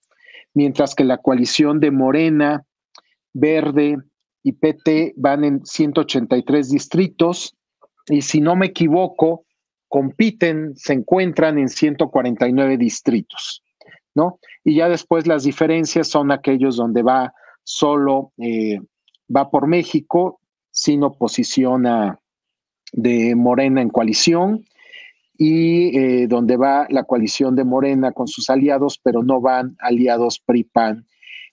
mientras 0.54 0.94
que 0.94 1.04
la 1.04 1.18
coalición 1.18 1.80
de 1.80 1.90
Morena, 1.90 2.64
Verde 3.32 3.98
y 4.42 4.52
PT 4.52 5.14
van 5.16 5.44
en 5.44 5.64
183 5.64 6.70
distritos, 6.70 7.56
y 8.08 8.22
si 8.22 8.40
no 8.40 8.56
me 8.56 8.66
equivoco, 8.66 9.45
compiten, 9.88 10.74
se 10.76 10.94
encuentran 10.94 11.58
en 11.58 11.68
149 11.68 12.76
distritos, 12.76 13.62
¿no? 14.14 14.38
Y 14.64 14.76
ya 14.76 14.88
después 14.88 15.26
las 15.26 15.44
diferencias 15.44 16.08
son 16.08 16.32
aquellos 16.32 16.76
donde 16.76 17.02
va 17.02 17.32
solo, 17.62 18.32
eh, 18.38 18.78
va 19.34 19.50
por 19.50 19.66
México, 19.66 20.40
sin 20.70 21.02
oposición 21.02 21.84
de 22.92 23.34
Morena 23.34 23.80
en 23.80 23.88
coalición, 23.88 24.64
y 25.38 25.96
eh, 25.96 26.26
donde 26.28 26.56
va 26.56 26.86
la 26.90 27.04
coalición 27.04 27.56
de 27.56 27.64
Morena 27.64 28.12
con 28.12 28.26
sus 28.26 28.48
aliados, 28.50 28.98
pero 29.02 29.22
no 29.22 29.40
van 29.40 29.76
aliados 29.80 30.38
PRI-PAN 30.40 31.06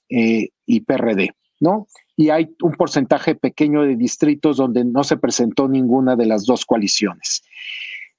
eh, 0.10 0.50
y 0.65 0.82
PRD, 0.82 1.32
¿no? 1.60 1.88
Y 2.15 2.30
hay 2.30 2.56
un 2.62 2.74
porcentaje 2.74 3.36
pequeño 3.36 3.82
de 3.82 3.96
distritos 3.96 4.58
donde 4.58 4.86
no 4.86 5.04
se 5.04 5.17
presentó 5.17 5.67
ninguna 5.67 6.15
de 6.15 6.26
las 6.26 6.46
dos 6.46 6.65
coaliciones. 6.65 7.43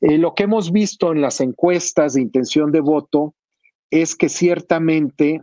Eh, 0.04 0.18
lo 0.18 0.34
que 0.34 0.42
hemos 0.42 0.70
visto 0.70 1.12
en 1.12 1.22
las 1.22 1.40
encuestas 1.40 2.12
de 2.12 2.20
intención 2.20 2.70
de 2.72 2.80
voto 2.80 3.34
es 3.90 4.14
que 4.14 4.28
ciertamente 4.28 5.42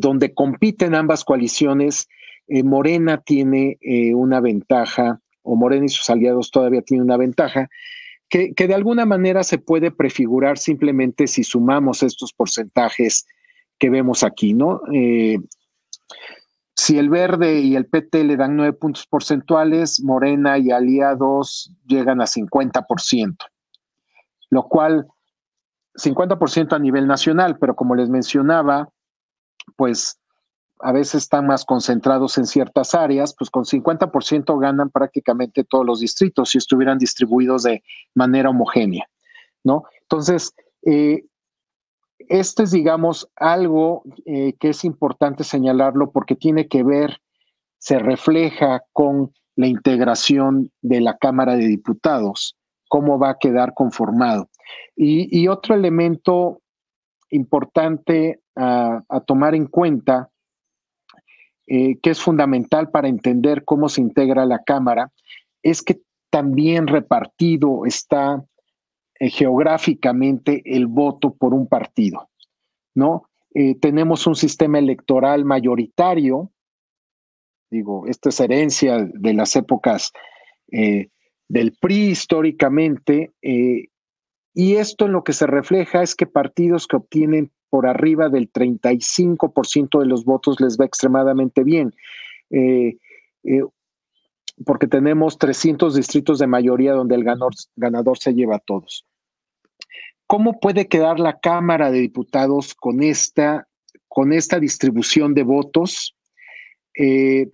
donde 0.00 0.34
compiten 0.34 0.94
ambas 0.94 1.24
coaliciones, 1.24 2.06
Morena 2.48 3.22
tiene 3.22 3.78
una 4.14 4.38
ventaja, 4.40 5.20
o 5.42 5.56
Morena 5.56 5.86
y 5.86 5.88
sus 5.88 6.10
aliados 6.10 6.50
todavía 6.50 6.82
tienen 6.82 7.04
una 7.04 7.16
ventaja, 7.16 7.70
que, 8.28 8.52
de 8.54 8.74
alguna 8.74 9.06
manera 9.06 9.42
se 9.42 9.56
puede 9.56 9.90
prefigurar 9.90 10.58
simplemente 10.58 11.26
si 11.26 11.44
sumamos 11.44 12.02
estos 12.02 12.34
porcentajes 12.34 13.26
que 13.78 13.88
vemos 13.88 14.22
aquí, 14.22 14.52
¿no? 14.52 14.82
Si 16.90 16.98
el 16.98 17.08
verde 17.08 17.60
y 17.60 17.76
el 17.76 17.86
PT 17.86 18.24
le 18.24 18.36
dan 18.36 18.56
nueve 18.56 18.72
puntos 18.72 19.06
porcentuales, 19.06 20.02
Morena 20.02 20.58
y 20.58 20.72
aliados 20.72 21.72
llegan 21.86 22.20
a 22.20 22.24
50%, 22.24 23.36
lo 24.50 24.64
cual 24.64 25.06
50% 25.94 26.72
a 26.72 26.80
nivel 26.80 27.06
nacional, 27.06 27.58
pero 27.60 27.76
como 27.76 27.94
les 27.94 28.08
mencionaba, 28.08 28.88
pues 29.76 30.18
a 30.80 30.90
veces 30.90 31.22
están 31.22 31.46
más 31.46 31.64
concentrados 31.64 32.36
en 32.38 32.46
ciertas 32.46 32.92
áreas, 32.96 33.36
pues 33.38 33.50
con 33.50 33.62
50% 33.62 34.58
ganan 34.58 34.90
prácticamente 34.90 35.62
todos 35.62 35.86
los 35.86 36.00
distritos 36.00 36.50
si 36.50 36.58
estuvieran 36.58 36.98
distribuidos 36.98 37.62
de 37.62 37.84
manera 38.16 38.50
homogénea, 38.50 39.06
¿no? 39.62 39.84
Entonces, 40.00 40.52
eh, 40.84 41.24
este 42.30 42.62
es, 42.62 42.70
digamos, 42.70 43.28
algo 43.36 44.02
eh, 44.24 44.54
que 44.58 44.70
es 44.70 44.84
importante 44.84 45.44
señalarlo 45.44 46.10
porque 46.10 46.36
tiene 46.36 46.68
que 46.68 46.82
ver, 46.82 47.20
se 47.78 47.98
refleja 47.98 48.82
con 48.92 49.32
la 49.56 49.66
integración 49.66 50.70
de 50.80 51.00
la 51.00 51.18
Cámara 51.18 51.56
de 51.56 51.66
Diputados, 51.66 52.56
cómo 52.88 53.18
va 53.18 53.30
a 53.30 53.38
quedar 53.38 53.74
conformado. 53.74 54.48
Y, 54.96 55.48
otro 55.48 55.74
elemento 55.74 56.60
importante 57.30 58.40
a 58.56 59.20
tomar 59.26 59.54
en 59.54 59.66
cuenta 59.66 60.30
eh, 61.72 62.00
que 62.02 62.10
es 62.10 62.20
fundamental 62.20 62.90
para 62.90 63.06
entender 63.06 63.64
cómo 63.64 63.88
se 63.88 64.00
integra 64.00 64.44
la 64.44 64.64
Cámara, 64.64 65.12
es 65.62 65.82
que 65.82 66.00
también 66.28 66.88
repartido 66.88 67.86
está 67.86 68.44
eh, 69.20 69.30
geográficamente 69.30 70.62
el 70.64 70.88
voto 70.88 71.32
por 71.34 71.54
un 71.54 71.68
partido, 71.68 72.28
¿no? 72.94 73.28
Eh, 73.54 73.76
tenemos 73.76 74.26
un 74.26 74.34
sistema 74.34 74.80
electoral 74.80 75.44
mayoritario, 75.44 76.50
digo, 77.70 78.06
esta 78.08 78.30
es 78.30 78.40
herencia 78.40 78.98
de 78.98 79.34
las 79.34 79.54
épocas 79.54 80.12
del 81.48 81.76
PRI 81.80 82.10
históricamente, 82.10 83.32
y 83.42 84.74
esto 84.76 85.06
en 85.06 85.12
lo 85.12 85.24
que 85.24 85.32
se 85.32 85.46
refleja 85.46 86.02
es 86.02 86.14
que 86.14 86.26
partidos 86.26 86.86
que 86.86 86.96
obtienen 86.96 87.50
por 87.70 87.86
arriba 87.86 88.28
del 88.28 88.52
35% 88.52 90.00
de 90.00 90.06
los 90.06 90.24
votos 90.24 90.60
les 90.60 90.76
va 90.76 90.84
extremadamente 90.84 91.62
bien. 91.62 91.94
Eh, 92.50 92.96
eh, 93.44 93.62
porque 94.64 94.86
tenemos 94.86 95.38
300 95.38 95.94
distritos 95.94 96.38
de 96.38 96.46
mayoría 96.46 96.92
donde 96.92 97.14
el 97.14 97.24
ganador, 97.24 97.54
ganador 97.76 98.18
se 98.18 98.34
lleva 98.34 98.56
a 98.56 98.60
todos. 98.60 99.06
¿Cómo 100.26 100.60
puede 100.60 100.86
quedar 100.86 101.18
la 101.18 101.40
Cámara 101.40 101.90
de 101.90 101.98
Diputados 102.00 102.74
con 102.74 103.02
esta, 103.02 103.68
con 104.08 104.32
esta 104.32 104.60
distribución 104.60 105.34
de 105.34 105.42
votos? 105.42 106.16
Eh, 106.94 107.48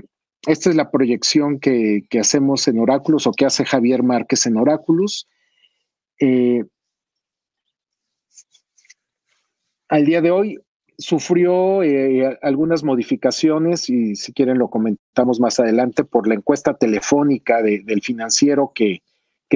esta 0.47 0.71
es 0.71 0.77
la 0.77 0.91
proyección 0.91 1.59
que, 1.59 2.07
hacemos 2.21 2.69
en 2.69 2.79
Oráculos 2.79 3.27
o 3.27 3.33
que 3.33 3.47
hace 3.47 3.65
Javier 3.65 4.03
Márquez 4.03 4.47
en 4.47 4.57
Oráculos. 4.57 5.29
al 9.89 10.05
día 10.05 10.21
de 10.21 10.31
hoy 10.31 10.59
sufrió 10.99 11.83
eh, 11.83 12.39
algunas 12.43 12.83
modificaciones 12.83 13.91
y 13.91 14.17
si 14.17 14.33
quieren 14.33 14.59
lo 14.59 14.69
comentamos 14.69 15.41
más 15.41 15.61
adelante 15.61 16.05
por 16.05 16.27
la 16.27 16.35
encuesta 16.35 16.75
telefónica 16.75 17.63
del 17.63 18.03
financiero 18.03 18.73
que, 18.75 19.03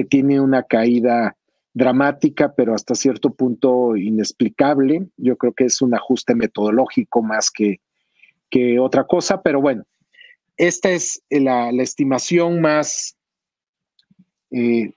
tiene 0.09 0.39
una 0.39 0.63
caída 0.63 1.35
dramática, 1.73 2.53
pero 2.55 2.73
hasta 2.73 2.95
cierto 2.95 3.33
punto 3.33 3.97
inexplicable. 3.97 5.09
Yo 5.17 5.35
creo 5.35 5.53
que 5.53 5.65
es 5.65 5.81
un 5.81 5.93
ajuste 5.93 6.33
metodológico 6.33 7.21
más 7.21 7.51
que, 7.51 7.81
que 8.49 8.79
otra 8.79 9.03
cosa, 9.03 9.41
pero 9.41 9.61
bueno, 9.61 9.83
esta 10.55 10.91
es 10.91 11.21
la, 11.29 11.69
estimación 11.71 12.61
más 12.61 13.17
eh, 14.49 14.93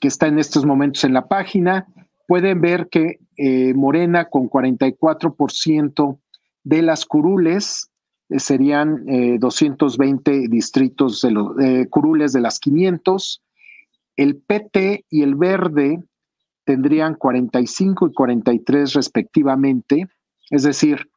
que 0.00 0.08
está 0.08 0.28
en 0.28 0.38
estos 0.38 0.64
momentos 0.64 1.02
en 1.02 1.12
la 1.12 1.26
página 1.26 1.86
pueden 2.26 2.60
ver 2.60 2.88
que 2.88 3.18
eh, 3.36 3.74
Morena 3.74 4.26
con 4.26 4.48
44% 4.50 6.18
de 6.64 6.82
las 6.82 7.04
curules 7.04 7.88
eh, 8.28 8.40
serían 8.40 9.04
220 9.38 10.32
eh, 10.32 10.48
distritos 10.48 11.20
de 11.22 11.30
los 11.30 11.54
curules 11.90 12.32
de 12.32 12.40
las 12.40 12.58
500. 12.58 13.42
El 14.16 14.36
PT 14.36 15.04
y 15.10 15.22
el 15.22 15.34
Verde 15.34 16.02
tendrían 16.64 17.14
45 17.14 18.08
y 18.08 18.12
43 18.12 18.94
respectivamente, 18.94 20.08
es 20.50 20.64
decir, 20.64 21.08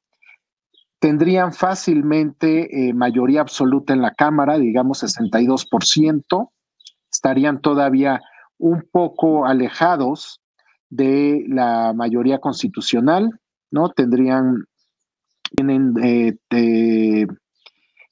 tendrían 0.99 1.53
fácilmente 1.53 2.91
mayoría 2.93 3.41
absoluta 3.41 3.93
en 3.93 4.01
la 4.01 4.13
Cámara, 4.13 4.59
digamos 4.59 5.01
62%, 5.01 6.49
estarían 7.09 7.61
todavía 7.61 8.21
un 8.59 8.85
poco 8.91 9.45
alejados 9.47 10.38
de 10.89 11.45
la 11.47 11.93
mayoría 11.93 12.39
constitucional, 12.39 13.39
¿no? 13.71 13.89
Tendrían, 13.89 14.65
tienen 15.55 15.93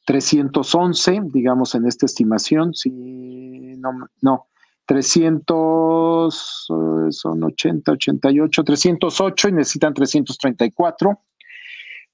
311, 0.06 1.16
eh, 1.16 1.22
digamos, 1.34 1.76
en 1.76 1.88
esta 1.88 2.06
estimación, 2.06 2.74
si 2.74 2.90
no, 2.90 3.92
no, 4.22 4.48
300, 4.86 6.68
eh, 6.70 7.12
son 7.12 7.44
80, 7.44 7.92
88, 7.92 8.64
308 8.64 9.50
y 9.50 9.52
necesitan 9.52 9.94
334. 9.94 11.20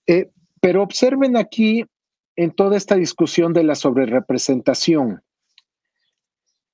Eh, 0.07 0.32
pero 0.59 0.82
observen 0.82 1.38
aquí 1.38 1.86
en 2.36 2.51
toda 2.51 2.78
esta 2.78 2.95
discusión 2.95 3.53
de 3.53 3.64
la 3.64 3.76
sobrerepresentación. 3.76 5.22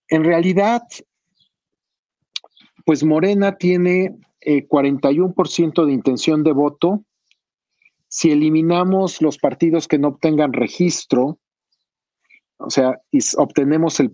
En 0.07 0.23
realidad, 0.23 0.83
pues 2.89 3.03
Morena 3.03 3.55
tiene 3.55 4.17
41% 4.41 5.83
eh, 5.83 5.85
de 5.85 5.93
intención 5.93 6.43
de 6.43 6.53
voto. 6.53 7.05
Si 8.07 8.31
eliminamos 8.31 9.21
los 9.21 9.37
partidos 9.37 9.87
que 9.87 9.99
no 9.99 10.07
obtengan 10.07 10.53
registro, 10.53 11.37
o 12.57 12.71
sea, 12.71 12.99
obtenemos 13.37 13.99
el, 13.99 14.11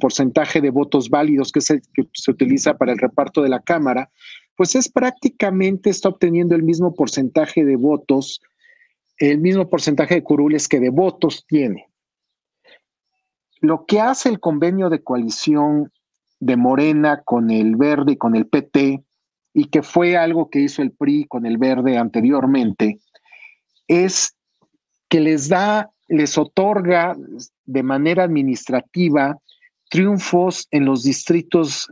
porcentaje 0.00 0.62
de 0.62 0.70
votos 0.70 1.10
válidos 1.10 1.52
que, 1.52 1.60
que 1.92 2.08
se 2.14 2.30
utiliza 2.30 2.78
para 2.78 2.92
el 2.92 2.98
reparto 2.98 3.42
de 3.42 3.50
la 3.50 3.60
Cámara, 3.60 4.10
pues 4.56 4.74
es 4.74 4.88
prácticamente, 4.90 5.90
está 5.90 6.08
obteniendo 6.08 6.54
el 6.54 6.62
mismo 6.62 6.94
porcentaje 6.94 7.62
de 7.66 7.76
votos, 7.76 8.40
el 9.18 9.38
mismo 9.38 9.68
porcentaje 9.68 10.14
de 10.14 10.22
curules 10.22 10.66
que 10.66 10.80
de 10.80 10.88
votos 10.88 11.44
tiene, 11.46 11.90
lo 13.60 13.84
que 13.84 14.00
hace 14.00 14.30
el 14.30 14.40
convenio 14.40 14.88
de 14.88 15.02
coalición 15.02 15.92
de 16.38 16.56
Morena 16.56 17.22
con 17.24 17.50
el 17.50 17.76
Verde 17.76 18.12
y 18.12 18.16
con 18.16 18.36
el 18.36 18.46
PT, 18.46 19.02
y 19.54 19.64
que 19.66 19.82
fue 19.82 20.16
algo 20.16 20.50
que 20.50 20.60
hizo 20.60 20.82
el 20.82 20.92
PRI 20.92 21.24
con 21.26 21.46
el 21.46 21.56
Verde 21.56 21.96
anteriormente, 21.96 22.98
es 23.88 24.36
que 25.08 25.20
les 25.20 25.48
da, 25.48 25.90
les 26.08 26.36
otorga 26.36 27.16
de 27.64 27.82
manera 27.82 28.24
administrativa 28.24 29.38
triunfos 29.88 30.68
en 30.70 30.84
los 30.84 31.04
distritos 31.04 31.90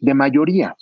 de 0.00 0.14
mayoría, 0.14 0.74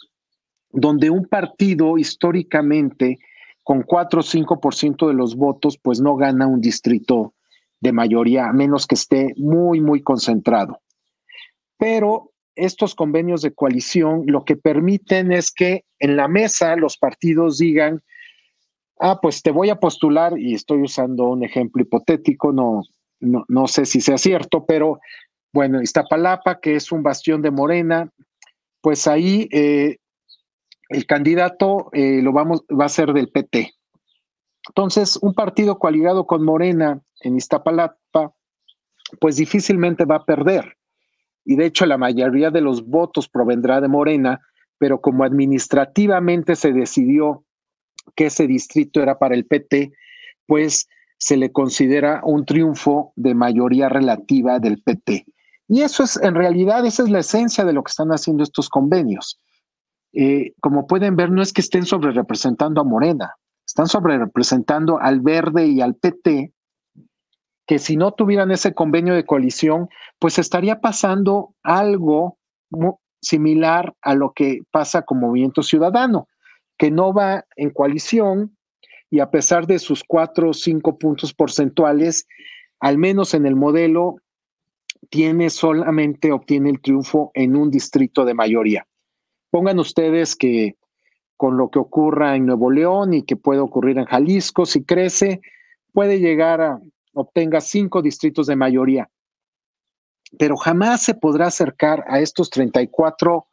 donde 0.70 1.10
un 1.10 1.26
partido 1.26 1.98
históricamente 1.98 3.18
con 3.64 3.82
4 3.82 4.20
o 4.20 4.22
5% 4.22 5.08
de 5.08 5.14
los 5.14 5.36
votos, 5.36 5.78
pues 5.82 6.00
no 6.00 6.16
gana 6.16 6.46
un 6.46 6.60
distrito 6.60 7.34
de 7.80 7.92
mayoría, 7.92 8.46
a 8.48 8.52
menos 8.52 8.86
que 8.86 8.94
esté 8.94 9.34
muy, 9.36 9.80
muy 9.80 10.02
concentrado. 10.02 10.80
Pero 11.76 12.30
estos 12.59 12.94
convenios 12.94 13.42
de 13.42 13.54
coalición 13.54 14.24
lo 14.26 14.44
que 14.44 14.56
permiten 14.56 15.32
es 15.32 15.50
que 15.50 15.84
en 15.98 16.16
la 16.16 16.28
mesa 16.28 16.76
los 16.76 16.96
partidos 16.96 17.59
digan, 17.59 18.02
ah, 19.00 19.20
pues 19.20 19.42
te 19.42 19.50
voy 19.50 19.70
a 19.70 19.80
postular, 19.80 20.38
y 20.38 20.54
estoy 20.54 20.82
usando 20.82 21.28
un 21.28 21.44
ejemplo 21.44 21.82
hipotético, 21.82 22.52
no, 22.52 22.82
no, 23.20 23.66
sé 23.66 23.86
si 23.86 24.00
sea 24.00 24.18
cierto, 24.18 24.64
pero 24.66 25.00
bueno, 25.52 25.82
Iztapalapa, 25.82 26.61
que 26.61 26.76
es 26.76 26.92
un 26.92 27.02
bastión 27.02 27.42
de 27.42 27.50
Morena, 27.50 28.11
pues 28.80 29.06
ahí 29.06 29.48
eh, 29.50 29.96
el 30.88 31.06
candidato 31.06 31.90
eh, 31.92 32.20
lo 32.22 32.32
vamos, 32.32 32.64
va 32.68 32.84
a 32.86 32.90
ser 32.90 33.12
del 33.12 33.30
PT. 33.30 33.72
Entonces, 34.68 35.18
un 35.22 35.34
partido 35.34 35.78
coaligado 35.78 36.26
con 36.26 36.44
Morena 36.44 37.00
en 37.20 37.36
Iztapalapa, 37.36 38.34
pues 39.20 39.36
difícilmente 39.36 40.04
va 40.04 40.16
a 40.16 40.24
perder. 40.24 40.77
Y 41.49 41.57
de 41.57 41.64
hecho, 41.64 41.86
la 41.86 41.96
mayoría 41.96 42.51
de 42.51 42.61
los 42.61 42.86
votos 42.86 43.26
provendrá 43.26 43.80
de 43.80 43.88
Morena, 43.88 44.42
pero 44.76 45.01
como 45.01 45.24
administrativamente 45.24 46.57
se 46.57 46.74
decidió 46.74 47.42
que 48.14 48.26
ese 48.26 48.46
distrito 48.46 49.01
era 49.01 49.18
para 49.18 49.34
el 49.34 49.46
PT, 49.46 49.90
pues 50.44 50.88
se 51.16 51.38
le 51.38 51.51
considera 51.51 52.20
un 52.22 52.44
triunfo 52.44 53.14
de 53.16 53.34
mayoría 53.34 53.88
relativa 53.88 54.59
del 54.59 54.82
PT. 54.82 55.24
Y 55.68 55.80
eso 55.80 56.03
es, 56.03 56.20
en 56.22 56.34
realidad, 56.34 56.84
esa 56.84 57.05
es 57.05 57.09
la 57.09 57.20
esencia 57.20 57.64
de 57.64 57.72
lo 57.72 57.82
que 57.82 57.92
están 57.92 58.11
haciendo 58.11 58.42
estos 58.42 58.68
convenios. 58.68 59.40
Eh, 60.12 60.53
como 60.61 60.86
pueden 60.86 61.16
ver, 61.16 61.30
no 61.30 61.40
es 61.40 61.55
que 61.55 61.62
estén 61.62 61.86
sobre 61.86 62.11
representando 62.11 62.82
a 62.82 62.84
Morena, 62.84 63.36
están 63.66 63.86
sobre 63.86 64.18
representando 64.18 65.01
al 65.01 65.20
Verde 65.22 65.66
y 65.66 65.80
al 65.80 65.94
PT, 65.94 66.53
que 67.68 67.78
si 67.78 67.98
no 67.98 68.12
tuvieran 68.12 68.50
ese 68.50 68.72
convenio 68.72 69.14
de 69.14 69.26
coalición, 69.26 69.90
pues 70.18 70.38
estaría 70.38 70.80
pasando 70.80 71.54
algo 71.62 72.38
similar 73.20 73.94
a 74.00 74.14
lo 74.14 74.32
que 74.32 74.62
pasa 74.70 75.02
con 75.02 75.20
Movimiento 75.20 75.62
Ciudadano, 75.62 76.28
que 76.78 76.90
no 76.90 77.12
va 77.12 77.44
en 77.56 77.68
coalición 77.68 78.56
y 79.10 79.20
a 79.20 79.30
pesar 79.30 79.66
de 79.66 79.78
sus 79.78 80.02
cuatro 80.02 80.50
o 80.50 80.54
cinco 80.54 80.98
puntos 80.98 81.34
porcentuales, 81.34 82.26
al 82.80 82.96
menos 82.96 83.34
en 83.34 83.44
el 83.44 83.54
modelo, 83.54 84.16
tiene 85.10 85.50
solamente, 85.50 86.32
obtiene 86.32 86.70
el 86.70 86.80
triunfo 86.80 87.30
en 87.34 87.54
un 87.54 87.70
distrito 87.70 88.24
de 88.24 88.32
mayoría. 88.32 88.86
Pongan 89.50 89.78
ustedes 89.78 90.36
que 90.36 90.76
con 91.36 91.58
lo 91.58 91.68
que 91.68 91.78
ocurra 91.78 92.34
en 92.34 92.46
Nuevo 92.46 92.70
León 92.70 93.12
y 93.12 93.24
que 93.24 93.36
puede 93.36 93.60
ocurrir 93.60 93.98
en 93.98 94.06
Jalisco, 94.06 94.64
si 94.64 94.84
crece, 94.84 95.42
puede 95.92 96.18
llegar 96.18 96.60
a, 96.62 96.80
obtenga 97.20 97.60
cinco 97.60 98.02
distritos 98.02 98.46
de 98.46 98.56
mayoría. 98.56 99.10
Pero 100.38 100.56
jamás 100.56 101.02
se 101.02 101.14
podrá 101.14 101.46
acercar 101.46 102.04
a 102.08 102.20
estos 102.20 102.50
34 102.50 103.46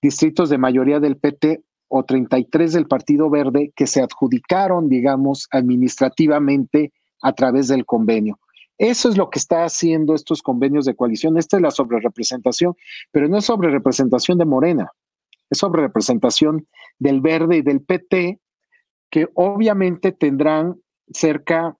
distritos 0.00 0.50
de 0.50 0.58
mayoría 0.58 1.00
del 1.00 1.16
PT 1.16 1.62
o 1.88 2.04
33 2.04 2.72
del 2.72 2.86
Partido 2.86 3.28
Verde 3.28 3.72
que 3.76 3.86
se 3.86 4.00
adjudicaron, 4.00 4.88
digamos, 4.88 5.48
administrativamente 5.50 6.92
a 7.20 7.32
través 7.34 7.68
del 7.68 7.84
convenio. 7.84 8.38
Eso 8.78 9.08
es 9.08 9.16
lo 9.16 9.30
que 9.30 9.38
está 9.38 9.64
haciendo 9.64 10.14
estos 10.14 10.42
convenios 10.42 10.86
de 10.86 10.96
coalición. 10.96 11.38
Esta 11.38 11.56
es 11.56 11.62
la 11.62 11.70
sobrerepresentación, 11.70 12.74
pero 13.10 13.28
no 13.28 13.38
es 13.38 13.44
sobrerepresentación 13.44 14.38
de 14.38 14.44
Morena, 14.44 14.90
es 15.50 15.58
sobrerepresentación 15.58 16.66
del 16.98 17.20
Verde 17.20 17.58
y 17.58 17.62
del 17.62 17.82
PT, 17.82 18.40
que 19.10 19.28
obviamente 19.34 20.10
tendrán 20.10 20.80
cerca, 21.12 21.76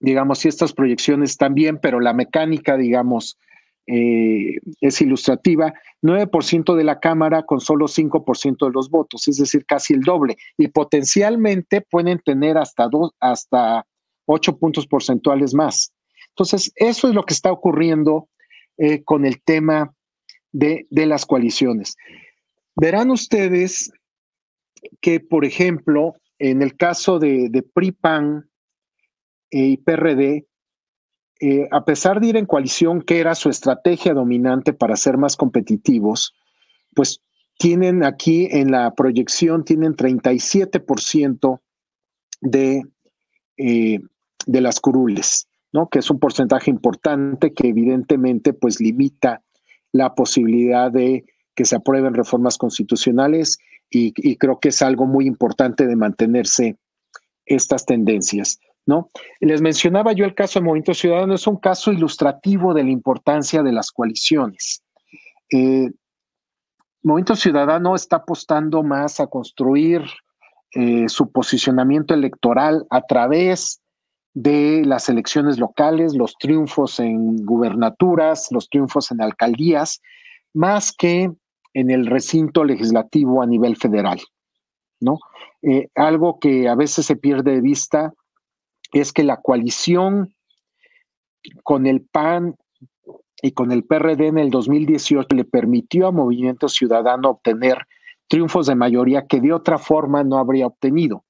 digamos, 0.00 0.40
si 0.40 0.48
estas 0.48 0.72
proyecciones 0.72 1.36
bien, 1.52 1.78
pero 1.80 2.00
la 2.00 2.12
mecánica, 2.12 2.76
digamos, 2.76 3.38
eh, 3.86 4.58
es 4.82 5.00
ilustrativa, 5.00 5.72
9% 6.02 6.76
de 6.76 6.84
la 6.84 7.00
Cámara 7.00 7.44
con 7.44 7.60
solo 7.60 7.88
5% 7.88 8.66
de 8.66 8.72
los 8.72 8.90
votos, 8.90 9.26
es 9.28 9.38
decir, 9.38 9.64
casi 9.64 9.94
el 9.94 10.02
doble, 10.02 10.36
y 10.58 10.68
potencialmente 10.68 11.80
pueden 11.80 12.18
tener 12.18 12.58
hasta, 12.58 12.86
dos, 12.88 13.12
hasta 13.18 13.86
8 14.26 14.58
puntos 14.58 14.86
porcentuales 14.86 15.54
más. 15.54 15.92
Entonces, 16.28 16.70
eso 16.76 17.08
es 17.08 17.14
lo 17.14 17.24
que 17.24 17.32
está 17.32 17.50
ocurriendo 17.50 18.28
eh, 18.76 19.02
con 19.04 19.24
el 19.24 19.40
tema 19.42 19.94
de, 20.52 20.86
las 20.90 21.24
coaliciones. 21.24 21.96
Verán 22.76 23.10
ustedes 23.10 23.90
que, 25.00 25.18
por 25.18 25.46
ejemplo, 25.46 26.14
en 26.38 26.62
el 26.62 26.76
caso 26.76 27.18
de, 27.18 27.48
de 27.48 27.62
PRI-PAN 27.62 28.48
y 29.50 29.78
PRD, 29.78 30.46
eh, 31.40 31.68
a 31.70 31.84
pesar 31.84 32.20
de 32.20 32.28
ir 32.28 32.36
en 32.36 32.46
coalición, 32.46 33.02
que 33.02 33.20
era 33.20 33.34
su 33.34 33.48
estrategia 33.48 34.12
dominante 34.12 34.72
para 34.72 34.96
ser 34.96 35.18
más 35.18 35.36
competitivos, 35.36 36.34
pues 36.94 37.20
tienen 37.58 38.04
aquí 38.04 38.48
en 38.50 38.70
la 38.70 38.92
proyección, 38.94 39.64
tienen 39.64 39.94
37% 39.94 41.60
de, 42.40 42.82
eh, 43.56 44.00
de 44.46 44.60
las 44.60 44.80
curules, 44.80 45.48
¿no? 45.72 45.88
que 45.88 46.00
es 46.00 46.10
un 46.10 46.18
porcentaje 46.18 46.70
importante 46.70 47.52
que 47.52 47.68
evidentemente 47.68 48.52
pues 48.52 48.80
limita 48.80 49.42
la 49.92 50.14
posibilidad 50.14 50.90
de 50.90 51.24
que 51.54 51.64
se 51.64 51.76
aprueben 51.76 52.14
reformas 52.14 52.58
constitucionales 52.58 53.58
y, 53.90 54.12
y 54.16 54.36
creo 54.36 54.60
que 54.60 54.68
es 54.68 54.82
algo 54.82 55.06
muy 55.06 55.26
importante 55.26 55.86
de 55.86 55.96
mantenerse 55.96 56.76
estas 57.46 57.86
tendencias. 57.86 58.60
¿No? 58.88 59.10
Les 59.40 59.60
mencionaba 59.60 60.14
yo 60.14 60.24
el 60.24 60.34
caso 60.34 60.58
de 60.58 60.64
Movimiento 60.64 60.94
Ciudadano, 60.94 61.34
es 61.34 61.46
un 61.46 61.58
caso 61.58 61.92
ilustrativo 61.92 62.72
de 62.72 62.84
la 62.84 62.90
importancia 62.90 63.62
de 63.62 63.70
las 63.70 63.92
coaliciones. 63.92 64.82
Eh, 65.52 65.90
Movimiento 67.02 67.36
Ciudadano 67.36 67.94
está 67.94 68.16
apostando 68.16 68.82
más 68.82 69.20
a 69.20 69.26
construir 69.26 70.04
eh, 70.72 71.06
su 71.10 71.30
posicionamiento 71.30 72.14
electoral 72.14 72.86
a 72.88 73.02
través 73.02 73.82
de 74.32 74.82
las 74.86 75.10
elecciones 75.10 75.58
locales, 75.58 76.14
los 76.14 76.36
triunfos 76.38 76.98
en 76.98 77.44
gubernaturas, 77.44 78.48
los 78.50 78.70
triunfos 78.70 79.10
en 79.10 79.20
alcaldías, 79.20 80.00
más 80.54 80.92
que 80.96 81.30
en 81.74 81.90
el 81.90 82.06
recinto 82.06 82.64
legislativo 82.64 83.42
a 83.42 83.46
nivel 83.46 83.76
federal, 83.76 84.18
¿no? 84.98 85.18
Eh, 85.60 85.88
algo 85.94 86.38
que 86.38 86.70
a 86.70 86.74
veces 86.74 87.04
se 87.04 87.16
pierde 87.16 87.52
de 87.52 87.60
vista 87.60 88.14
es 88.92 89.12
que 89.12 89.24
la 89.24 89.38
coalición 89.40 90.34
con 91.62 91.86
el 91.86 92.02
PAN 92.02 92.56
y 93.42 93.52
con 93.52 93.70
el 93.70 93.84
PRD 93.84 94.26
en 94.26 94.38
el 94.38 94.50
2018 94.50 95.28
le 95.34 95.44
permitió 95.44 96.08
a 96.08 96.12
Movimiento 96.12 96.68
Ciudadano 96.68 97.30
obtener 97.30 97.86
triunfos 98.26 98.66
de 98.66 98.74
mayoría 98.74 99.26
que 99.26 99.40
de 99.40 99.52
otra 99.52 99.78
forma 99.78 100.24
no 100.24 100.38
habría 100.38 100.66
obtenido. 100.66 101.24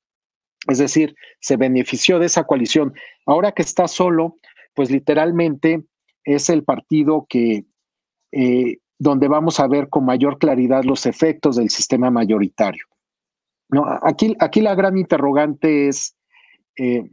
Es 0.67 0.79
decir, 0.79 1.15
se 1.41 1.57
benefició 1.57 2.19
de 2.19 2.27
esa 2.27 2.45
coalición. 2.45 2.93
Ahora 3.27 3.53
que 3.53 3.63
está 3.63 3.87
solo, 3.89 4.37
pues 4.75 4.91
literalmente 4.91 5.85
es 6.25 6.51
el 6.51 6.65
partido 6.65 7.27
que 7.29 7.65
eh, 8.33 8.79
donde 8.99 9.29
vamos 9.29 9.61
a 9.61 9.69
ver 9.69 9.89
con 9.89 10.05
mayor 10.05 10.39
claridad 10.39 10.85
los 10.85 11.07
efectos 11.07 11.57
del 11.57 11.71
sistema 11.71 12.11
mayoritario. 12.11 12.85
No, 13.71 13.85
aquí, 14.03 14.35
aquí 14.41 14.61
la 14.61 14.75
gran 14.75 14.99
interrogante 14.99 15.89
es 15.89 16.17
eh, 16.77 17.09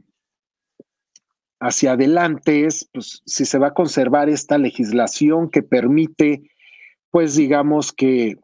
hacia 1.65 1.93
adelante 1.93 2.65
es 2.65 2.87
pues, 2.93 3.23
si 3.25 3.43
se 3.45 3.57
va 3.57 3.67
a 3.67 3.73
conservar 3.73 4.29
esta 4.29 4.57
legislación 4.59 5.49
que 5.49 5.63
permite, 5.63 6.43
pues 7.09 7.35
digamos 7.35 7.91
que, 7.91 8.35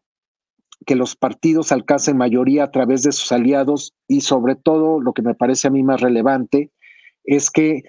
que 0.88 0.96
los 0.96 1.16
partidos 1.16 1.72
alcancen 1.72 2.18
mayoría 2.18 2.64
a 2.64 2.72
través 2.72 3.04
de 3.04 3.12
sus 3.12 3.32
aliados 3.32 3.94
y 4.08 4.22
sobre 4.22 4.56
todo 4.56 5.00
lo 5.00 5.14
que 5.14 5.22
me 5.22 5.36
parece 5.36 5.68
a 5.68 5.72
mí 5.72 5.84
más 5.84 6.02
relevante 6.02 6.72
es 7.24 7.52
que 7.52 7.84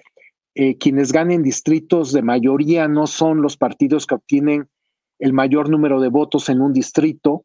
eh, 0.53 0.77
quienes 0.77 1.11
ganen 1.11 1.41
distritos 1.41 2.13
de 2.13 2.21
mayoría 2.21 2.87
no 2.87 3.07
son 3.07 3.41
los 3.41 3.57
partidos 3.57 4.05
que 4.05 4.15
obtienen 4.15 4.69
el 5.17 5.33
mayor 5.33 5.67
número 5.67 5.99
de 5.99 6.09
votos 6.09 6.47
en 6.49 6.61
un 6.61 6.73
distrito, 6.73 7.43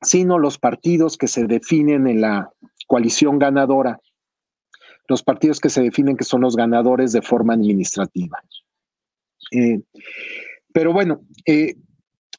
sino 0.00 0.38
los 0.38 0.58
partidos 0.58 1.16
que 1.16 1.26
se 1.26 1.46
definen 1.46 2.06
en 2.06 2.20
la 2.20 2.52
coalición 2.86 3.40
ganadora 3.40 3.98
los 5.08 5.22
partidos 5.22 5.60
que 5.60 5.68
se 5.68 5.82
definen 5.82 6.16
que 6.16 6.24
son 6.24 6.40
los 6.40 6.56
ganadores 6.56 7.12
de 7.12 7.22
forma 7.22 7.54
administrativa. 7.54 8.38
Eh, 9.50 9.80
pero 10.72 10.92
bueno, 10.92 11.20
eh, 11.46 11.76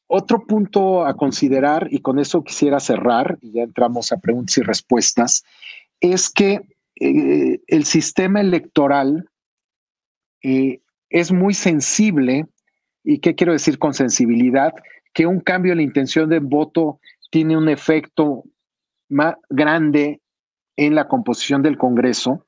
otro 0.06 0.46
punto 0.46 1.04
a 1.04 1.16
considerar, 1.16 1.88
y 1.90 2.00
con 2.00 2.18
eso 2.18 2.42
quisiera 2.44 2.80
cerrar, 2.80 3.38
y 3.40 3.52
ya 3.52 3.62
entramos 3.62 4.12
a 4.12 4.18
preguntas 4.18 4.58
y 4.58 4.62
respuestas, 4.62 5.44
es 6.00 6.30
que 6.30 6.60
eh, 7.00 7.60
el 7.66 7.84
sistema 7.84 8.40
electoral 8.40 9.28
es 11.10 11.32
muy 11.32 11.54
sensible, 11.54 12.46
y 13.02 13.18
qué 13.18 13.34
quiero 13.34 13.52
decir 13.52 13.80
con 13.80 13.94
sensibilidad, 13.94 14.72
que 15.12 15.26
un 15.26 15.40
cambio 15.40 15.72
en 15.72 15.78
la 15.78 15.82
intención 15.82 16.28
de 16.28 16.38
voto 16.38 17.00
tiene 17.30 17.56
un 17.56 17.68
efecto 17.68 18.44
más 19.08 19.34
grande 19.48 20.20
en 20.76 20.94
la 20.94 21.08
composición 21.08 21.62
del 21.62 21.78
Congreso. 21.78 22.45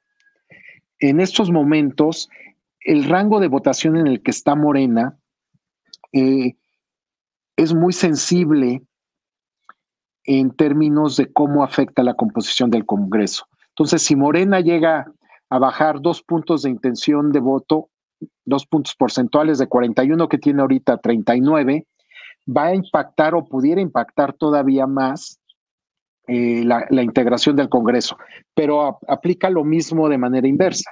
En 1.00 1.20
estos 1.20 1.50
momentos, 1.50 2.28
el 2.80 3.04
rango 3.04 3.40
de 3.40 3.48
votación 3.48 3.96
en 3.96 4.06
el 4.06 4.22
que 4.22 4.30
está 4.30 4.54
Morena 4.54 5.18
eh, 6.12 6.54
es 7.56 7.74
muy 7.74 7.92
sensible 7.92 8.82
en 10.24 10.50
términos 10.50 11.16
de 11.16 11.32
cómo 11.32 11.62
afecta 11.64 12.02
la 12.02 12.14
composición 12.14 12.70
del 12.70 12.84
Congreso. 12.84 13.46
Entonces, 13.70 14.02
si 14.02 14.16
Morena 14.16 14.60
llega 14.60 15.10
a 15.50 15.58
bajar 15.58 16.00
dos 16.00 16.22
puntos 16.22 16.62
de 16.62 16.70
intención 16.70 17.32
de 17.32 17.40
voto, 17.40 17.88
dos 18.44 18.66
puntos 18.66 18.94
porcentuales 18.94 19.58
de 19.58 19.68
41 19.68 20.28
que 20.28 20.38
tiene 20.38 20.60
ahorita 20.60 20.98
39, 20.98 21.86
va 22.46 22.66
a 22.66 22.74
impactar 22.74 23.34
o 23.34 23.44
pudiera 23.44 23.80
impactar 23.80 24.32
todavía 24.32 24.86
más 24.86 25.37
eh, 26.28 26.62
la, 26.62 27.02
integración 27.02 27.56
del 27.56 27.70
Congreso, 27.70 28.18
pero 28.54 28.98
aplica 29.08 29.48
lo 29.48 29.64
mismo 29.64 30.08
de 30.10 30.18
manera 30.18 30.46
inversa. 30.46 30.90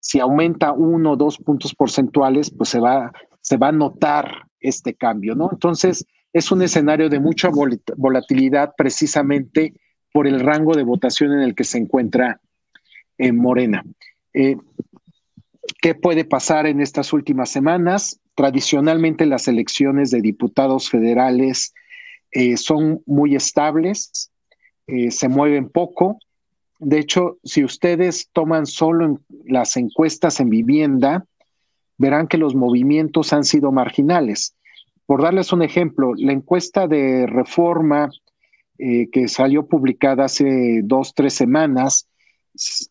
Si 0.00 0.20
aumenta 0.20 0.72
uno 0.72 1.12
o 1.12 1.16
dos 1.16 1.36
puntos 1.36 1.74
porcentuales, 1.74 2.50
pues 2.50 2.70
se 2.70 2.80
va, 2.80 3.12
se 3.42 3.58
va 3.58 3.68
a 3.68 3.72
notar 3.72 4.46
este 4.58 4.94
cambio, 4.94 5.34
¿no? 5.34 5.50
Entonces, 5.52 6.06
es 6.32 6.50
un 6.50 6.62
escenario 6.62 7.10
de 7.10 7.20
mucha 7.20 7.50
volatilidad 7.96 8.72
precisamente 8.74 9.74
por 10.14 10.26
el 10.26 10.40
rango 10.40 10.74
de 10.74 10.82
votación 10.82 11.32
en 11.32 11.40
el 11.40 11.54
que 11.54 11.64
se 11.64 11.76
encuentra 11.76 12.40
en 13.18 13.36
Morena. 13.36 13.84
Eh, 14.32 14.56
¿Qué 15.82 15.94
puede 15.94 16.24
pasar 16.24 16.66
en 16.66 16.80
estas 16.80 17.12
últimas 17.12 17.50
semanas? 17.50 18.18
Tradicionalmente 18.34 19.26
las 19.26 19.46
elecciones 19.46 20.10
de 20.10 20.22
diputados 20.22 20.88
federales 20.88 21.74
eh, 22.30 22.56
son 22.56 23.02
muy 23.04 23.36
estables, 23.36 24.30
eh, 24.88 25.10
se 25.10 25.28
mueven 25.28 25.68
poco. 25.68 26.18
De 26.78 26.98
hecho, 26.98 27.38
si 27.44 27.62
ustedes 27.62 28.28
toman 28.32 28.66
solo 28.66 29.20
las 29.44 29.76
encuestas 29.76 30.40
en 30.40 30.48
vivienda, 30.48 31.24
verán 31.98 32.26
que 32.26 32.38
los 32.38 32.54
movimientos 32.54 33.32
han 33.32 33.44
sido 33.44 33.70
marginales. 33.70 34.54
Por 35.04 35.22
darles 35.22 35.52
un 35.52 35.62
ejemplo, 35.62 36.14
la 36.16 36.32
encuesta 36.32 36.88
de 36.88 37.26
reforma 37.26 38.10
eh, 38.78 39.08
que 39.10 39.28
salió 39.28 39.66
publicada 39.66 40.24
hace 40.24 40.80
dos, 40.84 41.12
tres 41.14 41.34
semanas, 41.34 42.08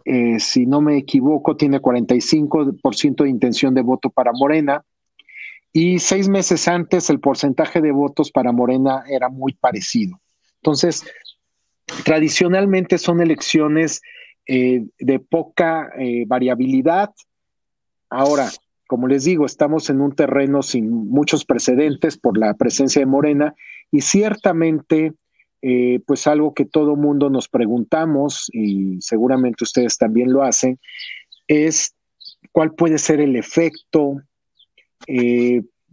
eh, 0.05 0.39
si 0.39 0.65
no 0.65 0.81
me 0.81 0.97
equivoco, 0.97 1.55
tiene 1.55 1.81
45% 1.81 3.23
de 3.23 3.29
intención 3.29 3.73
de 3.73 3.81
voto 3.81 4.09
para 4.09 4.31
Morena. 4.33 4.83
Y 5.73 5.99
seis 5.99 6.29
meses 6.29 6.67
antes 6.67 7.09
el 7.09 7.19
porcentaje 7.19 7.81
de 7.81 7.91
votos 7.91 8.31
para 8.31 8.51
Morena 8.51 9.03
era 9.09 9.29
muy 9.29 9.53
parecido. 9.53 10.19
Entonces, 10.61 11.05
tradicionalmente 12.03 12.97
son 12.97 13.21
elecciones 13.21 14.01
eh, 14.45 14.85
de 14.99 15.19
poca 15.19 15.91
eh, 15.99 16.25
variabilidad. 16.25 17.13
Ahora, 18.09 18.49
como 18.87 19.07
les 19.07 19.25
digo, 19.25 19.45
estamos 19.45 19.89
en 19.89 20.01
un 20.01 20.15
terreno 20.15 20.63
sin 20.63 20.89
muchos 21.09 21.43
precedentes 21.43 22.17
por 22.17 22.37
la 22.37 22.53
presencia 22.53 23.01
de 23.01 23.05
Morena 23.05 23.55
y 23.91 24.01
ciertamente 24.01 25.13
eh, 25.61 25.99
pues 26.05 26.27
algo 26.27 26.53
que 26.53 26.65
todo 26.65 26.95
mundo 26.95 27.29
nos 27.29 27.49
preguntamos 27.49 28.49
y 28.53 29.01
seguramente 29.01 29.63
ustedes 29.63 29.97
también 29.97 30.31
lo 30.31 30.43
hacen, 30.43 30.79
es 31.47 31.95
cuál 32.51 32.73
puede 32.73 32.99
ser 32.99 33.19
el 33.19 33.35
efecto 33.35 34.21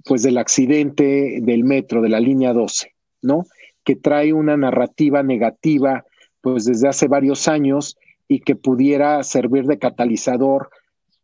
pues 0.04 0.22
del 0.22 0.38
accidente 0.38 1.38
del 1.40 1.64
metro, 1.64 2.02
de 2.02 2.08
la 2.08 2.20
línea 2.20 2.52
12, 2.52 2.94
¿no? 3.22 3.46
Que 3.84 3.96
trae 3.96 4.32
una 4.32 4.56
narrativa 4.56 5.22
negativa 5.22 6.04
pues 6.40 6.64
desde 6.64 6.88
hace 6.88 7.08
varios 7.08 7.48
años 7.48 7.96
y 8.28 8.40
que 8.40 8.56
pudiera 8.56 9.22
servir 9.22 9.64
de 9.64 9.78
catalizador 9.78 10.70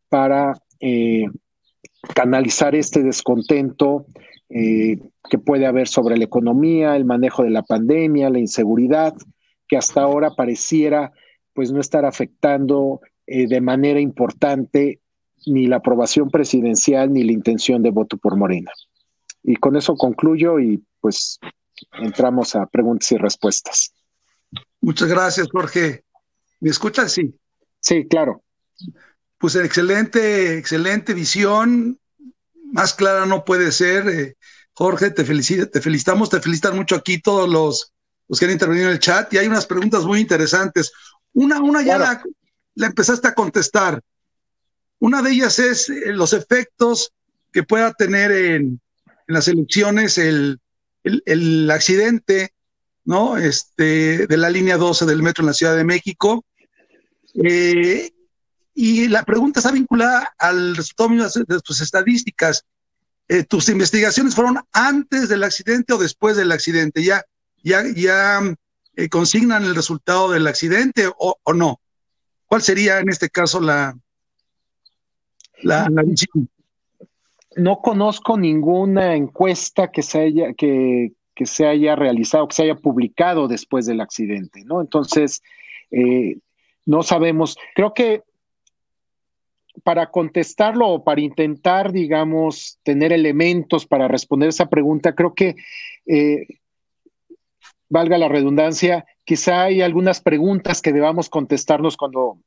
para 0.09 0.55
eh, 0.81 1.27
canalizar 2.15 2.75
este 2.75 3.03
descontento 3.03 4.07
eh, 4.49 4.99
que 5.29 5.39
puede 5.39 5.67
haber 5.67 5.89
sobre 5.89 6.17
la 6.17 6.25
economía, 6.25 6.97
el 6.97 7.05
manejo 7.05 7.45
de 7.45 7.51
la 7.51 7.63
pandemia, 7.63 8.31
la 8.31 8.39
inseguridad, 8.39 9.15
que 9.69 9.77
hasta 9.77 10.03
ahora 10.03 10.31
pareciera 10.35 11.13
pues 11.55 11.73
no 11.73 11.81
estar 11.81 12.05
afectando 12.05 13.01
eh, 13.27 13.47
de 13.47 13.61
manera 13.61 14.01
importante 14.01 15.01
ni 15.47 15.67
la 15.67 15.77
aprobación 15.77 16.31
presidencial 16.31 17.13
ni 17.13 17.23
la 17.23 17.33
intención 17.33 17.83
de 17.83 17.91
voto 17.91 18.17
por 18.17 18.37
Morena. 18.37 18.73
Y 19.43 19.57
con 19.57 19.77
eso 19.77 19.95
concluyo 19.97 20.59
y 20.59 20.83
pues 21.01 21.39
entramos 21.93 22.55
a 22.55 22.67
preguntas 22.67 23.11
y 23.13 23.17
respuestas. 23.17 23.93
Muchas 24.81 25.09
gracias, 25.09 25.49
Jorge. 25.51 26.05
¿Me 26.61 26.71
escuchas? 26.71 27.13
Sí. 27.13 27.35
Sí, 27.81 28.07
claro. 28.09 28.43
Pues 29.39 29.55
excelente, 29.55 30.59
excelente 30.59 31.15
visión 31.15 31.99
más 32.73 32.95
clara 32.95 33.27
no 33.27 33.45
puede 33.45 33.73
ser. 33.73 34.09
Eh, 34.09 34.37
Jorge, 34.73 35.11
te, 35.11 35.25
te 35.25 35.81
felicitamos, 35.81 36.31
te 36.31 36.41
felicitan 36.41 36.77
mucho 36.77 36.97
aquí 36.97 37.21
todos 37.21 37.49
los, 37.49 37.93
los 38.29 38.39
que 38.39 38.47
han 38.47 38.53
intervenido 38.53 38.87
en 38.87 38.93
el 38.93 39.01
chat 39.01 39.33
y 39.35 39.39
hay 39.39 39.47
unas 39.47 39.67
preguntas 39.67 40.05
muy 40.05 40.21
interesantes. 40.21 40.93
Una, 41.33 41.61
una 41.61 41.83
ya 41.83 41.99
la, 41.99 42.23
empezaste 42.87 43.29
a 43.29 43.35
contestar. 43.35 44.01
Una 44.99 45.23
de 45.23 45.33
ellas 45.33 45.59
es 45.59 45.89
eh, 45.89 46.13
los 46.13 46.33
efectos 46.33 47.13
que 47.53 47.63
pueda 47.63 47.93
tener 47.93 48.31
en, 48.31 48.81
las 49.27 49.49
elecciones 49.49 50.19
el, 50.19 50.60
el, 51.05 51.71
accidente 51.71 52.53
¿no? 53.05 53.37
este, 53.37 54.27
de 54.27 54.37
la 54.37 54.51
línea 54.51 54.77
12 54.77 55.07
del 55.07 55.23
metro 55.23 55.43
en 55.43 55.49
la 55.49 55.55
Ciudad 55.55 55.77
de 55.77 55.85
México. 55.85 56.45
Eh, 57.35 58.13
y 58.75 59.09
la 59.09 59.25
pregunta 59.25 59.61
está 59.61 59.73
vinculada 59.73 60.33
al 60.39 60.77
resultado 60.77 61.11
de 61.47 61.61
tus 61.61 61.81
estadísticas. 61.81 62.65
Eh, 63.29 63.45
¿Tus 63.45 63.69
investigaciones 63.69 64.35
fueron 64.35 64.59
antes 64.73 65.29
del 65.29 65.45
accidente 65.45 65.93
o 65.93 65.99
después 65.99 66.37
del 66.37 66.51
accidente? 66.51 67.03
¿Ya, 67.03 67.25
ya, 67.63 67.85
ya 67.95 68.41
eh, 68.97 69.09
consignan 69.09 69.65
el 69.65 69.75
resultado 69.75 70.31
del 70.31 70.47
accidente 70.47 71.09
o, 71.17 71.37
no? 71.55 71.81
¿Cuál 72.47 72.63
sería 72.63 72.99
en 72.99 73.09
este 73.09 73.31
caso 73.31 73.61
la, 73.61 73.97
la, 75.63 75.89
No 77.57 77.81
conozco 77.81 78.39
ninguna 78.39 79.17
encuesta 79.17 79.91
que 79.91 80.03
se 80.03 80.21
haya, 80.21 80.53
que, 80.55 81.13
que 81.35 81.47
se 81.47 81.67
haya 81.67 81.97
realizado, 81.97 82.47
que 82.49 82.55
se 82.55 82.63
haya 82.63 82.77
publicado 82.77 83.49
después 83.49 83.87
del 83.87 84.01
accidente, 84.01 84.65
¿no? 84.65 84.81
Entonces, 84.81 85.43
eh, 85.91 86.37
no 86.87 87.03
sabemos. 87.03 87.57
Creo 87.75 87.93
que 87.95 88.23
para 89.83 90.11
contestarlo 90.11 90.89
o 90.89 91.05
para 91.05 91.21
intentar, 91.21 91.93
digamos, 91.93 92.79
tener 92.83 93.13
elementos 93.13 93.87
para 93.87 94.09
responder 94.09 94.49
esa 94.49 94.69
pregunta, 94.69 95.15
creo 95.15 95.35
que, 95.35 95.57
eh, 96.07 96.47
valga 97.89 98.19
la 98.19 98.29
redundancia, 98.29 99.05
quizá 99.25 99.65
hay 99.65 99.83
algunas 99.83 100.21
preguntas 100.21 100.81
que 100.81 100.93
debamos 100.93 101.29
contestarnos 101.29 101.97
cuando 101.97 102.39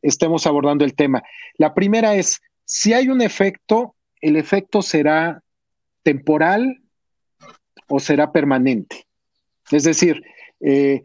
estemos 0.00 0.46
abordando 0.46 0.84
el 0.84 0.94
tema. 0.94 1.22
La 1.58 1.74
primera 1.74 2.14
es, 2.14 2.40
si 2.64 2.92
hay 2.94 3.08
un 3.08 3.20
efecto, 3.20 3.96
¿el 4.22 4.36
efecto 4.36 4.80
será 4.80 5.42
temporal 6.02 6.80
o 7.88 8.00
será 8.00 8.32
permanente? 8.32 9.06
Es 9.70 9.84
decir, 9.84 10.22
eh, 10.60 11.02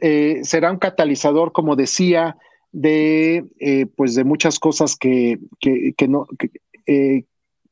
eh, 0.00 0.40
será 0.42 0.70
un 0.70 0.78
catalizador, 0.78 1.52
como 1.52 1.76
decía, 1.76 2.36
de, 2.72 3.44
eh, 3.58 3.86
pues 3.96 4.14
de 4.14 4.24
muchas 4.24 4.58
cosas 4.58 4.96
que, 4.96 5.38
no, 6.08 6.26
eh, 6.86 7.24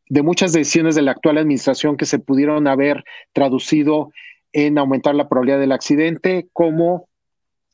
de 0.09 0.23
muchas 0.23 0.53
decisiones 0.53 0.95
de 0.95 1.03
la 1.03 1.13
actual 1.13 1.39
administración 1.39 1.97
que 1.97 2.07
se 2.07 2.19
pudieron 2.19 2.67
haber 2.67 3.05
traducido 3.33 4.13
en 4.53 4.79
aumentar 4.79 5.15
la 5.15 5.29
probabilidad 5.29 5.61
del 5.61 5.73
accidente, 5.73 6.49
como 6.53 7.09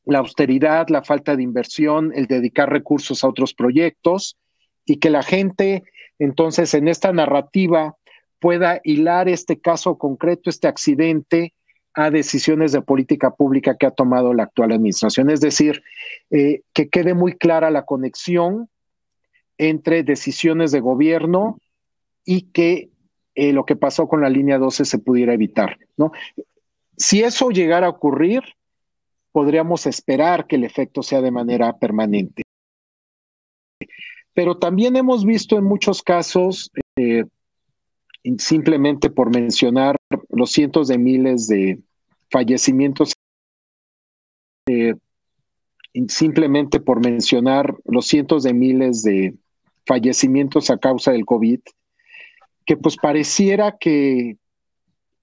la 0.04 0.18
austeridad, 0.18 0.88
la 0.88 1.02
falta 1.02 1.36
de 1.36 1.42
inversión, 1.42 2.12
el 2.14 2.26
dedicar 2.26 2.70
recursos 2.70 3.22
a 3.22 3.28
otros 3.28 3.54
proyectos 3.54 4.36
y 4.84 4.96
que 4.96 5.08
la 5.08 5.22
gente 5.22 5.84
entonces 6.18 6.74
en 6.74 6.88
esta 6.88 7.12
narrativa 7.12 7.96
pueda 8.40 8.80
hilar 8.84 9.28
este 9.28 9.58
caso 9.58 9.96
concreto, 9.96 10.50
este 10.50 10.68
accidente, 10.68 11.54
a 11.94 12.10
decisiones 12.10 12.72
de 12.72 12.82
política 12.82 13.30
pública 13.30 13.76
que 13.76 13.86
ha 13.86 13.92
tomado 13.92 14.34
la 14.34 14.42
actual 14.44 14.72
administración. 14.72 15.30
Es 15.30 15.40
decir, 15.40 15.82
eh, 16.30 16.62
que 16.72 16.88
quede 16.88 17.14
muy 17.14 17.34
clara 17.34 17.70
la 17.70 17.84
conexión 17.84 18.68
entre 19.58 20.02
decisiones 20.02 20.72
de 20.72 20.80
gobierno 20.80 21.58
y 22.24 22.42
que 22.50 22.90
eh, 23.36 23.52
lo 23.52 23.64
que 23.64 23.76
pasó 23.76 24.08
con 24.08 24.20
la 24.20 24.28
línea 24.28 24.58
12 24.58 24.84
se 24.84 24.98
pudiera 24.98 25.34
evitar, 25.34 25.78
¿no? 25.96 26.12
Si 26.96 27.22
eso 27.22 27.50
llegara 27.50 27.86
a 27.86 27.90
ocurrir, 27.90 28.42
podríamos 29.32 29.86
esperar 29.86 30.46
que 30.46 30.56
el 30.56 30.64
efecto 30.64 31.02
sea 31.02 31.20
de 31.20 31.32
manera 31.32 31.76
permanente. 31.76 32.43
Pero 34.34 34.58
también 34.58 34.96
hemos 34.96 35.24
visto 35.24 35.56
en 35.56 35.64
muchos 35.64 36.02
casos, 36.02 36.70
eh, 36.96 37.24
simplemente 38.38 39.10
por 39.10 39.34
mencionar 39.34 39.96
los 40.28 40.50
cientos 40.50 40.88
de 40.88 40.98
miles 40.98 41.46
de 41.46 41.80
fallecimientos, 42.30 43.12
eh, 44.68 44.94
simplemente 46.08 46.80
por 46.80 47.04
mencionar 47.04 47.76
los 47.84 48.06
cientos 48.06 48.42
de 48.42 48.52
miles 48.52 49.02
de 49.02 49.34
fallecimientos 49.86 50.70
a 50.70 50.78
causa 50.78 51.12
del 51.12 51.24
COVID, 51.24 51.60
que 52.66 52.76
pues 52.76 52.96
pareciera 52.96 53.76
que, 53.78 54.36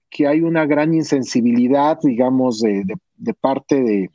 que 0.08 0.26
hay 0.26 0.40
una 0.40 0.64
gran 0.64 0.94
insensibilidad, 0.94 1.98
digamos, 2.02 2.60
de, 2.60 2.84
parte 3.40 3.82
de, 3.82 4.10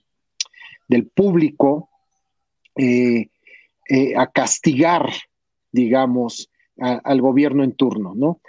del 0.88 1.08
público 1.08 1.90
eh, 2.76 3.28
eh, 3.90 4.16
a 4.16 4.28
castigar, 4.28 5.10
digamos, 5.72 6.50
al 6.80 7.22
gobierno 7.22 7.64
en 7.64 7.74
turno, 7.74 8.14
¿no? 8.16 8.40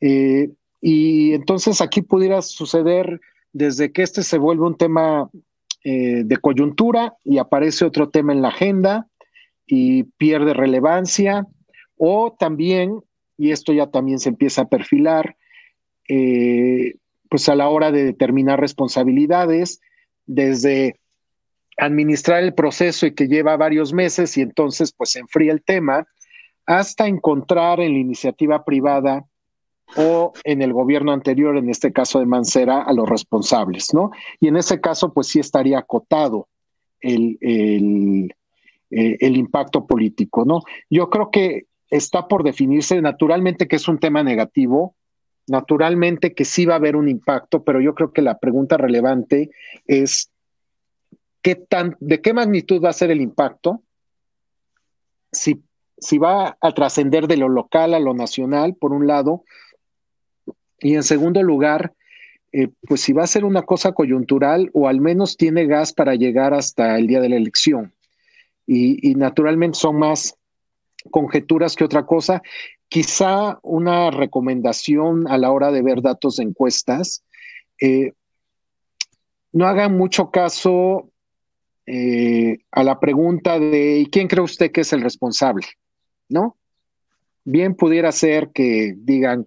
Eh, 0.00 0.50
y 0.80 1.32
entonces 1.32 1.80
aquí 1.80 2.02
pudiera 2.02 2.42
suceder 2.42 3.20
desde 3.52 3.92
que 3.92 4.02
este 4.02 4.22
se 4.22 4.36
vuelve 4.38 4.66
un 4.66 4.76
tema 4.76 5.30
de 5.84 6.36
coyuntura 6.42 7.14
y 7.24 7.38
aparece 7.38 7.86
otro 7.86 8.10
tema 8.10 8.34
en 8.34 8.42
la 8.42 8.48
agenda 8.48 9.06
y 9.66 10.02
pierde 10.02 10.52
relevancia, 10.52 11.46
o 11.96 12.36
también 12.38 13.00
y 13.38 13.52
esto 13.52 13.72
ya 13.72 13.86
también 13.86 14.18
se 14.18 14.28
empieza 14.28 14.62
a 14.62 14.68
perfilar, 14.68 15.36
eh, 16.08 16.96
pues 17.30 17.48
a 17.48 17.54
la 17.54 17.68
hora 17.68 17.92
de 17.92 18.04
determinar 18.04 18.60
responsabilidades, 18.60 19.80
desde 20.26 20.98
administrar 21.78 22.42
el 22.42 22.54
proceso 22.54 23.06
y 23.06 23.14
que 23.14 23.28
lleva 23.28 23.56
varios 23.56 23.92
meses 23.92 24.36
y 24.36 24.42
entonces 24.42 24.92
pues 24.92 25.10
se 25.10 25.20
enfría 25.20 25.52
el 25.52 25.62
tema, 25.62 26.06
hasta 26.66 27.06
encontrar 27.06 27.80
en 27.80 27.94
la 27.94 27.98
iniciativa 27.98 28.64
privada 28.64 29.24
o 29.96 30.32
en 30.44 30.60
el 30.60 30.72
gobierno 30.72 31.12
anterior, 31.12 31.56
en 31.56 31.70
este 31.70 31.92
caso 31.92 32.18
de 32.18 32.26
Mancera, 32.26 32.82
a 32.82 32.92
los 32.92 33.08
responsables, 33.08 33.94
¿no? 33.94 34.10
Y 34.38 34.48
en 34.48 34.56
ese 34.56 34.80
caso, 34.80 35.14
pues 35.14 35.28
sí 35.28 35.40
estaría 35.40 35.78
acotado 35.78 36.48
el, 37.00 37.38
el, 37.40 38.34
eh, 38.90 39.16
el 39.20 39.36
impacto 39.36 39.86
político, 39.86 40.44
¿no? 40.44 40.60
Yo 40.90 41.08
creo 41.08 41.30
que 41.30 41.66
está 41.90 42.28
por 42.28 42.44
definirse 42.44 43.00
naturalmente 43.00 43.66
que 43.66 43.76
es 43.76 43.88
un 43.88 43.98
tema 43.98 44.22
negativo, 44.22 44.94
naturalmente 45.46 46.34
que 46.34 46.44
sí 46.44 46.66
va 46.66 46.74
a 46.74 46.76
haber 46.76 46.96
un 46.96 47.08
impacto, 47.08 47.64
pero 47.64 47.80
yo 47.80 47.94
creo 47.94 48.12
que 48.12 48.20
la 48.20 48.38
pregunta 48.38 48.76
relevante 48.76 49.50
es 49.86 50.30
¿qué 51.48 51.54
tan, 51.54 51.96
de 52.00 52.20
qué 52.20 52.34
magnitud 52.34 52.84
va 52.84 52.90
a 52.90 52.92
ser 52.92 53.10
el 53.10 53.22
impacto, 53.22 53.82
si, 55.32 55.62
si 55.96 56.18
va 56.18 56.58
a 56.60 56.72
trascender 56.72 57.26
de 57.26 57.38
lo 57.38 57.48
local 57.48 57.94
a 57.94 57.98
lo 57.98 58.12
nacional, 58.12 58.74
por 58.74 58.92
un 58.92 59.06
lado, 59.06 59.44
y 60.78 60.94
en 60.94 61.02
segundo 61.02 61.42
lugar, 61.42 61.94
eh, 62.52 62.68
pues 62.86 63.00
si 63.00 63.14
va 63.14 63.24
a 63.24 63.26
ser 63.26 63.46
una 63.46 63.62
cosa 63.62 63.92
coyuntural 63.92 64.68
o 64.74 64.88
al 64.88 65.00
menos 65.00 65.38
tiene 65.38 65.64
gas 65.64 65.94
para 65.94 66.16
llegar 66.16 66.52
hasta 66.52 66.98
el 66.98 67.06
día 67.06 67.22
de 67.22 67.30
la 67.30 67.36
elección. 67.36 67.94
y 68.66 69.14
naturalmente 69.14 69.78
son 69.78 69.98
más 69.98 70.36
conjeturas 71.10 71.74
que 71.76 71.84
otra 71.84 72.04
cosa. 72.04 72.42
Quizá 72.90 73.58
una 73.62 74.10
recomendación 74.10 75.26
a 75.26 75.38
la 75.38 75.50
hora 75.50 75.70
de 75.72 75.80
ver 75.80 76.02
datos 76.02 76.36
de 76.36 76.44
encuestas, 76.44 77.24
eh, 77.80 78.12
no 79.50 79.66
hagan 79.66 79.96
mucho 79.96 80.30
caso 80.30 81.10
eh, 81.90 82.58
a 82.70 82.82
la 82.82 83.00
pregunta 83.00 83.58
de 83.58 84.06
quién 84.12 84.28
cree 84.28 84.42
usted 84.42 84.70
que 84.70 84.82
es 84.82 84.92
el 84.92 85.00
responsable? 85.00 85.66
¿No? 86.28 86.58
Bien 87.44 87.74
pudiera 87.74 88.12
ser 88.12 88.50
que 88.50 88.94
digan 88.94 89.46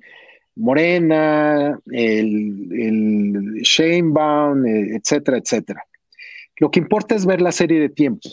Morena, 0.56 1.80
el, 1.92 2.68
el 2.72 3.62
Sheinbaum, 3.62 4.66
eh, 4.66 4.96
etcétera, 4.96 5.38
etcétera. 5.38 5.86
Lo 6.58 6.72
que 6.72 6.80
importa 6.80 7.14
es 7.14 7.28
ver 7.28 7.42
la 7.42 7.52
serie 7.52 7.80
de 7.80 7.90
tiempo, 7.90 8.28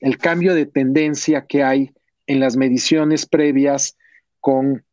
el 0.00 0.18
cambio 0.18 0.52
de 0.54 0.66
tendencia 0.66 1.46
que 1.46 1.62
hay 1.62 1.92
en 2.26 2.40
las 2.40 2.56
mediciones 2.56 3.26
previas 3.26 3.96
con, 4.40 4.84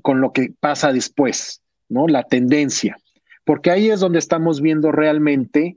con 0.00 0.22
lo 0.22 0.32
que 0.32 0.54
pasa 0.58 0.94
después, 0.94 1.60
¿no? 1.90 2.08
La 2.08 2.22
tendencia. 2.22 2.96
Porque 3.44 3.70
ahí 3.70 3.90
es 3.90 4.00
donde 4.00 4.18
estamos 4.18 4.62
viendo 4.62 4.92
realmente 4.92 5.76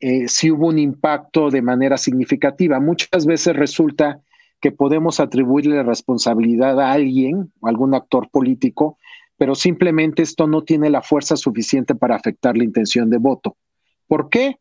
eh, 0.00 0.28
si 0.28 0.50
hubo 0.50 0.68
un 0.68 0.78
impacto 0.78 1.50
de 1.50 1.62
manera 1.62 1.96
significativa. 1.96 2.80
Muchas 2.80 3.26
veces 3.26 3.56
resulta 3.56 4.20
que 4.60 4.72
podemos 4.72 5.20
atribuirle 5.20 5.82
responsabilidad 5.82 6.80
a 6.80 6.92
alguien, 6.92 7.52
a 7.62 7.68
algún 7.68 7.94
actor 7.94 8.28
político, 8.30 8.98
pero 9.36 9.54
simplemente 9.54 10.22
esto 10.22 10.46
no 10.46 10.62
tiene 10.62 10.90
la 10.90 11.02
fuerza 11.02 11.36
suficiente 11.36 11.94
para 11.94 12.16
afectar 12.16 12.56
la 12.56 12.64
intención 12.64 13.10
de 13.10 13.18
voto. 13.18 13.56
¿Por 14.06 14.28
qué? 14.30 14.56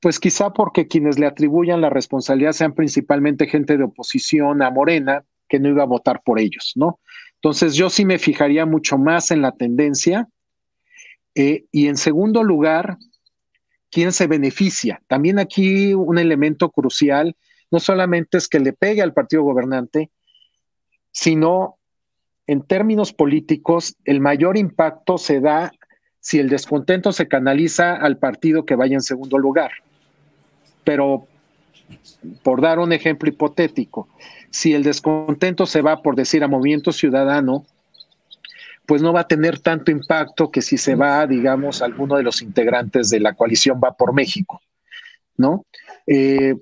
Pues 0.00 0.18
quizá 0.18 0.52
porque 0.52 0.86
quienes 0.86 1.18
le 1.18 1.26
atribuyan 1.26 1.80
la 1.80 1.90
responsabilidad 1.90 2.52
sean 2.52 2.74
principalmente 2.74 3.46
gente 3.46 3.76
de 3.76 3.84
oposición 3.84 4.62
a 4.62 4.70
Morena, 4.70 5.24
que 5.48 5.60
no 5.60 5.68
iba 5.68 5.82
a 5.82 5.86
votar 5.86 6.22
por 6.24 6.38
ellos, 6.38 6.72
¿no? 6.74 7.00
Entonces 7.36 7.74
yo 7.74 7.90
sí 7.90 8.04
me 8.04 8.18
fijaría 8.18 8.66
mucho 8.66 8.98
más 8.98 9.30
en 9.30 9.42
la 9.42 9.52
tendencia. 9.52 10.28
Eh, 11.34 11.64
y 11.70 11.88
en 11.88 11.96
segundo 11.96 12.42
lugar, 12.42 12.96
¿quién 13.94 14.12
se 14.12 14.26
beneficia? 14.26 15.00
También 15.06 15.38
aquí 15.38 15.94
un 15.94 16.18
elemento 16.18 16.68
crucial, 16.70 17.36
no 17.70 17.78
solamente 17.78 18.38
es 18.38 18.48
que 18.48 18.58
le 18.58 18.72
pegue 18.72 19.02
al 19.02 19.14
partido 19.14 19.44
gobernante, 19.44 20.10
sino 21.12 21.76
en 22.48 22.62
términos 22.62 23.12
políticos, 23.12 23.96
el 24.04 24.20
mayor 24.20 24.56
impacto 24.56 25.16
se 25.16 25.40
da 25.40 25.72
si 26.18 26.40
el 26.40 26.48
descontento 26.48 27.12
se 27.12 27.28
canaliza 27.28 27.94
al 27.94 28.18
partido 28.18 28.66
que 28.66 28.74
vaya 28.74 28.94
en 28.94 29.00
segundo 29.00 29.38
lugar. 29.38 29.70
Pero, 30.82 31.28
por 32.42 32.60
dar 32.60 32.80
un 32.80 32.92
ejemplo 32.92 33.28
hipotético, 33.28 34.08
si 34.50 34.74
el 34.74 34.82
descontento 34.82 35.66
se 35.66 35.82
va, 35.82 36.02
por 36.02 36.16
decir, 36.16 36.42
a 36.42 36.48
Movimiento 36.48 36.90
Ciudadano, 36.90 37.64
pues 38.86 39.02
no 39.02 39.12
va 39.12 39.20
a 39.20 39.28
tener 39.28 39.60
tanto 39.60 39.90
impacto 39.90 40.50
que 40.50 40.62
si 40.62 40.76
se 40.76 40.94
va, 40.94 41.26
digamos, 41.26 41.82
alguno 41.82 42.16
de 42.16 42.22
los 42.22 42.42
integrantes 42.42 43.10
de 43.10 43.20
la 43.20 43.34
coalición 43.34 43.80
va 43.82 43.96
por 43.96 44.12
México, 44.12 44.60
¿no? 45.36 45.64
Eh, 46.06 46.54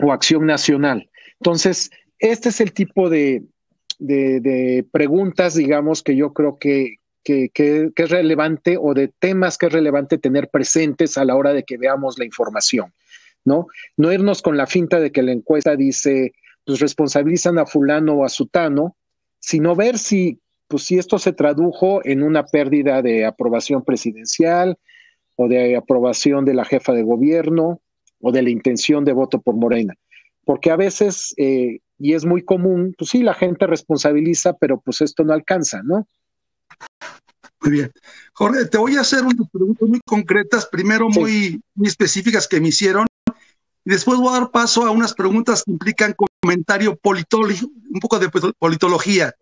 o 0.00 0.12
Acción 0.12 0.46
Nacional. 0.46 1.10
Entonces, 1.40 1.90
este 2.18 2.50
es 2.50 2.60
el 2.60 2.72
tipo 2.72 3.10
de, 3.10 3.42
de, 3.98 4.84
preguntas, 4.90 5.54
digamos, 5.54 6.02
que 6.02 6.16
yo 6.16 6.32
creo 6.32 6.58
que, 6.58 6.96
que, 7.24 7.50
es 7.94 8.10
relevante 8.10 8.76
o 8.80 8.94
de 8.94 9.08
temas 9.08 9.58
que 9.58 9.66
es 9.66 9.72
relevante 9.72 10.18
tener 10.18 10.48
presentes 10.48 11.18
a 11.18 11.24
la 11.24 11.34
hora 11.34 11.52
de 11.52 11.64
que 11.64 11.76
veamos 11.76 12.18
la 12.18 12.24
información. 12.24 12.92
¿no? 13.44 13.66
No 13.96 14.12
irnos 14.12 14.42
con 14.42 14.56
la 14.56 14.66
finta 14.66 15.00
de 15.00 15.10
que 15.10 15.22
la 15.22 15.32
encuesta 15.32 15.76
dice, 15.76 16.32
pues 16.64 16.80
responsabilizan 16.80 17.58
a 17.58 17.66
fulano 17.66 18.14
o 18.14 18.24
a 18.24 18.28
sutano, 18.28 18.96
sino 19.40 19.74
ver 19.74 19.98
si, 19.98 20.38
pues 20.72 20.84
si 20.84 20.96
esto 20.96 21.18
se 21.18 21.34
tradujo 21.34 22.00
en 22.02 22.22
una 22.22 22.46
pérdida 22.46 23.02
de 23.02 23.26
aprobación 23.26 23.84
presidencial 23.84 24.78
o 25.36 25.46
de 25.46 25.76
aprobación 25.76 26.46
de 26.46 26.54
la 26.54 26.64
jefa 26.64 26.94
de 26.94 27.02
gobierno 27.02 27.82
o 28.22 28.32
de 28.32 28.40
la 28.40 28.48
intención 28.48 29.04
de 29.04 29.12
voto 29.12 29.42
por 29.42 29.54
Morena. 29.54 29.92
Porque 30.46 30.70
a 30.70 30.76
veces, 30.76 31.34
eh, 31.36 31.80
y 31.98 32.14
es 32.14 32.24
muy 32.24 32.42
común, 32.42 32.94
pues 32.96 33.10
sí, 33.10 33.22
la 33.22 33.34
gente 33.34 33.66
responsabiliza, 33.66 34.54
pero 34.54 34.80
pues 34.80 35.02
esto 35.02 35.24
no 35.24 35.34
alcanza, 35.34 35.82
¿no? 35.84 36.08
Muy 37.60 37.72
bien. 37.72 37.92
Jorge, 38.32 38.64
te 38.64 38.78
voy 38.78 38.96
a 38.96 39.02
hacer 39.02 39.24
unas 39.24 39.50
preguntas 39.50 39.86
muy 39.86 40.00
concretas, 40.06 40.64
primero 40.64 41.10
muy, 41.10 41.60
muy 41.74 41.86
específicas 41.86 42.48
que 42.48 42.62
me 42.62 42.68
hicieron 42.68 43.06
y 43.84 43.90
después 43.90 44.18
voy 44.18 44.30
a 44.30 44.40
dar 44.40 44.50
paso 44.50 44.86
a 44.86 44.90
unas 44.90 45.12
preguntas 45.12 45.64
que 45.64 45.72
implican 45.72 46.14
comentario 46.40 46.96
politológico, 46.96 47.70
un 47.90 48.00
poco 48.00 48.18
de 48.18 48.30
politología. 48.58 49.34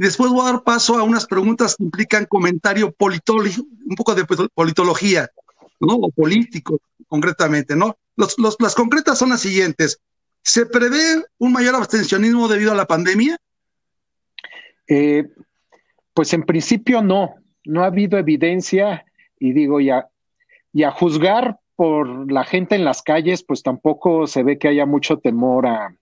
Y 0.00 0.04
después 0.04 0.30
voy 0.30 0.40
a 0.40 0.52
dar 0.52 0.62
paso 0.62 0.96
a 0.96 1.02
unas 1.02 1.26
preguntas 1.26 1.76
que 1.76 1.84
implican 1.84 2.24
comentario 2.24 2.90
politológico, 2.90 3.66
un 3.84 3.94
poco 3.94 4.14
de 4.14 4.24
politología, 4.54 5.28
¿no? 5.78 5.96
O 5.96 6.10
político, 6.10 6.80
concretamente, 7.06 7.76
¿no? 7.76 7.98
las 8.16 8.74
concretas 8.74 9.18
son 9.18 9.28
las 9.28 9.42
siguientes. 9.42 10.00
¿Se 10.42 10.64
prevé 10.64 11.22
un 11.36 11.52
mayor 11.52 11.74
abstencionismo 11.74 12.48
debido 12.48 12.72
a 12.72 12.74
la 12.74 12.86
pandemia? 12.86 13.36
Eh, 14.88 15.28
pues 16.14 16.32
en 16.32 16.44
principio 16.44 17.02
no. 17.02 17.34
No 17.66 17.82
ha 17.82 17.88
habido 17.88 18.16
evidencia, 18.16 19.04
y 19.38 19.52
digo 19.52 19.82
ya, 19.82 20.08
y 20.72 20.84
a 20.84 20.92
juzgar 20.92 21.58
por 21.76 22.32
la 22.32 22.44
gente 22.44 22.74
en 22.74 22.86
las 22.86 23.02
calles, 23.02 23.42
pues 23.42 23.62
tampoco 23.62 24.26
se 24.26 24.44
ve 24.44 24.58
que 24.58 24.68
haya 24.68 24.86
mucho 24.86 25.18
temor 25.18 25.66
a, 25.66 25.94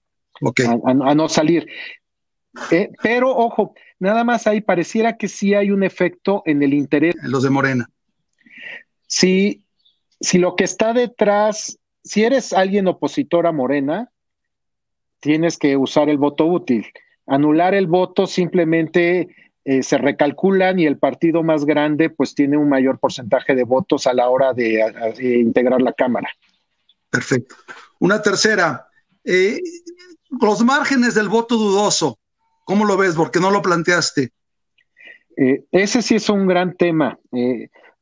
a, 0.84 1.14
no 1.14 1.28
salir. 1.28 1.66
Eh, 2.70 2.90
pero 3.02 3.30
ojo, 3.36 3.74
nada 3.98 4.24
más 4.24 4.46
ahí 4.46 4.60
pareciera 4.60 5.16
que 5.16 5.28
sí 5.28 5.54
hay 5.54 5.70
un 5.70 5.82
efecto 5.82 6.42
en 6.46 6.62
el 6.62 6.74
interés. 6.74 7.14
Los 7.22 7.42
de 7.42 7.50
Morena. 7.50 7.90
Si, 9.06 9.64
si 10.20 10.38
lo 10.38 10.56
que 10.56 10.64
está 10.64 10.92
detrás, 10.92 11.78
si 12.04 12.24
eres 12.24 12.52
alguien 12.52 12.88
opositor 12.88 13.46
a 13.46 13.52
Morena, 13.52 14.10
tienes 15.20 15.58
que 15.58 15.76
usar 15.76 16.08
el 16.08 16.18
voto 16.18 16.46
útil. 16.46 16.86
Anular 17.26 17.74
el 17.74 17.86
voto 17.86 18.26
simplemente 18.26 19.28
eh, 19.64 19.82
se 19.82 19.98
recalculan 19.98 20.78
y 20.78 20.86
el 20.86 20.96
partido 20.96 21.42
más 21.42 21.66
grande 21.66 22.08
pues 22.08 22.34
tiene 22.34 22.56
un 22.56 22.70
mayor 22.70 22.98
porcentaje 22.98 23.54
de 23.54 23.64
votos 23.64 24.06
a 24.06 24.14
la 24.14 24.30
hora 24.30 24.54
de, 24.54 24.80
integrar 25.20 25.82
la 25.82 25.92
Cámara. 25.92 26.30
Perfecto. 27.10 27.54
Una 27.98 28.22
tercera, 28.22 28.88
eh, 29.24 29.60
los 30.40 30.64
márgenes 30.64 31.14
del 31.14 31.28
voto 31.28 31.56
dudoso, 31.56 32.18
¿cómo 32.68 32.84
lo 32.84 32.98
ves? 32.98 33.14
Porque 33.14 33.40
no 33.40 33.50
lo 33.50 33.62
planteaste. 33.62 34.30
Eh, 35.38 35.64
ese 35.72 36.02
sí 36.02 36.16
es 36.16 36.28
un 36.28 36.46
gran 36.46 36.76
tema. 36.76 37.18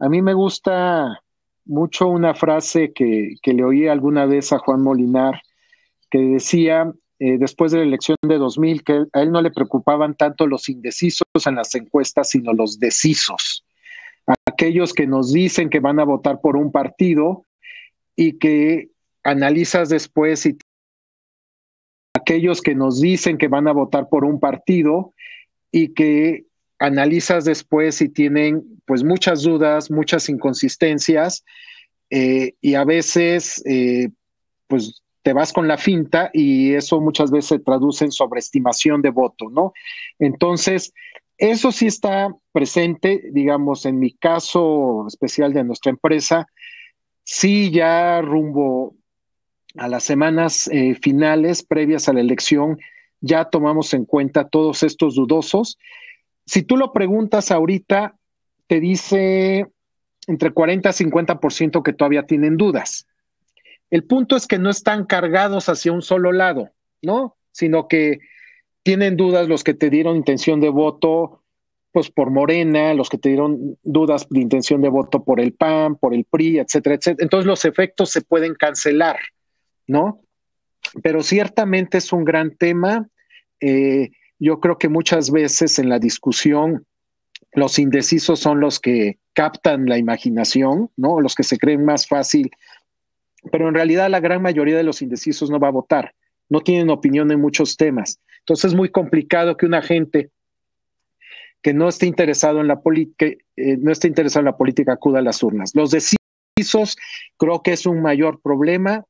a 0.00 0.08
mí 0.08 0.22
me 0.22 0.34
gusta 0.34 1.22
mucho 1.64 2.08
una 2.08 2.34
frase 2.34 2.92
que, 2.92 3.36
que 3.42 3.52
le 3.52 3.62
oí 3.62 3.86
alguna 3.86 4.26
vez 4.26 4.52
a 4.52 4.58
Juan 4.58 4.82
Molinar, 4.82 5.40
que 6.10 6.18
decía, 6.18 6.92
eh, 7.20 7.38
después 7.38 7.70
de 7.70 7.78
la 7.78 7.84
elección 7.84 8.16
de 8.22 8.38
2000, 8.38 8.82
que 8.82 9.04
a 9.12 9.22
él 9.22 9.30
no 9.30 9.40
le 9.40 9.52
preocupaban 9.52 10.16
tanto 10.16 10.48
los 10.48 10.68
indecisos 10.68 11.28
en 11.46 11.54
las 11.54 11.72
encuestas, 11.76 12.30
sino 12.30 12.52
los 12.52 12.80
decisos. 12.80 13.64
Aquellos 14.46 14.92
que 14.92 15.06
nos 15.06 15.32
dicen 15.32 15.70
que 15.70 15.78
van 15.78 16.00
a 16.00 16.04
votar 16.04 16.40
por 16.40 16.56
un 16.56 16.72
partido 16.72 17.44
y 18.16 18.38
que 18.38 18.88
analizas 19.22 19.90
después 19.90 20.44
y 20.44 20.58
aquellos 22.26 22.60
que 22.60 22.74
nos 22.74 23.00
dicen 23.00 23.38
que 23.38 23.46
van 23.46 23.68
a 23.68 23.72
votar 23.72 24.08
por 24.08 24.24
un 24.24 24.40
partido 24.40 25.14
y 25.70 25.94
que 25.94 26.46
analizas 26.80 27.44
después 27.44 28.02
y 28.02 28.08
tienen 28.08 28.80
pues 28.84 29.04
muchas 29.04 29.42
dudas, 29.42 29.92
muchas 29.92 30.28
inconsistencias 30.28 31.44
eh, 32.10 32.54
y 32.60 32.74
a 32.74 32.84
veces 32.84 33.62
eh, 33.64 34.08
pues 34.66 35.02
te 35.22 35.32
vas 35.32 35.52
con 35.52 35.68
la 35.68 35.78
finta 35.78 36.30
y 36.32 36.74
eso 36.74 37.00
muchas 37.00 37.30
veces 37.30 37.46
se 37.46 37.58
traduce 37.60 38.04
en 38.04 38.10
sobreestimación 38.10 39.02
de 39.02 39.10
voto, 39.10 39.48
¿no? 39.48 39.72
Entonces, 40.18 40.92
eso 41.38 41.70
sí 41.70 41.86
está 41.86 42.34
presente, 42.50 43.22
digamos, 43.32 43.86
en 43.86 44.00
mi 44.00 44.12
caso 44.12 45.04
especial 45.06 45.52
de 45.52 45.62
nuestra 45.62 45.90
empresa, 45.90 46.46
sí 47.24 47.70
ya 47.70 48.20
rumbo 48.20 48.94
a 49.78 49.88
las 49.88 50.04
semanas 50.04 50.68
eh, 50.72 50.94
finales 50.94 51.62
previas 51.62 52.08
a 52.08 52.12
la 52.12 52.20
elección, 52.20 52.78
ya 53.20 53.46
tomamos 53.46 53.94
en 53.94 54.04
cuenta 54.04 54.48
todos 54.48 54.82
estos 54.82 55.14
dudosos. 55.14 55.78
Si 56.44 56.62
tú 56.62 56.76
lo 56.76 56.92
preguntas 56.92 57.50
ahorita, 57.50 58.16
te 58.66 58.80
dice 58.80 59.66
entre 60.26 60.50
40 60.50 60.88
y 60.88 60.92
50% 60.92 61.82
que 61.82 61.92
todavía 61.92 62.24
tienen 62.24 62.56
dudas. 62.56 63.06
El 63.90 64.04
punto 64.04 64.36
es 64.36 64.46
que 64.46 64.58
no 64.58 64.70
están 64.70 65.06
cargados 65.06 65.68
hacia 65.68 65.92
un 65.92 66.02
solo 66.02 66.32
lado, 66.32 66.70
¿no? 67.02 67.36
Sino 67.52 67.86
que 67.88 68.18
tienen 68.82 69.16
dudas 69.16 69.48
los 69.48 69.64
que 69.64 69.74
te 69.74 69.90
dieron 69.90 70.16
intención 70.16 70.60
de 70.60 70.68
voto, 70.68 71.42
pues 71.92 72.10
por 72.10 72.30
Morena, 72.30 72.94
los 72.94 73.08
que 73.08 73.18
te 73.18 73.30
dieron 73.30 73.78
dudas 73.82 74.28
de 74.28 74.40
intención 74.40 74.82
de 74.82 74.88
voto 74.88 75.24
por 75.24 75.40
el 75.40 75.52
PAN, 75.52 75.96
por 75.96 76.14
el 76.14 76.24
PRI, 76.24 76.58
etcétera, 76.58 76.96
etcétera. 76.96 77.24
Entonces 77.24 77.46
los 77.46 77.64
efectos 77.64 78.10
se 78.10 78.20
pueden 78.20 78.54
cancelar, 78.54 79.16
¿no? 79.86 80.20
Pero 81.02 81.22
ciertamente 81.22 81.98
es 81.98 82.12
un 82.12 82.24
gran 82.24 82.56
tema. 82.56 83.08
Eh, 83.60 84.10
yo 84.38 84.60
creo 84.60 84.78
que 84.78 84.88
muchas 84.88 85.30
veces 85.30 85.78
en 85.78 85.88
la 85.88 85.98
discusión 85.98 86.86
los 87.52 87.78
indecisos 87.78 88.40
son 88.40 88.60
los 88.60 88.80
que 88.80 89.18
captan 89.32 89.86
la 89.86 89.98
imaginación, 89.98 90.90
¿no? 90.96 91.20
Los 91.20 91.34
que 91.34 91.42
se 91.42 91.58
creen 91.58 91.84
más 91.84 92.06
fácil 92.06 92.50
pero 93.50 93.68
en 93.68 93.74
realidad 93.74 94.10
la 94.10 94.20
gran 94.20 94.42
mayoría 94.42 94.76
de 94.76 94.82
los 94.82 95.02
indecisos 95.02 95.50
no 95.50 95.58
va 95.58 95.68
a 95.68 95.72
votar, 95.72 96.14
no 96.48 96.60
tienen 96.60 96.90
opinión 96.90 97.30
en 97.30 97.40
muchos 97.40 97.76
temas. 97.76 98.20
Entonces 98.40 98.72
es 98.72 98.74
muy 98.74 98.90
complicado 98.90 99.56
que 99.56 99.66
una 99.66 99.82
gente 99.82 100.30
que 101.62 101.72
no 101.72 101.88
esté 101.88 102.06
interesado 102.06 102.60
en 102.60 102.68
la 102.68 102.80
política, 102.80 103.26
eh, 103.56 103.76
no 103.78 103.90
esté 103.90 104.08
interesado 104.08 104.40
en 104.40 104.46
la 104.46 104.56
política 104.56 104.92
acuda 104.92 105.18
a 105.18 105.22
las 105.22 105.42
urnas. 105.42 105.72
Los 105.74 105.90
decisos 105.90 106.96
creo 107.36 107.62
que 107.62 107.72
es 107.72 107.86
un 107.86 108.02
mayor 108.02 108.40
problema 108.40 109.04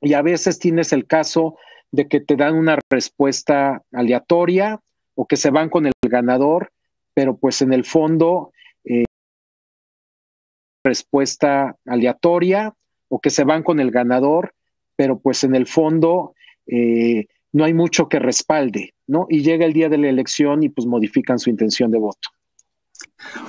y 0.00 0.14
a 0.14 0.22
veces 0.22 0.58
tienes 0.58 0.92
el 0.92 1.06
caso 1.06 1.56
de 1.90 2.08
que 2.08 2.20
te 2.20 2.36
dan 2.36 2.54
una 2.54 2.78
respuesta 2.90 3.82
aleatoria 3.92 4.80
o 5.14 5.26
que 5.26 5.36
se 5.36 5.50
van 5.50 5.70
con 5.70 5.86
el 5.86 5.92
ganador, 6.02 6.72
pero 7.14 7.36
pues 7.36 7.62
en 7.62 7.72
el 7.72 7.84
fondo 7.84 8.52
eh, 8.84 9.04
respuesta 10.84 11.76
aleatoria 11.86 12.74
o 13.08 13.20
que 13.20 13.30
se 13.30 13.44
van 13.44 13.62
con 13.62 13.80
el 13.80 13.90
ganador, 13.90 14.54
pero 14.96 15.18
pues 15.18 15.44
en 15.44 15.54
el 15.54 15.66
fondo 15.66 16.34
eh, 16.66 17.26
no 17.52 17.64
hay 17.64 17.74
mucho 17.74 18.08
que 18.08 18.18
respalde, 18.18 18.94
¿no? 19.06 19.26
Y 19.28 19.42
llega 19.42 19.64
el 19.64 19.72
día 19.72 19.88
de 19.88 19.98
la 19.98 20.08
elección 20.08 20.62
y 20.62 20.68
pues 20.68 20.86
modifican 20.86 21.38
su 21.38 21.50
intención 21.50 21.90
de 21.90 21.98
voto. 21.98 22.28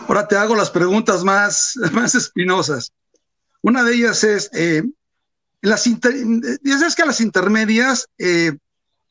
Ahora 0.07 0.27
te 0.27 0.35
hago 0.35 0.55
las 0.55 0.71
preguntas 0.71 1.23
más, 1.23 1.75
más 1.93 2.15
espinosas. 2.15 2.93
Una 3.61 3.83
de 3.83 3.95
ellas 3.95 4.23
es, 4.23 4.49
eh, 4.53 4.83
las 5.61 5.85
es 5.87 6.95
que 6.95 7.05
las 7.05 7.21
intermedias, 7.21 8.07
eh, 8.17 8.53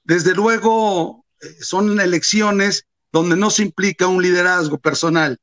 desde 0.04 0.34
luego, 0.34 1.24
son 1.60 2.00
elecciones 2.00 2.86
donde 3.12 3.36
no 3.36 3.50
se 3.50 3.62
implica 3.62 4.06
un 4.06 4.22
liderazgo 4.22 4.78
personal. 4.78 5.38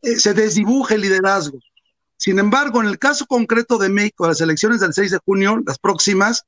se 0.00 0.32
desdibuja 0.32 0.94
el 0.94 1.00
liderazgo. 1.00 1.58
Sin 2.16 2.38
embargo, 2.38 2.80
en 2.80 2.88
el 2.88 2.98
caso 2.98 3.26
concreto 3.26 3.78
de 3.78 3.88
México, 3.88 4.26
las 4.26 4.40
elecciones 4.40 4.80
del 4.80 4.92
6 4.94 5.10
de 5.10 5.18
junio, 5.18 5.60
las 5.66 5.78
próximas, 5.78 6.44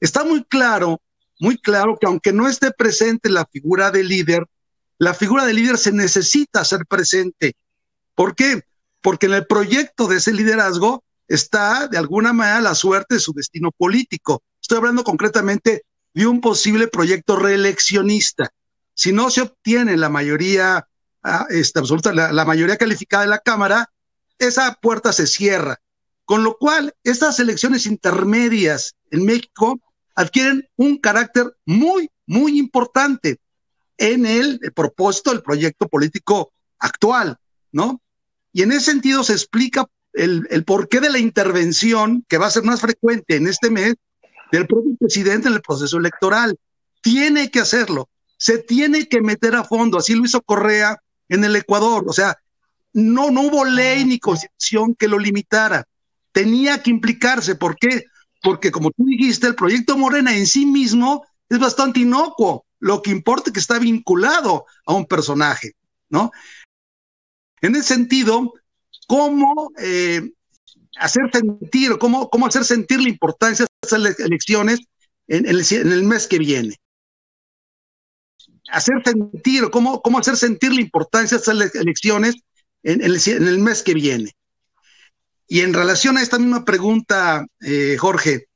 está 0.00 0.24
muy 0.24 0.44
claro, 0.44 1.00
muy 1.40 1.58
claro 1.58 1.96
que 2.00 2.06
aunque 2.06 2.32
no 2.32 2.48
esté 2.48 2.70
presente 2.72 3.28
la 3.28 3.46
figura 3.46 3.90
del 3.90 4.08
líder, 4.08 4.46
la 4.98 5.14
figura 5.14 5.44
del 5.44 5.56
líder 5.56 5.78
se 5.78 5.92
necesita 5.92 6.64
ser 6.64 6.86
presente. 6.86 7.54
¿Por 8.14 8.34
qué? 8.34 8.62
Porque 9.00 9.26
en 9.26 9.34
el 9.34 9.46
proyecto 9.46 10.08
de 10.08 10.16
ese 10.16 10.32
liderazgo 10.32 11.04
está 11.28 11.88
de 11.88 11.98
alguna 11.98 12.32
manera 12.32 12.60
la 12.60 12.74
suerte 12.74 13.16
de 13.16 13.20
su 13.20 13.32
destino 13.32 13.70
político. 13.72 14.42
Estoy 14.60 14.78
hablando 14.78 15.04
concretamente 15.04 15.84
de 16.14 16.26
un 16.26 16.40
posible 16.40 16.88
proyecto 16.88 17.36
reeleccionista. 17.36 18.50
Si 18.94 19.12
no 19.12 19.30
se 19.30 19.42
obtiene 19.42 19.96
la 19.96 20.08
mayoría 20.08 20.86
ah, 21.22 21.46
este, 21.50 21.78
absoluta, 21.78 22.12
la 22.12 22.44
mayoría 22.44 22.76
calificada 22.76 23.24
de 23.24 23.30
la 23.30 23.38
Cámara, 23.38 23.90
esa 24.38 24.72
puerta 24.80 25.12
se 25.12 25.26
cierra. 25.26 25.78
Con 26.24 26.42
lo 26.42 26.56
cual, 26.58 26.92
estas 27.04 27.38
elecciones 27.38 27.86
intermedias 27.86 28.96
en 29.10 29.24
México 29.24 29.80
adquieren 30.16 30.68
un 30.76 30.98
carácter 30.98 31.56
muy, 31.64 32.10
muy 32.26 32.58
importante 32.58 33.38
en 33.98 34.26
el, 34.26 34.58
propósito 34.74 35.30
del 35.30 35.42
proyecto 35.42 35.88
político 35.88 36.52
actual, 36.78 37.36
¿no? 37.70 38.02
Y 38.52 38.62
en 38.62 38.72
ese 38.72 38.86
sentido 38.92 39.22
se 39.22 39.34
explica 39.34 39.86
el, 40.16 40.46
el 40.50 40.64
porqué 40.64 41.00
de 41.00 41.10
la 41.10 41.18
intervención 41.18 42.24
que 42.28 42.38
va 42.38 42.46
a 42.46 42.50
ser 42.50 42.64
más 42.64 42.80
frecuente 42.80 43.36
en 43.36 43.46
este 43.46 43.70
mes 43.70 43.94
del 44.50 44.66
propio 44.66 44.96
presidente 44.98 45.48
en 45.48 45.54
el 45.54 45.62
proceso 45.62 45.98
electoral. 45.98 46.58
Tiene 47.02 47.50
que 47.50 47.60
hacerlo, 47.60 48.08
se 48.36 48.58
tiene 48.58 49.08
que 49.08 49.20
meter 49.20 49.54
a 49.54 49.64
fondo, 49.64 49.98
así 49.98 50.14
lo 50.14 50.24
hizo 50.24 50.42
Correa 50.42 51.00
en 51.28 51.44
el 51.44 51.56
Ecuador, 51.56 52.04
o 52.06 52.12
sea, 52.12 52.36
no, 52.92 53.30
no 53.30 53.42
hubo 53.42 53.64
ley 53.64 54.04
ni 54.06 54.18
constitución 54.18 54.94
que 54.94 55.06
lo 55.06 55.18
limitara. 55.18 55.86
Tenía 56.32 56.82
que 56.82 56.90
implicarse. 56.90 57.54
¿Por 57.54 57.76
qué? 57.76 58.04
Porque 58.42 58.70
como 58.70 58.90
tú 58.90 59.04
dijiste, 59.04 59.46
el 59.46 59.54
proyecto 59.54 59.98
Morena 59.98 60.34
en 60.34 60.46
sí 60.46 60.64
mismo 60.64 61.26
es 61.48 61.58
bastante 61.58 62.00
inocuo. 62.00 62.64
Lo 62.78 63.02
que 63.02 63.10
importa 63.10 63.50
es 63.50 63.52
que 63.52 63.60
está 63.60 63.78
vinculado 63.78 64.64
a 64.86 64.94
un 64.94 65.04
personaje, 65.04 65.72
¿no? 66.08 66.30
En 67.60 67.76
ese 67.76 67.94
sentido, 67.94 68.54
¿cómo 69.06 69.70
eh, 69.78 70.30
hacer 70.98 71.30
sentir, 71.32 71.98
cómo, 71.98 72.30
cómo 72.30 72.46
hacer 72.46 72.64
sentir 72.64 73.00
la 73.00 73.08
importancia 73.08 73.66
de 73.66 73.86
esas 73.86 74.20
elecciones 74.20 74.80
en, 75.28 75.46
el, 75.46 76.02
mes 76.04 76.26
que 76.26 76.38
viene? 76.38 76.76
Hacer 78.70 78.94
sentir, 79.04 79.70
cómo, 79.70 80.02
cómo 80.02 80.18
hacer 80.18 80.36
sentir 80.36 80.72
la 80.72 80.80
importancia 80.80 81.38
de 81.38 81.42
esas 81.42 81.74
elecciones 81.74 82.36
en, 82.82 83.02
el, 83.02 83.58
mes 83.58 83.82
que 83.82 83.94
viene. 83.94 84.32
Y 85.48 85.60
en 85.60 85.74
relación 85.74 86.16
a 86.16 86.22
esta 86.22 86.38
misma 86.38 86.64
pregunta, 86.64 87.46
eh, 87.60 87.96
Jorge, 87.98 88.48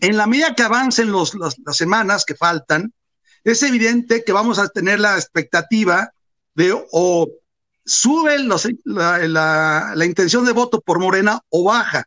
en 0.00 0.16
la 0.16 0.26
medida 0.26 0.54
que 0.54 0.62
avancen 0.62 1.10
los, 1.10 1.34
las 1.34 1.76
semanas 1.76 2.24
que 2.24 2.34
faltan, 2.34 2.92
es 3.44 3.62
evidente 3.62 4.24
que 4.24 4.32
vamos 4.32 4.58
a 4.58 4.68
tener 4.68 5.00
la 5.00 5.16
expectativa 5.16 6.12
de 6.54 6.76
o 6.90 7.28
sube 7.86 8.36
la, 8.84 9.94
la, 9.94 10.04
intención 10.04 10.44
de 10.44 10.52
voto 10.52 10.80
por 10.80 10.98
Morena 10.98 11.40
o 11.48 11.64
baja. 11.64 12.04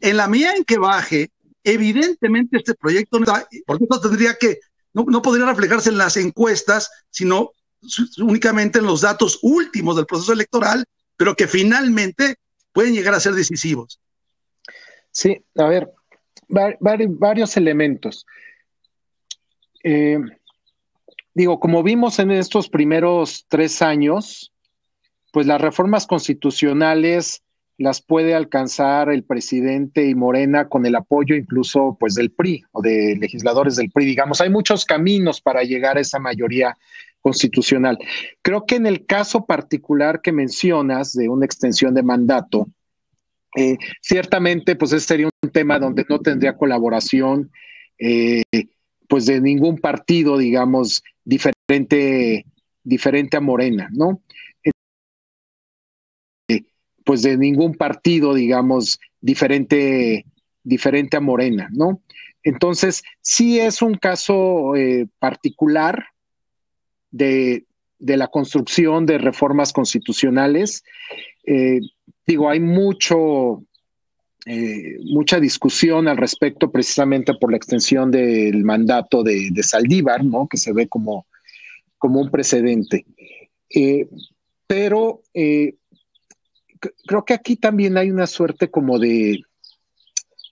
En 0.00 0.18
la 0.18 0.28
medida 0.28 0.54
en 0.54 0.64
que 0.64 0.78
baje, 0.78 1.30
evidentemente 1.64 2.58
este 2.58 2.74
proyecto 2.74 3.18
no 3.18 3.24
está, 3.24 3.48
porque 3.66 3.84
esto 3.84 4.00
tendría 4.00 4.36
que, 4.38 4.60
no, 4.92 5.04
no 5.08 5.22
podría 5.22 5.46
reflejarse 5.46 5.88
en 5.88 5.98
las 5.98 6.18
encuestas, 6.18 6.90
sino 7.10 7.52
únicamente 8.18 8.78
en 8.78 8.84
los 8.84 9.00
datos 9.00 9.38
últimos 9.42 9.96
del 9.96 10.06
proceso 10.06 10.32
electoral, 10.32 10.84
pero 11.16 11.34
que 11.34 11.48
finalmente 11.48 12.36
pueden 12.72 12.92
llegar 12.92 13.14
a 13.14 13.20
ser 13.20 13.32
decisivos. 13.32 14.00
Sí, 15.10 15.42
a 15.56 15.64
ver, 15.66 15.90
varios 16.48 17.56
elementos. 17.56 18.26
Eh, 19.82 20.18
digo, 21.32 21.60
como 21.60 21.82
vimos 21.82 22.18
en 22.18 22.30
estos 22.30 22.68
primeros 22.68 23.46
tres 23.48 23.80
años, 23.80 24.53
pues 25.34 25.48
las 25.48 25.60
reformas 25.60 26.06
constitucionales 26.06 27.42
las 27.76 28.00
puede 28.00 28.36
alcanzar 28.36 29.10
el 29.10 29.24
presidente 29.24 30.06
y 30.06 30.14
Morena 30.14 30.68
con 30.68 30.86
el 30.86 30.94
apoyo 30.94 31.34
incluso 31.34 31.96
pues 31.98 32.14
del 32.14 32.30
PRI 32.30 32.62
o 32.70 32.80
de 32.80 33.16
legisladores 33.20 33.74
del 33.74 33.90
PRI. 33.90 34.04
Digamos, 34.04 34.40
hay 34.40 34.48
muchos 34.48 34.84
caminos 34.84 35.40
para 35.40 35.64
llegar 35.64 35.96
a 35.96 36.00
esa 36.00 36.20
mayoría 36.20 36.78
constitucional. 37.20 37.98
Creo 38.42 38.64
que 38.64 38.76
en 38.76 38.86
el 38.86 39.06
caso 39.06 39.44
particular 39.44 40.22
que 40.22 40.30
mencionas 40.30 41.12
de 41.14 41.28
una 41.28 41.46
extensión 41.46 41.94
de 41.94 42.04
mandato, 42.04 42.68
eh, 43.56 43.76
ciertamente 44.00 44.76
pues 44.76 44.92
ese 44.92 45.04
sería 45.04 45.28
un 45.42 45.50
tema 45.50 45.80
donde 45.80 46.06
no 46.08 46.20
tendría 46.20 46.56
colaboración 46.56 47.50
eh, 47.98 48.44
pues 49.08 49.26
de 49.26 49.40
ningún 49.40 49.78
partido, 49.78 50.38
digamos, 50.38 51.02
diferente, 51.24 52.46
diferente 52.84 53.36
a 53.36 53.40
Morena, 53.40 53.88
¿no? 53.90 54.20
Pues 57.04 57.22
de 57.22 57.36
ningún 57.36 57.74
partido, 57.74 58.34
digamos, 58.34 58.98
diferente, 59.20 60.24
diferente 60.62 61.16
a 61.16 61.20
Morena, 61.20 61.68
¿no? 61.72 62.00
Entonces, 62.42 63.02
sí 63.20 63.58
es 63.58 63.82
un 63.82 63.94
caso 63.94 64.76
eh, 64.76 65.06
particular 65.18 66.06
de, 67.10 67.64
la 67.98 68.28
construcción 68.28 69.06
de 69.06 69.18
reformas 69.18 69.72
constitucionales. 69.72 70.84
Eh, 71.46 71.80
digo, 72.26 72.50
hay 72.50 72.60
mucho, 72.60 73.62
eh, 74.44 74.98
mucha 75.04 75.40
discusión 75.40 76.06
al 76.06 76.18
respecto 76.18 76.70
precisamente 76.70 77.32
por 77.32 77.50
la 77.50 77.56
extensión 77.56 78.10
del 78.10 78.62
mandato 78.62 79.22
de, 79.22 79.50
Saldívar, 79.62 80.22
¿no? 80.22 80.46
Que 80.46 80.58
se 80.58 80.74
ve 80.74 80.86
como, 80.86 81.26
como 81.96 82.20
un 82.20 82.30
precedente. 82.30 83.06
pero 84.66 85.22
creo 87.06 87.24
que 87.24 87.34
aquí 87.34 87.56
también 87.56 87.96
hay 87.96 88.10
una 88.10 88.26
suerte 88.26 88.70
como 88.70 88.98
de, 88.98 89.42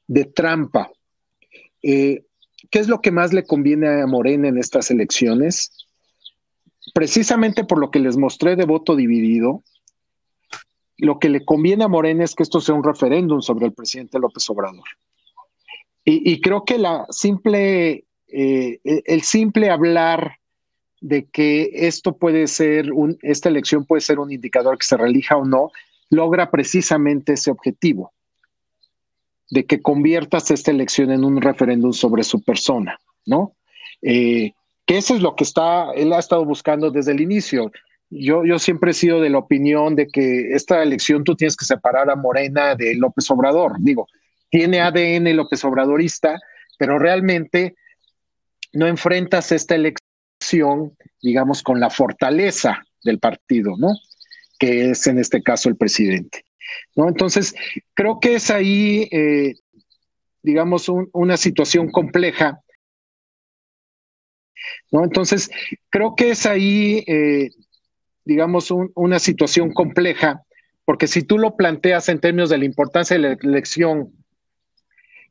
de 0.06 0.24
trampa. 0.24 0.90
Eh, 1.82 2.24
¿Qué 2.70 2.78
es 2.78 2.88
lo 2.88 3.00
que 3.00 3.10
más 3.10 3.32
le 3.32 3.44
conviene 3.44 4.02
a 4.02 4.06
Morena 4.06 4.48
en 4.48 4.58
estas 4.58 4.90
elecciones? 4.90 5.86
Precisamente 6.94 7.64
por 7.64 7.78
lo 7.78 7.90
que 7.90 7.98
les 7.98 8.16
mostré 8.16 8.56
de 8.56 8.64
voto 8.64 8.96
dividido, 8.96 9.62
lo 10.98 11.18
que 11.18 11.28
le 11.28 11.44
conviene 11.44 11.84
a 11.84 11.88
Morena 11.88 12.24
es 12.24 12.34
que 12.34 12.44
esto 12.44 12.60
sea 12.60 12.74
un 12.74 12.84
referéndum 12.84 13.40
sobre 13.40 13.66
el 13.66 13.72
presidente 13.72 14.18
López 14.18 14.48
Obrador. 14.50 14.84
Y, 16.04 16.40
creo 16.40 16.64
que 16.64 16.78
la 16.78 17.06
simple, 17.10 18.06
eh, 18.26 18.80
el 18.82 19.22
simple 19.22 19.70
hablar 19.70 20.38
de 21.00 21.26
que 21.26 21.70
esto 21.72 22.16
puede 22.16 22.48
ser 22.48 22.92
un, 22.92 23.18
esta 23.22 23.48
elección 23.48 23.84
puede 23.84 24.00
ser 24.00 24.18
un 24.18 24.32
indicador 24.32 24.78
que 24.78 24.86
se 24.86 24.96
relija 24.96 25.36
o 25.36 25.44
no, 25.44 25.70
logra 26.12 26.50
precisamente 26.50 27.32
ese 27.32 27.50
objetivo, 27.50 28.12
de 29.48 29.64
que 29.64 29.80
conviertas 29.80 30.50
esta 30.50 30.70
elección 30.70 31.10
en 31.10 31.24
un 31.24 31.40
referéndum 31.40 31.94
sobre 31.94 32.22
su 32.22 32.42
persona, 32.44 32.98
¿no? 33.24 33.56
Eh, 34.02 34.52
que 34.84 34.98
eso 34.98 35.14
es 35.14 35.22
lo 35.22 35.34
que 35.34 35.44
está, 35.44 35.90
él 35.94 36.12
ha 36.12 36.18
estado 36.18 36.44
buscando 36.44 36.90
desde 36.90 37.12
el 37.12 37.22
inicio. 37.22 37.72
Yo, 38.10 38.44
yo 38.44 38.58
siempre 38.58 38.90
he 38.90 38.94
sido 38.94 39.22
de 39.22 39.30
la 39.30 39.38
opinión 39.38 39.96
de 39.96 40.06
que 40.08 40.52
esta 40.52 40.82
elección 40.82 41.24
tú 41.24 41.34
tienes 41.34 41.56
que 41.56 41.64
separar 41.64 42.10
a 42.10 42.16
Morena 42.16 42.74
de 42.74 42.94
López 42.94 43.30
Obrador. 43.30 43.76
Digo, 43.78 44.06
tiene 44.50 44.82
ADN 44.82 45.34
López 45.34 45.64
Obradorista, 45.64 46.38
pero 46.78 46.98
realmente 46.98 47.74
no 48.74 48.86
enfrentas 48.86 49.50
esta 49.50 49.76
elección, 49.76 50.94
digamos, 51.22 51.62
con 51.62 51.80
la 51.80 51.88
fortaleza 51.88 52.84
del 53.02 53.18
partido, 53.18 53.76
¿no? 53.78 53.94
Que 54.58 54.90
es 54.90 55.06
en 55.06 55.18
este 55.18 55.42
caso 55.42 55.68
el 55.68 55.76
presidente. 55.76 56.44
¿no? 56.96 57.08
Entonces, 57.08 57.54
creo 57.94 58.20
que 58.20 58.34
es 58.34 58.50
ahí, 58.50 59.08
eh, 59.10 59.54
digamos, 60.42 60.88
una 61.12 61.36
situación 61.36 61.90
compleja. 61.90 62.60
¿no? 64.90 65.04
Entonces, 65.04 65.50
creo 65.90 66.14
que 66.14 66.30
es 66.30 66.46
ahí, 66.46 67.04
eh, 67.06 67.50
digamos, 68.24 68.70
una 68.94 69.18
situación 69.18 69.72
compleja, 69.72 70.42
porque 70.84 71.06
si 71.06 71.22
tú 71.22 71.38
lo 71.38 71.56
planteas 71.56 72.08
en 72.08 72.20
términos 72.20 72.50
de 72.50 72.58
la 72.58 72.64
importancia 72.64 73.16
de 73.16 73.22
la 73.22 73.32
elección 73.32 74.12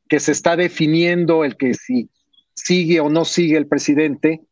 que 0.08 0.20
se 0.20 0.32
está 0.32 0.56
definiendo, 0.56 1.44
el 1.44 1.56
que 1.56 1.74
si 1.74 2.10
sigue 2.54 3.00
o 3.00 3.08
no 3.08 3.24
sigue 3.24 3.56
el 3.56 3.66
presidente, 3.66 4.42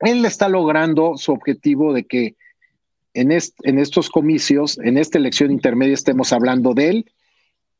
él 0.00 0.24
está 0.24 0.48
logrando 0.48 1.16
su 1.16 1.32
objetivo 1.32 1.92
de 1.92 2.04
que 2.04 2.36
en, 3.14 3.78
estos 3.78 4.10
comicios, 4.10 4.78
en 4.78 4.98
esta 4.98 5.18
elección 5.18 5.50
intermedia, 5.50 5.94
estemos 5.94 6.32
hablando 6.32 6.74
de 6.74 6.88
él 6.90 7.12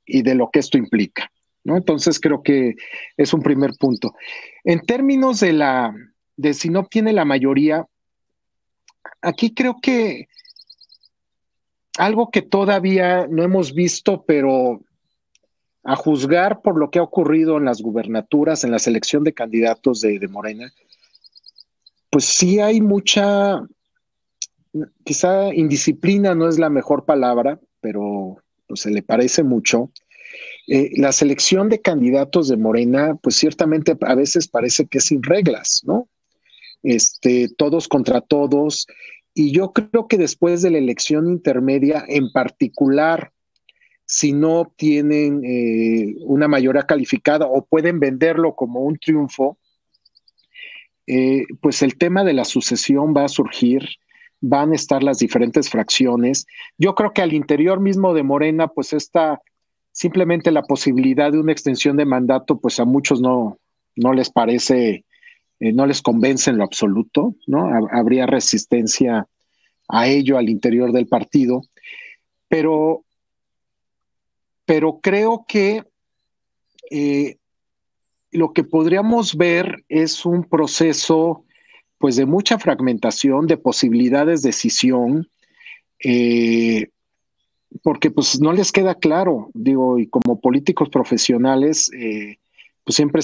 y 0.06 0.22
de 0.22 0.34
lo 0.34 0.50
que 0.50 0.60
esto 0.60 0.78
implica. 0.78 1.30
¿no? 1.64 1.76
Entonces 1.76 2.18
creo 2.18 2.42
que 2.42 2.76
es 3.16 3.32
un 3.32 3.42
primer 3.42 3.72
punto. 3.78 4.14
En 4.64 4.80
términos 4.80 5.40
de 5.40 5.52
la 5.52 5.94
de 6.36 6.54
si 6.54 6.68
no 6.70 6.80
obtiene 6.80 7.12
la 7.12 7.24
mayoría, 7.24 7.86
aquí 9.20 9.52
creo 9.52 9.78
que 9.82 10.28
algo 11.98 12.30
que 12.30 12.42
todavía 12.42 13.26
no 13.26 13.42
hemos 13.42 13.74
visto, 13.74 14.24
pero 14.24 14.80
a 15.82 15.96
juzgar 15.96 16.62
por 16.62 16.78
lo 16.78 16.90
que 16.90 17.00
ha 17.00 17.02
ocurrido 17.02 17.56
en 17.58 17.64
las 17.64 17.82
gubernaturas, 17.82 18.62
en 18.62 18.70
la 18.70 18.78
selección 18.78 19.24
de 19.24 19.34
candidatos 19.34 20.00
de, 20.00 20.20
de 20.20 20.28
Morena, 20.28 20.72
pues 22.10 22.24
sí 22.24 22.60
hay 22.60 22.80
mucha 22.80 23.66
quizá 25.04 25.54
indisciplina 25.54 26.34
no 26.34 26.48
es 26.48 26.58
la 26.58 26.70
mejor 26.70 27.04
palabra, 27.04 27.60
pero 27.80 28.36
pues, 28.66 28.80
se 28.80 28.90
le 28.90 29.02
parece 29.02 29.42
mucho. 29.42 29.90
Eh, 30.66 30.90
la 30.96 31.12
selección 31.12 31.68
de 31.68 31.80
candidatos 31.80 32.48
de 32.48 32.56
Morena, 32.56 33.16
pues 33.22 33.36
ciertamente 33.36 33.96
a 34.00 34.14
veces 34.14 34.48
parece 34.48 34.86
que 34.86 34.98
es 34.98 35.04
sin 35.04 35.22
reglas, 35.22 35.82
¿no? 35.86 36.08
Este, 36.82 37.48
todos 37.56 37.88
contra 37.88 38.20
todos. 38.20 38.86
Y 39.34 39.52
yo 39.52 39.72
creo 39.72 40.08
que 40.08 40.18
después 40.18 40.62
de 40.62 40.70
la 40.70 40.78
elección 40.78 41.28
intermedia, 41.28 42.04
en 42.06 42.30
particular, 42.32 43.32
si 44.04 44.32
no 44.32 44.60
obtienen 44.60 45.42
eh, 45.44 46.16
una 46.20 46.48
mayoría 46.48 46.82
calificada 46.82 47.46
o 47.46 47.64
pueden 47.64 48.00
venderlo 48.00 48.54
como 48.54 48.80
un 48.80 48.98
triunfo, 48.98 49.58
eh, 51.06 51.44
pues 51.62 51.82
el 51.82 51.96
tema 51.96 52.24
de 52.24 52.34
la 52.34 52.44
sucesión 52.44 53.14
va 53.16 53.24
a 53.24 53.28
surgir 53.28 53.82
van 54.40 54.72
a 54.72 54.76
estar 54.76 55.02
las 55.02 55.18
diferentes 55.18 55.68
fracciones. 55.68 56.46
Yo 56.76 56.94
creo 56.94 57.12
que 57.12 57.22
al 57.22 57.32
interior 57.32 57.80
mismo 57.80 58.14
de 58.14 58.22
Morena, 58.22 58.68
pues 58.68 58.92
está 58.92 59.40
simplemente 59.92 60.50
la 60.52 60.62
posibilidad 60.62 61.32
de 61.32 61.40
una 61.40 61.52
extensión 61.52 61.96
de 61.96 62.04
mandato, 62.04 62.60
pues 62.60 62.78
a 62.78 62.84
muchos 62.84 63.20
no, 63.20 63.58
no 63.96 64.12
les 64.12 64.30
parece, 64.30 65.04
eh, 65.60 65.72
no 65.72 65.86
les 65.86 66.02
convence 66.02 66.50
en 66.50 66.58
lo 66.58 66.64
absoluto, 66.64 67.34
¿no? 67.46 67.68
Habría 67.90 68.26
resistencia 68.26 69.26
a 69.88 70.06
ello 70.06 70.38
al 70.38 70.48
interior 70.48 70.92
del 70.92 71.08
partido, 71.08 71.62
pero, 72.48 73.04
pero 74.64 75.00
creo 75.02 75.44
que 75.48 75.82
eh, 76.90 77.36
lo 78.30 78.52
que 78.52 78.64
podríamos 78.64 79.36
ver 79.36 79.84
es 79.88 80.24
un 80.24 80.44
proceso 80.44 81.44
pues 81.98 82.16
de 82.16 82.26
mucha 82.26 82.58
fragmentación, 82.58 83.46
de 83.46 83.56
posibilidades 83.56 84.42
de 84.42 84.48
decisión, 84.48 85.28
eh, 86.02 86.90
porque 87.82 88.10
pues 88.10 88.40
no 88.40 88.52
les 88.52 88.72
queda 88.72 88.94
claro, 88.94 89.50
digo, 89.52 89.98
y 89.98 90.06
como 90.06 90.40
políticos 90.40 90.88
profesionales, 90.88 91.90
eh, 91.92 92.38
pues 92.84 92.96
siempre 92.96 93.22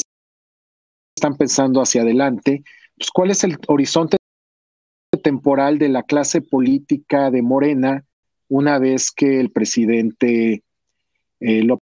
están 1.16 1.36
pensando 1.36 1.80
hacia 1.80 2.02
adelante, 2.02 2.64
pues 2.96 3.10
cuál 3.10 3.30
es 3.30 3.44
el 3.44 3.56
horizonte 3.68 4.16
temporal 5.22 5.78
de 5.78 5.88
la 5.88 6.02
clase 6.02 6.42
política 6.42 7.30
de 7.30 7.42
Morena 7.42 8.04
una 8.48 8.78
vez 8.78 9.10
que 9.10 9.40
el 9.40 9.50
presidente 9.50 10.62
eh, 11.40 11.62
lo 11.62 11.78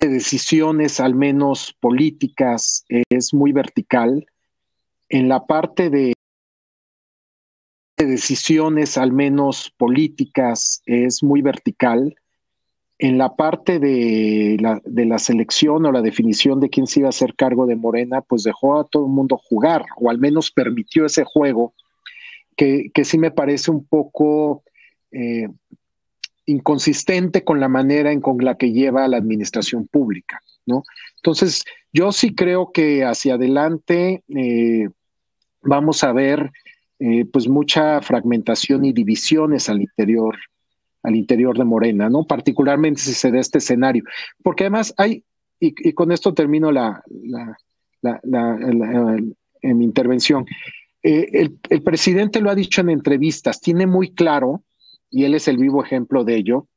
de 0.00 0.08
decisiones, 0.08 0.98
al 0.98 1.14
menos 1.14 1.76
políticas, 1.78 2.84
es 2.88 3.32
muy 3.32 3.52
vertical. 3.52 4.26
En 5.14 5.28
la 5.28 5.46
parte 5.46 5.90
de 5.90 6.12
decisiones, 7.96 8.98
al 8.98 9.12
menos 9.12 9.72
políticas, 9.76 10.82
es 10.86 11.22
muy 11.22 11.40
vertical. 11.40 12.16
en 12.98 13.16
la 13.16 13.36
parte 13.36 13.78
de 13.78 14.56
la, 14.58 14.80
de 14.84 15.06
la 15.06 15.20
selección 15.20 15.86
o 15.86 15.92
la 15.92 16.02
definición 16.02 16.58
de 16.58 16.68
quién 16.68 16.88
se 16.88 16.98
iba 16.98 17.08
a 17.08 17.10
hacer 17.10 17.36
cargo 17.36 17.66
de 17.66 17.76
Morena, 17.76 18.22
pues 18.22 18.42
dejó 18.42 18.80
a 18.80 18.88
todo 18.88 19.06
el 19.06 19.12
mundo 19.12 19.36
jugar, 19.36 19.84
o 19.98 20.10
al 20.10 20.18
menos 20.18 20.50
permitió 20.50 21.06
ese 21.06 21.22
juego, 21.22 21.74
que, 22.56 22.90
que 22.92 23.04
sí 23.04 23.16
me 23.16 23.30
parece 23.30 23.70
un 23.70 23.84
poco 23.84 24.64
eh, 25.12 25.48
inconsistente 26.46 27.44
con 27.44 27.60
la 27.60 27.68
manera 27.68 28.10
en 28.10 28.20
con 28.20 28.38
la 28.38 28.56
que 28.56 28.72
lleva 28.72 29.06
la 29.06 29.18
administración 29.18 29.86
pública, 29.86 30.40
¿no? 30.66 30.82
Entonces, 31.18 31.62
yo 31.92 32.10
sí 32.10 32.34
creo 32.34 32.72
que 32.72 33.04
hacia 33.04 33.34
adelante 33.34 34.24
eh, 34.28 34.88
vamos 35.64 36.04
a 36.04 36.12
ver 36.12 36.50
eh, 36.98 37.24
pues 37.26 37.48
mucha 37.48 38.00
fragmentación 38.00 38.84
y 38.84 38.92
divisiones 38.92 39.68
al 39.68 39.80
interior 39.80 40.36
al 41.04 41.16
interior 41.16 41.56
de 41.56 41.64
Morena, 41.64 42.08
¿no? 42.08 42.24
Particularmente 42.24 43.02
si 43.02 43.12
se 43.12 43.30
da 43.30 43.38
este 43.38 43.58
escenario. 43.58 44.04
Porque 44.42 44.64
además 44.64 44.94
hay, 44.96 45.22
y, 45.60 45.92
con 45.92 46.10
esto 46.12 46.32
termino 46.32 46.72
la, 46.72 47.02
en 48.02 49.78
mi 49.78 49.84
intervención, 49.84 50.46
eh, 51.02 51.28
el, 51.32 51.58
el, 51.68 51.82
presidente 51.82 52.40
lo 52.40 52.48
ha 52.48 52.54
dicho 52.54 52.80
en 52.80 52.88
entrevistas, 52.88 53.60
tiene 53.60 53.86
muy 53.86 54.14
claro, 54.14 54.62
y 55.10 55.24
él 55.24 55.34
es 55.34 55.46
el 55.46 55.58
vivo 55.58 55.84
ejemplo 55.84 56.24
de 56.24 56.36
ello, 56.36 56.68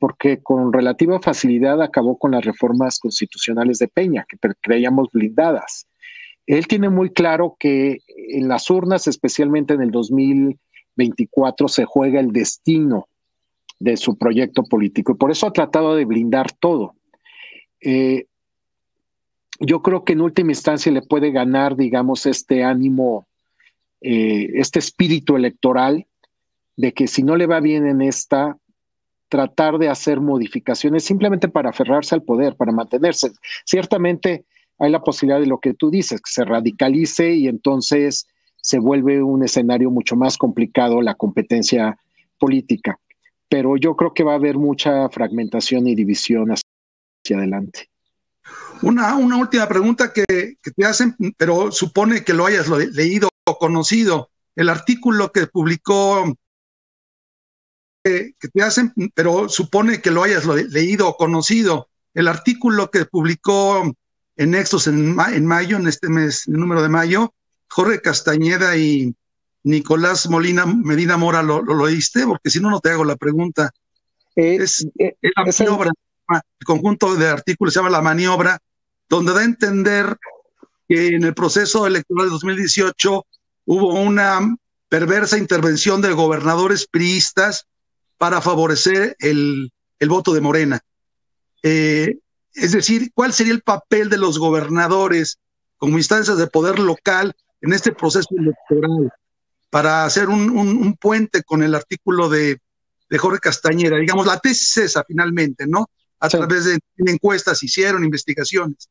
porque 0.00 0.42
con 0.42 0.72
relativa 0.72 1.20
facilidad 1.20 1.80
acabó 1.80 2.18
con 2.18 2.32
las 2.32 2.44
reformas 2.44 2.98
constitucionales 2.98 3.78
de 3.78 3.86
Peña, 3.86 4.26
que 4.28 4.36
creíamos 4.60 5.08
blindadas. 5.12 5.86
Él 6.46 6.66
tiene 6.66 6.88
muy 6.90 7.10
claro 7.10 7.56
que 7.58 7.98
en 8.08 8.48
las 8.48 8.68
urnas, 8.70 9.06
especialmente 9.06 9.74
en 9.74 9.82
el 9.82 9.90
2024, 9.90 11.68
se 11.68 11.84
juega 11.84 12.20
el 12.20 12.32
destino 12.32 13.08
de 13.78 13.96
su 13.96 14.16
proyecto 14.16 14.64
político 14.64 15.12
y 15.12 15.16
por 15.16 15.30
eso 15.30 15.46
ha 15.46 15.52
tratado 15.52 15.94
de 15.94 16.04
blindar 16.04 16.52
todo. 16.52 16.94
Eh, 17.80 18.26
yo 19.60 19.82
creo 19.82 20.04
que 20.04 20.12
en 20.12 20.20
última 20.20 20.52
instancia 20.52 20.90
le 20.90 21.02
puede 21.02 21.30
ganar, 21.30 21.76
digamos, 21.76 22.26
este 22.26 22.64
ánimo, 22.64 23.26
eh, 24.00 24.50
este 24.54 24.78
espíritu 24.78 25.36
electoral 25.36 26.06
de 26.76 26.92
que 26.92 27.06
si 27.06 27.22
no 27.22 27.36
le 27.36 27.46
va 27.46 27.60
bien 27.60 27.86
en 27.86 28.02
esta, 28.02 28.56
tratar 29.28 29.78
de 29.78 29.88
hacer 29.88 30.20
modificaciones 30.20 31.04
simplemente 31.04 31.48
para 31.48 31.70
aferrarse 31.70 32.14
al 32.14 32.22
poder, 32.22 32.56
para 32.56 32.72
mantenerse. 32.72 33.32
Ciertamente 33.64 34.44
hay 34.82 34.90
la 34.90 35.02
posibilidad 35.02 35.40
de 35.40 35.46
lo 35.46 35.60
que 35.60 35.74
tú 35.74 35.90
dices, 35.90 36.20
que 36.20 36.30
se 36.30 36.44
radicalice 36.44 37.32
y 37.34 37.48
entonces 37.48 38.26
se 38.60 38.78
vuelve 38.78 39.22
un 39.22 39.44
escenario 39.44 39.90
mucho 39.90 40.16
más 40.16 40.36
complicado 40.36 41.00
la 41.00 41.14
competencia 41.14 41.98
política 42.38 42.98
pero 43.52 43.76
yo 43.76 43.94
creo 43.96 44.14
que 44.14 44.24
va 44.24 44.32
a 44.32 44.36
haber 44.36 44.56
mucha 44.56 45.10
fragmentación 45.10 45.86
y 45.86 45.94
división 45.94 46.52
hacia 46.52 47.36
adelante. 47.36 47.90
Una, 48.80 49.14
una 49.14 49.36
última 49.36 49.68
pregunta 49.68 50.10
que, 50.10 50.24
te 50.24 50.84
hacen, 50.86 51.14
pero 51.36 51.70
supone 51.70 52.24
que 52.24 52.32
lo 52.32 52.46
hayas 52.46 52.66
leído 52.66 53.28
o 53.46 53.58
conocido. 53.58 54.30
El 54.56 54.70
artículo 54.70 55.32
que 55.32 55.48
publicó, 55.48 56.34
que, 58.02 58.32
te 58.40 58.62
hacen, 58.62 58.94
pero 59.14 59.50
supone 59.50 60.00
que 60.00 60.10
lo 60.10 60.22
hayas 60.22 60.46
leído 60.46 61.10
o 61.10 61.18
conocido. 61.18 61.90
El 62.14 62.28
artículo 62.28 62.90
que 62.90 63.04
publicó 63.04 63.82
en 64.36 64.50
Nexos 64.50 64.86
en, 64.86 65.16
en 65.18 65.46
mayo, 65.46 65.76
en 65.76 65.86
este 65.86 66.08
mes, 66.08 66.46
el 66.46 66.54
número 66.54 66.82
de 66.82 66.88
mayo, 66.88 67.34
Jorge 67.68 68.00
Castañeda 68.00 68.76
y 68.76 69.14
Nicolás 69.64 70.28
Molina 70.28 70.66
Medina 70.66 71.16
Mora 71.16 71.42
lo, 71.42 71.62
lo, 71.62 71.86
porque 72.26 72.50
si 72.50 72.60
no, 72.60 72.70
no 72.70 72.80
te 72.80 72.90
hago 72.90 73.04
la 73.04 73.16
pregunta. 73.16 73.70
Eh, 74.34 74.56
es, 74.60 74.86
eh, 74.98 75.14
la 75.22 75.44
maniobra, 75.44 75.90
el 76.28 76.66
conjunto 76.66 77.14
de 77.16 77.28
artículos 77.28 77.74
se 77.74 77.80
llama 77.80 77.90
La 77.90 78.02
Maniobra, 78.02 78.58
donde 79.08 79.32
da 79.32 79.40
a 79.40 79.44
entender 79.44 80.16
que 80.88 81.08
en 81.08 81.24
el 81.24 81.34
proceso 81.34 81.86
electoral 81.86 82.26
de 82.26 82.32
2018 82.32 83.26
hubo 83.66 84.00
una 84.00 84.56
perversa 84.88 85.38
intervención 85.38 86.00
de 86.00 86.12
gobernadores 86.12 86.86
priistas 86.86 87.66
para 88.18 88.40
favorecer 88.40 89.16
el, 89.18 89.70
el 89.98 90.08
voto 90.08 90.32
de 90.32 90.40
Morena. 90.40 90.80
Eh, 91.62 92.18
es 92.54 92.72
decir, 92.72 93.10
¿cuál 93.14 93.32
sería 93.32 93.52
el 93.52 93.62
papel 93.62 94.08
de 94.10 94.18
los 94.18 94.38
gobernadores 94.38 95.38
como 95.76 95.98
instancias 95.98 96.38
de 96.38 96.46
poder 96.46 96.78
local 96.78 97.34
en 97.60 97.72
este 97.72 97.92
proceso 97.92 98.28
electoral? 98.36 99.12
para 99.72 100.04
hacer 100.04 100.28
un, 100.28 100.98
puente 101.00 101.42
con 101.44 101.62
el 101.62 101.74
artículo 101.74 102.28
de, 102.28 102.58
Jorge 103.18 103.40
Castañeda. 103.40 103.96
Digamos, 103.96 104.26
la 104.26 104.38
tesis 104.38 104.76
es 104.76 104.84
esa 104.84 105.02
finalmente, 105.02 105.66
¿no? 105.66 105.88
A 106.20 106.28
través 106.28 106.66
de 106.66 106.78
encuestas 106.98 107.62
hicieron, 107.62 108.04
investigaciones. 108.04 108.90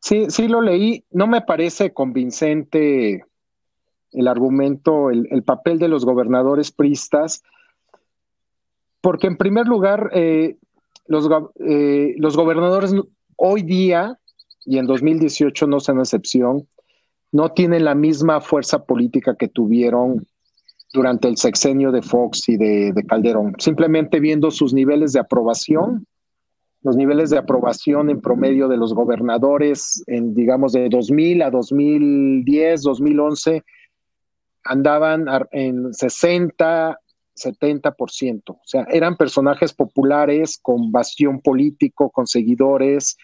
Sí, 0.00 0.26
sí 0.30 0.48
lo 0.48 0.62
leí. 0.62 1.04
No 1.12 1.28
me 1.28 1.42
parece 1.42 1.92
convincente 1.92 3.24
el 4.10 4.26
argumento, 4.26 5.10
el, 5.10 5.44
papel 5.44 5.78
de 5.78 5.86
los 5.86 6.04
gobernadores 6.04 6.72
pristas, 6.72 7.44
porque 9.00 9.28
en 9.28 9.36
primer 9.36 9.68
lugar, 9.68 10.10
eh, 10.12 10.56
los, 11.06 11.28
eh, 11.60 12.14
los 12.18 12.36
gobernadores 12.36 12.94
hoy 13.36 13.62
día, 13.62 14.18
y 14.64 14.78
en 14.78 14.86
2018 14.86 15.66
no 15.66 15.80
son 15.80 15.98
excepción, 16.00 16.66
no 17.32 17.50
tienen 17.50 17.84
la 17.84 17.94
misma 17.94 18.40
fuerza 18.40 18.84
política 18.84 19.36
que 19.36 19.48
tuvieron 19.48 20.26
durante 20.92 21.26
el 21.26 21.36
sexenio 21.36 21.90
de 21.90 22.00
Fox 22.00 22.48
y 22.48 22.56
de, 22.56 22.94
Calderón. 23.08 23.54
Simplemente 23.58 24.20
viendo 24.20 24.52
sus 24.52 24.72
niveles 24.72 25.12
de 25.12 25.20
aprobación, 25.20 26.06
los 26.82 26.96
niveles 26.96 27.30
de 27.30 27.38
aprobación 27.38 28.10
en 28.10 28.20
promedio 28.20 28.68
de 28.68 28.76
los 28.76 28.94
gobernadores 28.94 30.04
en, 30.06 30.34
digamos, 30.34 30.72
de 30.72 30.88
2000 30.88 31.42
a 31.42 31.50
2010, 31.50 32.82
2011, 32.82 33.64
andaban 34.62 35.26
en 35.50 35.92
60, 35.92 37.00
70%. 37.36 38.42
O 38.50 38.60
sea, 38.64 38.86
eran 38.90 39.16
personajes 39.16 39.72
populares 39.72 40.58
con 40.60 40.92
bastión 40.92 41.40
político, 41.40 42.10
con 42.10 42.26
seguidores, 42.26 43.16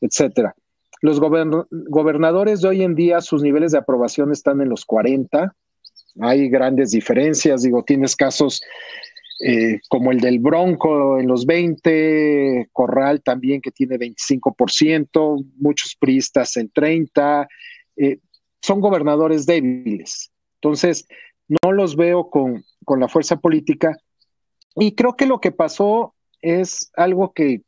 etcétera. 0.00 0.54
Los 1.00 1.20
gobernadores 1.20 2.60
de 2.60 2.68
hoy 2.68 2.82
en 2.82 2.94
día, 2.94 3.20
sus 3.20 3.42
niveles 3.42 3.72
de 3.72 3.78
aprobación 3.78 4.30
están 4.30 4.60
en 4.60 4.68
los 4.68 4.84
40. 4.84 5.52
Hay 6.20 6.48
grandes 6.48 6.92
diferencias. 6.92 7.62
Digo, 7.62 7.82
tienes 7.82 8.14
casos 8.14 8.60
eh, 9.44 9.80
como 9.88 10.12
el 10.12 10.20
del 10.20 10.38
Bronco 10.38 11.18
en 11.18 11.26
los 11.26 11.44
20, 11.44 12.68
Corral 12.72 13.22
también 13.22 13.60
que 13.60 13.72
tiene 13.72 13.98
25%, 13.98 15.44
muchos 15.56 15.96
priistas 15.96 16.56
en 16.56 16.70
30. 16.70 17.48
Eh, 17.96 18.18
son 18.60 18.80
gobernadores 18.80 19.44
débiles. 19.44 20.30
Entonces, 20.54 21.08
no 21.48 21.72
los 21.72 21.96
veo 21.96 22.30
con, 22.30 22.64
con 22.84 23.00
la 23.00 23.08
fuerza 23.08 23.36
política. 23.36 23.96
Y 24.74 24.94
creo 24.94 25.16
que 25.16 25.26
lo 25.26 25.40
que 25.40 25.52
pasó 25.52 26.14
es 26.40 26.90
algo 26.94 27.32
que 27.32 27.62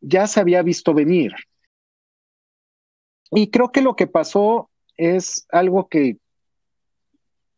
ya 0.00 0.26
se 0.26 0.40
había 0.40 0.62
visto 0.62 0.94
venir. 0.94 1.34
Y 3.30 3.50
creo 3.50 3.72
que 3.72 3.82
lo 3.82 3.96
que 3.96 4.06
pasó 4.06 4.70
es 4.96 5.46
algo 5.50 5.88
que 5.88 6.18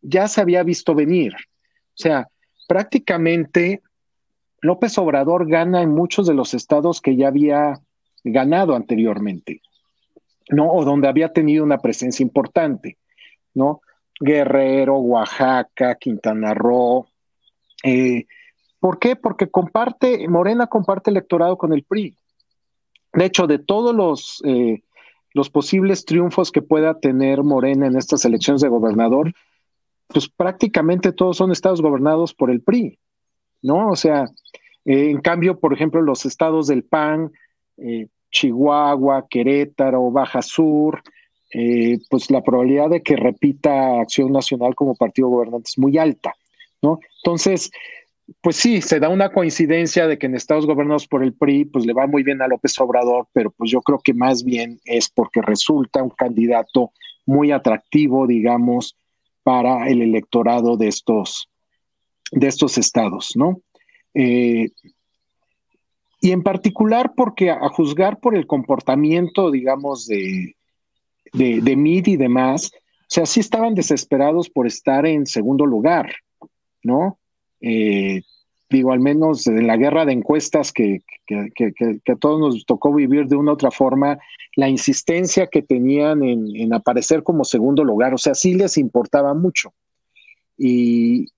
ya 0.00 0.28
se 0.28 0.40
había 0.40 0.62
visto 0.62 0.94
venir. 0.94 1.34
O 1.34 2.00
sea, 2.00 2.28
prácticamente 2.66 3.82
López 4.61 4.96
Obrador 4.98 5.48
gana 5.48 5.82
en 5.82 5.90
muchos 5.90 6.26
de 6.26 6.34
los 6.34 6.54
estados 6.54 7.00
que 7.00 7.16
ya 7.16 7.28
había 7.28 7.80
ganado 8.24 8.74
anteriormente, 8.74 9.61
¿no? 10.48 10.70
O 10.72 10.84
donde 10.84 11.09
había 11.09 11.32
tenido 11.32 11.64
una 11.64 11.78
presencia 11.78 12.22
importante, 12.22 12.98
¿no? 13.54 13.80
Guerrero, 14.20 14.98
Oaxaca, 14.98 15.94
Quintana 15.96 16.54
Roo. 16.54 17.06
Eh, 17.82 18.26
¿Por 18.80 18.98
qué? 18.98 19.16
Porque 19.16 19.50
comparte, 19.50 20.28
Morena 20.28 20.66
comparte 20.66 21.10
electorado 21.10 21.56
con 21.56 21.72
el 21.72 21.84
PRI. 21.84 22.14
De 23.12 23.24
hecho, 23.24 23.46
de 23.46 23.58
todos 23.58 23.94
los 23.94 24.42
eh, 24.44 24.82
los 25.34 25.50
posibles 25.50 26.04
triunfos 26.04 26.50
que 26.50 26.62
pueda 26.62 26.98
tener 26.98 27.42
Morena 27.42 27.86
en 27.86 27.96
estas 27.96 28.24
elecciones 28.24 28.60
de 28.62 28.68
gobernador, 28.68 29.32
pues 30.08 30.28
prácticamente 30.28 31.12
todos 31.12 31.36
son 31.36 31.52
estados 31.52 31.82
gobernados 31.82 32.34
por 32.34 32.50
el 32.50 32.60
PRI, 32.60 32.98
¿no? 33.62 33.90
O 33.90 33.96
sea, 33.96 34.24
eh, 34.84 35.10
en 35.10 35.20
cambio, 35.20 35.60
por 35.60 35.72
ejemplo, 35.72 36.00
los 36.00 36.24
estados 36.24 36.66
del 36.66 36.82
PAN, 36.82 37.30
Chihuahua, 38.30 39.26
Querétaro, 39.28 40.10
Baja 40.10 40.42
Sur, 40.42 41.02
eh, 41.53 41.99
pues 42.11 42.30
la 42.30 42.42
probabilidad 42.42 42.90
de 42.90 43.03
que 43.03 43.16
repita 43.16 44.01
Acción 44.01 44.32
Nacional 44.32 44.74
como 44.74 44.94
partido 44.94 45.28
gobernante 45.28 45.68
es 45.68 45.78
muy 45.78 45.96
alta, 45.99 46.34
¿no? 46.82 47.01
Entonces, 47.22 47.70
pues 48.42 48.57
sí, 48.57 48.82
se 48.82 49.01
da 49.01 49.09
una 49.09 49.32
coincidencia 49.32 50.07
de 50.07 50.18
que 50.18 50.26
en 50.26 50.34
estados 50.34 50.66
gobernados 50.66 51.07
por 51.07 51.22
el 51.22 51.32
PRI, 51.32 51.64
pues 51.64 51.86
le 51.86 51.94
va 51.94 52.07
muy 52.07 52.22
bien 52.22 52.42
a 52.42 52.49
López 52.49 52.78
Obrador, 52.80 53.26
pero 53.32 53.51
pues 53.51 53.70
yo 53.70 53.80
creo 53.80 53.99
que 53.99 54.12
más 54.12 54.44
bien 54.44 54.80
es 54.84 55.09
porque 55.09 55.40
resulta 55.40 56.03
un 56.03 56.11
candidato 56.11 56.92
muy 57.24 57.51
atractivo, 57.51 58.26
digamos, 58.26 58.96
para 59.42 59.88
el 59.88 60.03
electorado 60.03 60.76
de 60.76 60.88
estos, 60.88 61.49
de 62.32 62.46
estos 62.49 62.76
estados, 62.76 63.32
¿no? 63.34 63.61
Eh, 64.12 64.68
y 66.20 66.32
en 66.32 66.42
particular 66.42 67.12
porque 67.16 67.51
a, 67.51 67.68
juzgar 67.68 68.18
por 68.20 68.36
el 68.36 68.46
comportamiento, 68.46 69.51
digamos, 69.51 70.07
de, 70.07 70.57
de, 71.33 71.76
Mid 71.76 72.07
y 72.07 72.16
demás, 72.16 72.70
o 72.74 73.07
sea, 73.09 73.26
sí 73.26 73.41
estaban 73.41 73.74
desesperados 73.74 74.51
por 74.51 74.66
estar 74.66 75.07
en 75.07 75.26
segundo 75.26 75.64
lugar, 75.66 76.12
¿no? 76.83 77.18
Eh, 77.61 78.22
digo, 78.70 78.93
al 78.93 79.01
menos 79.01 79.47
en 79.47 79.66
la 79.66 79.76
guerra 79.76 80.05
de 80.05 80.12
encuestas 80.12 80.72
que, 80.72 81.03
a 81.31 82.16
todos 82.16 82.41
nos 82.41 82.66
tocó 82.66 82.93
vivir 82.93 83.26
de 83.26 83.37
una 83.37 83.53
u 83.53 83.55
otra 83.55 83.70
forma, 83.70 84.18
la 84.57 84.68
insistencia 84.68 85.47
que 85.47 85.62
tenían 85.62 86.22
en, 86.22 86.72
aparecer 86.74 87.22
como 87.22 87.45
segundo 87.45 87.85
lugar, 87.85 88.14
o 88.14 88.18
sea, 88.18 88.35
sí 88.35 88.55
les 88.55 88.76
importaba 88.76 89.35
mucho. 89.35 89.72
Y, 90.57 91.29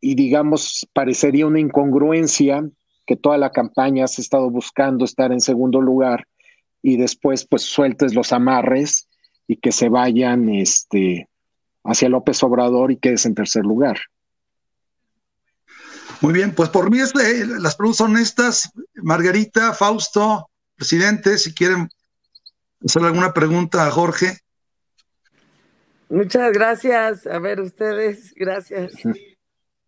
y 0.00 0.14
digamos, 0.14 0.86
parecería 0.92 1.46
una 1.46 1.60
incongruencia 1.60 2.68
que 3.06 3.16
toda 3.16 3.38
la 3.38 3.50
campaña 3.50 4.04
has 4.04 4.18
estado 4.18 4.50
buscando 4.50 5.04
estar 5.04 5.32
en 5.32 5.40
segundo 5.40 5.80
lugar 5.80 6.26
y 6.82 6.96
después 6.96 7.46
pues 7.46 7.62
sueltes 7.62 8.14
los 8.14 8.32
amarres 8.32 9.08
y 9.46 9.56
que 9.56 9.72
se 9.72 9.88
vayan 9.88 10.48
este, 10.48 11.28
hacia 11.84 12.08
López 12.08 12.42
Obrador 12.42 12.92
y 12.92 12.98
quedes 12.98 13.26
en 13.26 13.34
tercer 13.34 13.64
lugar. 13.64 13.98
Muy 16.20 16.32
bien, 16.32 16.54
pues 16.54 16.68
por 16.68 16.90
mí 16.90 16.98
eh, 16.98 17.44
las 17.60 17.76
preguntas 17.76 17.98
son 17.98 18.16
estas. 18.16 18.70
Margarita, 18.96 19.72
Fausto, 19.72 20.50
presidente, 20.74 21.38
si 21.38 21.54
quieren 21.54 21.88
hacer 22.84 23.02
alguna 23.02 23.32
pregunta 23.32 23.86
a 23.86 23.90
Jorge. 23.90 24.38
Muchas 26.08 26.52
gracias. 26.52 27.26
A 27.26 27.38
ver, 27.38 27.60
ustedes, 27.60 28.34
gracias. 28.34 28.92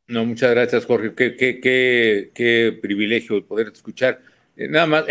No, 0.06 0.24
muchas 0.24 0.50
gracias, 0.50 0.86
Jorge. 0.86 1.14
Qué, 1.14 1.36
qué, 1.36 1.60
qué, 1.60 2.30
qué 2.34 2.78
privilegio 2.80 3.44
poder 3.46 3.68
escuchar. 3.68 4.20
Eh, 4.56 4.68
nada 4.68 4.86
más. 4.86 5.04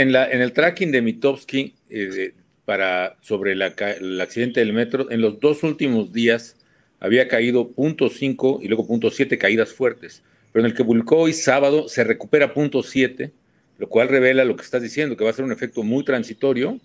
En, 0.00 0.12
la, 0.12 0.26
el 0.26 0.52
tracking 0.52 0.92
de 0.92 1.02
Mitowski 1.02 1.74
eh, 1.90 2.32
para, 2.64 3.16
sobre 3.20 3.56
la, 3.56 3.74
el 4.00 4.20
accidente 4.20 4.60
del 4.60 4.72
metro, 4.72 5.10
en 5.10 5.20
los 5.20 5.40
dos 5.40 5.64
últimos 5.64 6.12
días 6.12 6.56
había 7.00 7.26
caído 7.26 7.74
0.5 7.74 8.60
y 8.62 8.68
luego 8.68 8.86
0.7 8.86 9.36
caídas 9.38 9.72
fuertes, 9.72 10.22
pero 10.52 10.64
en 10.64 10.70
el 10.70 10.76
que 10.76 10.84
publicó 10.84 11.16
hoy 11.16 11.32
sábado 11.32 11.88
se 11.88 12.04
recupera 12.04 12.54
0.7, 12.54 13.32
lo 13.78 13.88
cual 13.88 14.08
revela 14.08 14.44
lo 14.44 14.54
que 14.54 14.62
estás 14.62 14.82
diciendo, 14.82 15.16
que 15.16 15.24
va 15.24 15.30
a 15.30 15.32
ser 15.32 15.44
un 15.44 15.50
efecto 15.50 15.82
muy 15.82 16.04
transitorio, 16.04 16.78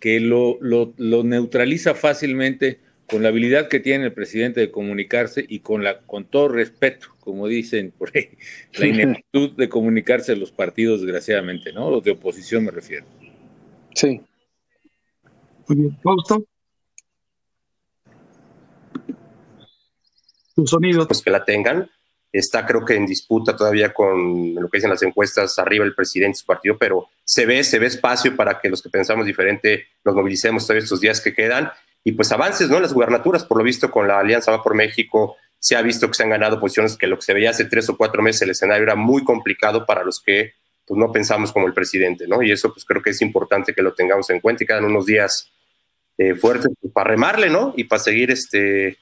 que 0.00 0.20
lo, 0.20 0.58
lo, 0.62 0.94
neutraliza 1.22 1.94
fácilmente 1.94 2.80
con 3.10 3.22
la 3.22 3.28
habilidad 3.28 3.68
que 3.68 3.80
tiene 3.80 4.06
el 4.06 4.12
presidente 4.14 4.60
de 4.60 4.70
comunicarse 4.70 5.44
y 5.46 5.60
con, 5.60 5.84
la, 5.84 6.00
con 6.00 6.24
todo 6.24 6.48
respeto, 6.48 7.13
como 7.24 7.48
dicen 7.48 7.92
por 7.96 8.10
ahí, 8.14 8.30
la 8.74 8.86
ineptitud 8.86 9.52
de 9.56 9.68
comunicarse 9.68 10.32
a 10.32 10.36
los 10.36 10.52
partidos, 10.52 11.00
desgraciadamente, 11.00 11.72
¿no? 11.72 11.90
Los 11.90 12.04
de 12.04 12.12
oposición 12.12 12.64
me 12.64 12.70
refiero. 12.70 13.06
Sí. 13.94 14.20
Muy 15.66 15.76
bien. 15.76 15.98
Fausto. 16.02 16.44
tu 20.54 20.66
sonido. 20.66 21.06
Pues 21.06 21.22
que 21.22 21.30
la 21.30 21.44
tengan. 21.44 21.90
Está 22.32 22.66
creo 22.66 22.84
que 22.84 22.96
en 22.96 23.06
disputa 23.06 23.56
todavía 23.56 23.94
con 23.94 24.54
lo 24.54 24.68
que 24.68 24.78
dicen 24.78 24.90
las 24.90 25.02
encuestas 25.02 25.56
arriba 25.58 25.84
el 25.84 25.94
presidente 25.94 26.36
de 26.36 26.40
su 26.40 26.46
partido, 26.46 26.76
pero 26.78 27.08
se 27.24 27.46
ve, 27.46 27.62
se 27.62 27.78
ve 27.78 27.86
espacio 27.86 28.34
para 28.34 28.58
que 28.58 28.68
los 28.68 28.82
que 28.82 28.88
pensamos 28.88 29.24
diferente 29.24 29.86
nos 30.04 30.16
movilicemos 30.16 30.66
todavía 30.66 30.82
estos 30.82 31.00
días 31.00 31.20
que 31.20 31.32
quedan 31.32 31.70
y 32.02 32.12
pues 32.12 32.32
avances, 32.32 32.68
¿no? 32.68 32.80
Las 32.80 32.92
gubernaturas, 32.92 33.44
por 33.44 33.58
lo 33.58 33.64
visto 33.64 33.90
con 33.90 34.08
la 34.08 34.18
Alianza 34.18 34.50
Va 34.50 34.62
por 34.62 34.74
México, 34.74 35.36
se 35.64 35.76
ha 35.76 35.80
visto 35.80 36.08
que 36.08 36.12
se 36.12 36.22
han 36.22 36.28
ganado 36.28 36.60
posiciones 36.60 36.94
que 36.94 37.06
lo 37.06 37.16
que 37.16 37.22
se 37.22 37.32
veía 37.32 37.48
hace 37.48 37.64
tres 37.64 37.88
o 37.88 37.96
cuatro 37.96 38.22
meses 38.22 38.42
el 38.42 38.50
escenario 38.50 38.82
era 38.82 38.96
muy 38.96 39.24
complicado 39.24 39.86
para 39.86 40.04
los 40.04 40.20
que 40.20 40.52
pues 40.86 40.98
no 40.98 41.10
pensamos 41.10 41.52
como 41.52 41.66
el 41.66 41.72
presidente, 41.72 42.28
¿no? 42.28 42.42
Y 42.42 42.52
eso 42.52 42.70
pues 42.70 42.84
creo 42.84 43.00
que 43.00 43.08
es 43.08 43.22
importante 43.22 43.72
que 43.72 43.80
lo 43.80 43.94
tengamos 43.94 44.28
en 44.28 44.40
cuenta 44.40 44.62
y 44.62 44.66
quedan 44.66 44.84
unos 44.84 45.06
días 45.06 45.50
eh, 46.18 46.34
fuertes 46.34 46.70
pues, 46.78 46.92
para 46.92 47.08
remarle, 47.08 47.48
¿no? 47.48 47.72
Y 47.78 47.84
para 47.84 47.98
seguir 47.98 48.30
este, 48.30 48.98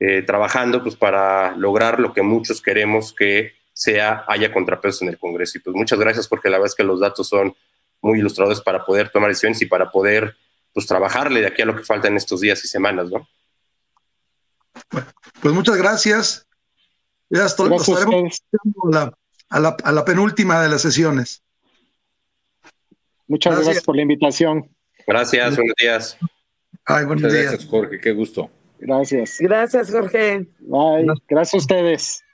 eh, 0.00 0.22
trabajando 0.22 0.82
pues, 0.82 0.96
para 0.96 1.54
lograr 1.54 2.00
lo 2.00 2.12
que 2.12 2.22
muchos 2.22 2.60
queremos 2.60 3.12
que 3.12 3.52
sea, 3.72 4.24
haya 4.26 4.52
contrapesos 4.52 5.02
en 5.02 5.10
el 5.10 5.18
Congreso. 5.18 5.58
Y 5.58 5.60
pues 5.60 5.76
muchas 5.76 6.00
gracias 6.00 6.26
porque 6.26 6.50
la 6.50 6.56
verdad 6.56 6.72
es 6.72 6.74
que 6.74 6.82
los 6.82 6.98
datos 6.98 7.28
son 7.28 7.54
muy 8.02 8.18
ilustradores 8.18 8.60
para 8.60 8.84
poder 8.84 9.10
tomar 9.10 9.28
decisiones 9.28 9.62
y 9.62 9.66
para 9.66 9.92
poder 9.92 10.34
pues 10.74 10.88
trabajarle 10.88 11.40
de 11.40 11.46
aquí 11.46 11.62
a 11.62 11.66
lo 11.66 11.76
que 11.76 11.84
falta 11.84 12.08
en 12.08 12.16
estos 12.16 12.40
días 12.40 12.64
y 12.64 12.66
semanas, 12.66 13.10
¿no? 13.10 13.28
Bueno, 14.90 15.06
pues 15.40 15.54
muchas 15.54 15.76
gracias. 15.76 16.46
Ya 17.28 17.46
estaremos 17.46 17.88
a 19.50 19.60
la, 19.60 19.76
a, 19.82 19.92
la, 19.92 20.04
penúltima 20.04 20.62
de 20.62 20.68
las 20.68 20.82
sesiones. 20.82 21.42
Muchas 23.28 23.54
gracias, 23.54 23.84
por 23.84 23.96
la 23.96 24.02
invitación. 24.02 24.68
Gracias, 25.06 25.56
buenos 25.56 25.74
días. 25.78 26.18
Ay, 26.84 27.04
buenos 27.04 27.32
días. 27.32 27.44
Gracias, 27.44 27.70
Jorge, 27.70 28.00
qué 28.00 28.12
gusto. 28.12 28.50
Gracias. 28.80 29.36
Gracias, 29.38 29.90
Jorge. 29.90 30.48
Bye. 30.60 31.06
Gracias 31.28 31.54
a 31.54 31.56
ustedes. 31.58 32.24